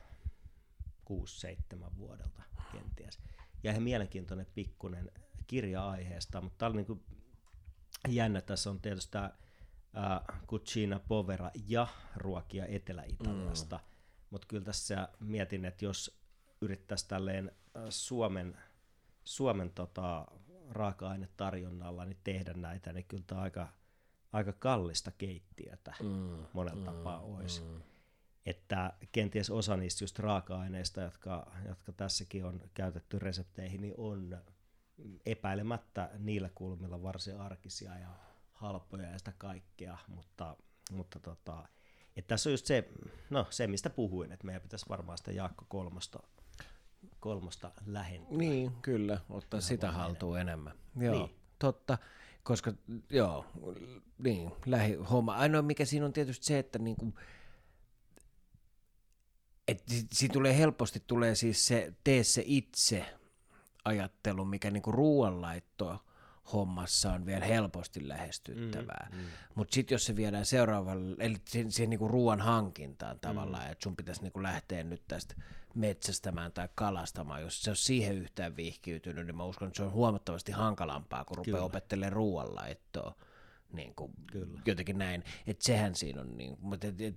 [1.96, 2.42] vuodelta
[2.72, 3.18] kenties.
[3.62, 5.10] Ja ihan mielenkiintoinen pikkunen
[5.46, 7.04] kirja aiheesta, mutta tämä oli niin kuin
[8.08, 8.40] jännä.
[8.40, 9.30] Tässä on tietysti tämä
[10.46, 11.86] Cucina Povera ja
[12.16, 13.84] Ruokia Etelä-Italiasta, mm.
[14.30, 16.22] mutta kyllä tässä mietin, että jos
[16.60, 17.52] yrittäisi tälleen
[17.88, 18.58] Suomen,
[19.24, 20.26] Suomen tota,
[20.70, 23.68] raaka-ainetarjonnalla niin tehdä näitä, niin kyllä tämä aika,
[24.32, 27.60] aika kallista keittiötä mm, monella mm, tapaa olisi.
[27.62, 27.82] Mm.
[28.46, 34.38] Että kenties osa niistä just raaka-aineista, jotka, jotka tässäkin on käytetty resepteihin, niin on
[35.26, 38.08] epäilemättä niillä kulmilla varsin arkisia ja
[38.52, 40.56] halpoja ja sitä kaikkea, mutta,
[40.90, 41.68] mutta tota,
[42.16, 42.88] että tässä on just se,
[43.30, 46.22] no, se, mistä puhuin, että meidän pitäisi varmaan sitä Jaakko kolmosta,
[47.20, 48.38] kolmosta lähentyä.
[48.38, 50.72] Niin, kyllä, ottaa sitä haltuun enemmän.
[50.72, 51.04] enemmän.
[51.04, 51.36] Joo, niin.
[51.58, 51.98] totta,
[52.42, 52.72] koska
[53.10, 53.46] joo,
[54.18, 55.36] niin, lähihomma.
[55.36, 57.14] Ainoa mikä siinä on tietysti se, että niinku,
[59.72, 59.82] et
[60.12, 63.06] siinä tulee helposti tulee siis se tee se itse
[63.84, 66.04] ajattelu, mikä niinku ruoanlaittoa
[66.52, 69.08] hommassa on vielä helposti lähestyttävää.
[69.12, 69.24] Mm, mm.
[69.54, 73.72] Mutta sitten jos se viedään seuraavalle, eli siihen, siihen niinku ruoan hankintaan tavallaan, mm.
[73.72, 75.34] että sun pitäisi niinku lähteä nyt tästä
[75.74, 79.92] metsästämään tai kalastamaan, jos se on siihen yhtään vihkiytynyt, niin mä uskon, että se on
[79.92, 83.14] huomattavasti hankalampaa, kun rupeaa opettelemaan ruoanlaittoa.
[83.72, 84.60] Niin kuin Kyllä.
[84.66, 87.16] jotenkin näin, että sehän siinä on niin, mutta et, et,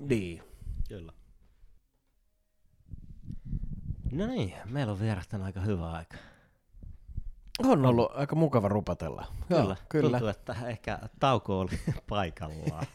[0.00, 0.42] niin.
[0.88, 1.12] Kyllä.
[4.12, 6.16] No niin, meillä on vierähtänyt aika hyvä aika.
[7.58, 8.16] On ollut on.
[8.16, 9.26] aika mukava rupatella.
[9.48, 10.10] Kyllä, Joo, kyllä.
[10.10, 11.70] Tuntuu, että ehkä tauko oli
[12.08, 12.86] paikallaan.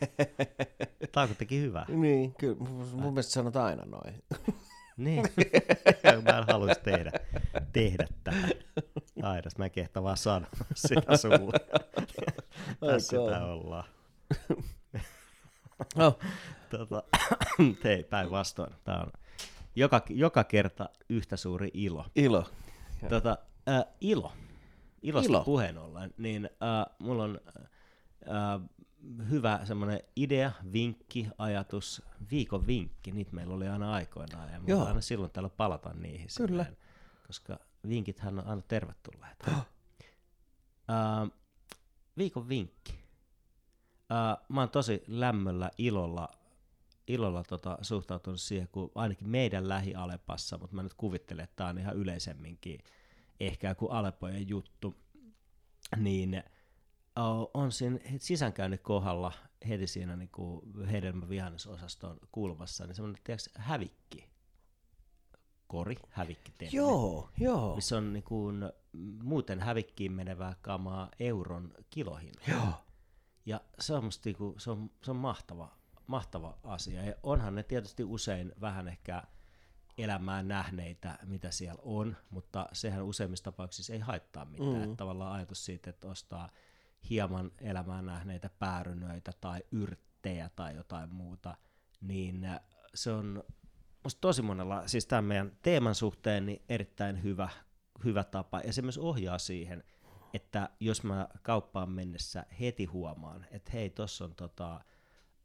[1.11, 1.86] tauko teki hyvää.
[1.88, 2.57] Niin, kyllä.
[2.94, 4.24] Mun mielestä sanotaan aina noin.
[4.98, 5.24] niin,
[6.24, 7.11] mä en haluaisi tehdä,
[7.74, 8.38] tehdä tätä.
[9.24, 11.60] Aidas, mä en kehtä vaan sanoa sitä sulle.
[12.80, 13.84] Tässä sitä ollaan.
[15.96, 16.20] No.
[16.70, 17.04] tota,
[17.84, 18.74] hei, päinvastoin.
[18.84, 19.12] Tämä on
[19.76, 22.06] joka, joka kerta yhtä suuri ilo.
[22.16, 22.50] Ilo.
[23.10, 23.38] Tota,
[23.70, 24.32] äh, ilo
[25.02, 25.44] ilosta Ilo.
[25.44, 28.70] puheen ollen, niin äh, mulla on äh,
[29.30, 32.02] hyvä semmoinen idea, vinkki, ajatus,
[32.32, 34.86] viikon vinkki, niitä meillä oli aina aikoinaan, ja Joo.
[34.86, 36.28] aina silloin täällä palata niihin.
[36.38, 36.64] Kyllä.
[36.64, 36.78] Silleen,
[37.28, 39.38] koska vinkithän on aina tervetulleet.
[39.48, 39.54] Oh.
[39.54, 41.32] Äh,
[42.18, 43.00] viikon vinkki.
[44.11, 46.30] Äh, mä oon tosi lämmöllä, ilolla,
[47.07, 51.77] ilolla tota, suhtautunut siihen, kun ainakin meidän lähialepassa, mutta mä nyt kuvittelen, että tämä on
[51.77, 52.80] ihan yleisemminkin
[53.40, 54.95] ehkä joku Alepojen juttu,
[55.98, 56.44] niin
[57.53, 59.31] on siinä sisäänkäynnin kohdalla
[59.68, 64.30] heti siinä niin kuin hedelmävihannesosaston kulmassa, niin semmoinen tiedätkö, hävikki,
[65.68, 67.76] kori, hävikki termi, Joo, joo.
[67.76, 68.72] Missä on niin kuin,
[69.23, 72.34] muuten hävikkiin menevää kamaa euron kilohin.
[72.48, 72.73] Joo.
[73.50, 75.78] Ja se on musta niin kuin, se on, se on mahtava,
[76.08, 77.06] mahtava asia.
[77.06, 79.24] Ja onhan ne tietysti usein vähän ehkä
[79.98, 84.74] elämää nähneitä, mitä siellä on, mutta sehän useimmissa tapauksissa ei haittaa mitään.
[84.74, 84.84] Mm.
[84.84, 86.50] Että tavallaan ajatus siitä, että ostaa
[87.10, 91.58] hieman elämää nähneitä päärynöitä tai yrttejä tai jotain muuta,
[92.02, 92.48] niin
[92.96, 93.44] se on
[94.04, 97.50] musta tosi monella, siis tämän meidän teeman suhteen, niin erittäin hyvä,
[98.04, 98.60] hyvä tapa.
[98.60, 99.84] Ja se myös ohjaa siihen,
[100.34, 104.76] että jos mä kauppaan mennessä heti huomaan, että hei, tuossa on, tota,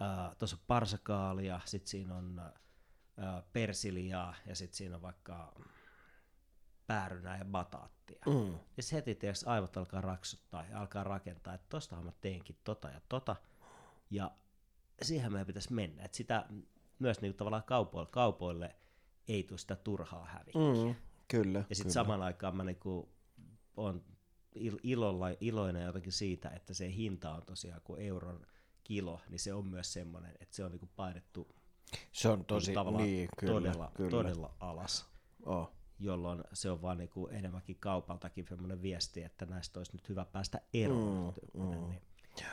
[0.03, 2.41] äh, on parsakaalia, sitten siinä on
[3.53, 5.55] persiliaa ja sitten siinä on vaikka
[6.87, 8.19] päärynää ja bataattia.
[8.27, 8.59] Mm.
[8.77, 12.89] Ja sitten heti tietysti aivot alkaa raksuttaa ja alkaa rakentaa, että tostahan mä teinkin tota
[12.89, 13.37] ja tota.
[14.11, 14.31] Ja
[15.03, 16.05] siihen meidän pitäisi mennä.
[16.05, 16.47] Että sitä
[16.99, 18.77] myös niinku tavallaan kaupoille, kaupoille
[19.29, 20.85] ei tule sitä turhaa hävikkiä.
[20.85, 20.95] Mm,
[21.29, 21.65] kyllä.
[21.71, 23.09] Ja sitten samaan aikaan mä niinku
[23.77, 24.05] on
[24.83, 28.47] ilolla, iloinen jotenkin siitä, että se hinta on tosiaan kuin euron
[28.85, 31.55] kilo, niin se on myös semmoinen, että se on niinku painettu
[32.13, 34.11] se on tosi, niin, kyllä, todella, kyllä.
[34.11, 35.07] todella alas.
[35.45, 35.71] Oh.
[35.99, 40.61] Jolloin se on vaan niinku enemmänkin kaupaltakin semmoinen viesti, että näistä olisi nyt hyvä päästä
[40.75, 41.35] eroon.
[41.55, 41.71] Mm, mm.
[41.71, 42.03] Niin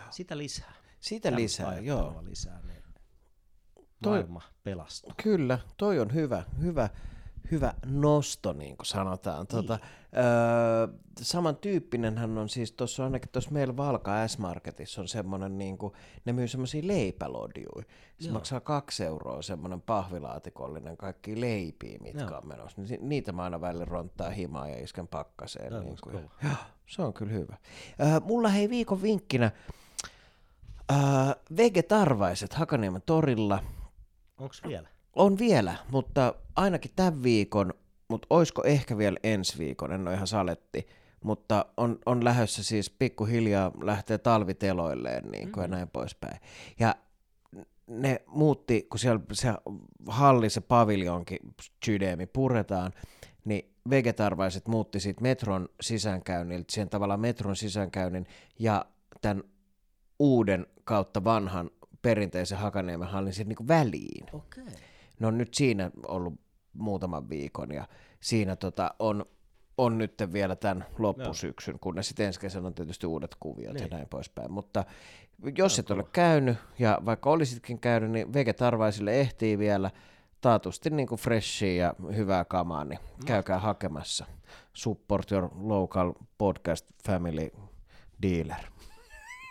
[0.09, 0.73] sitä lisää.
[0.99, 2.23] Sitä lisää, joo.
[2.23, 2.83] lisää, niin
[4.05, 5.13] maailma toi, pelastuu.
[5.23, 6.89] Kyllä, toi on hyvä, hyvä
[7.51, 9.47] hyvä nosto, niin kuin sanotaan.
[9.47, 10.23] Tuota, niin.
[10.23, 10.87] öö,
[11.21, 15.93] samantyyppinen hän on siis tuossa ainakin tuossa meillä Valka S-Marketissa on semmoinen, niin kuin,
[16.25, 17.85] ne myy semmoisia leipälodjuja.
[18.19, 18.33] Se Joo.
[18.33, 22.37] maksaa kaksi euroa semmoinen pahvilaatikollinen kaikki leipiä, mitkä Joo.
[22.37, 22.81] on menossa.
[22.81, 25.73] Ni, niitä mä aina välillä ronttaa himaa ja isken pakkaseen.
[25.83, 26.13] Niin kuin.
[26.43, 26.53] Joo,
[26.87, 27.57] se on kyllä hyvä.
[28.01, 29.51] Öö, mulla hei viikon vinkkinä
[30.91, 30.97] öö,
[31.57, 33.63] vegetarvaiset Hakaniemen torilla.
[34.37, 34.87] Onko vielä?
[35.15, 37.73] On vielä, mutta ainakin tämän viikon,
[38.07, 40.87] mutta oisko ehkä vielä ensi viikon, en ole ihan saletti,
[41.23, 45.61] mutta on, on lähdössä siis pikkuhiljaa lähtee talviteloilleen niin kuin mm-hmm.
[45.61, 46.39] ja näin poispäin.
[46.79, 46.95] Ja
[47.87, 49.53] ne muutti, kun siellä se
[50.07, 51.39] halli, se paviljonki,
[51.85, 52.91] sydeemi puretaan,
[53.45, 58.27] niin vegetarvaiset muutti siitä metron sisäänkäynniltä, siihen tavallaan metron sisäänkäynnin
[58.59, 58.85] ja
[59.21, 59.43] tämän
[60.19, 61.69] uuden kautta vanhan
[62.01, 64.25] perinteisen Hakaniemen hallin niin väliin.
[64.33, 64.63] Okay
[65.21, 66.33] ne on nyt siinä ollut
[66.73, 67.87] muutaman viikon ja
[68.19, 69.25] siinä tota on
[69.77, 73.83] on nyt vielä tämän loppusyksyn, kunnes sitten ensi kesänä on tietysti uudet kuviot niin.
[73.83, 74.51] ja näin poispäin.
[74.51, 74.85] Mutta
[75.57, 79.91] jos et ole käynyt, ja vaikka olisitkin käynyt, niin vegetarvaisille ehtii vielä
[80.41, 84.25] taatusti niin kuin freshia ja hyvää kamaa, niin käykää hakemassa.
[84.73, 87.51] Support your local podcast family
[88.21, 88.63] dealer.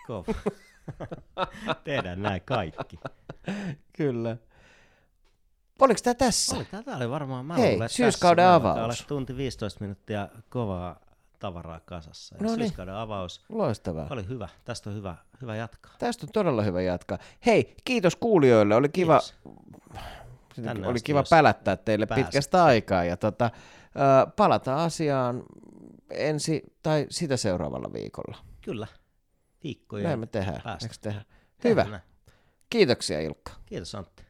[0.07, 0.25] Kov.
[1.85, 2.99] Tehdään näin kaikki.
[3.97, 4.37] Kyllä.
[5.81, 6.57] Oliko tämä tässä?
[6.57, 7.47] Oli, tätä oli varmaan.
[7.47, 8.55] Mä Hei, syyskauden tässä.
[8.55, 9.05] avaus.
[9.09, 11.01] tunti 15 minuuttia kovaa
[11.39, 12.37] tavaraa kasassa.
[12.41, 12.59] no niin.
[12.59, 14.07] Syyskauden avaus Loistavaa.
[14.11, 14.49] oli hyvä.
[14.65, 15.93] Tästä on hyvä, hyvä jatkaa.
[15.99, 17.19] Tästä on todella hyvä jatkaa.
[17.47, 18.75] Hei, kiitos kuulijoille.
[18.75, 19.21] Oli kiva,
[20.65, 22.27] Tänne oli kiva pälättää teille pääsit.
[22.27, 23.05] pitkästä aikaa.
[23.05, 25.43] Ja tota, äh, palataan asiaan
[26.11, 28.39] ensi tai sitä seuraavalla viikolla.
[28.61, 28.87] Kyllä.
[29.65, 30.05] Viikkoja.
[30.05, 30.79] Näin me tehdään.
[31.01, 31.25] Tehdä?
[31.65, 32.01] Hyvä.
[32.71, 33.53] Kiitoksia Ilkka.
[33.67, 34.23] Kiitos Antti.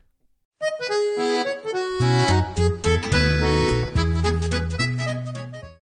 [2.11, 2.80] Thank you.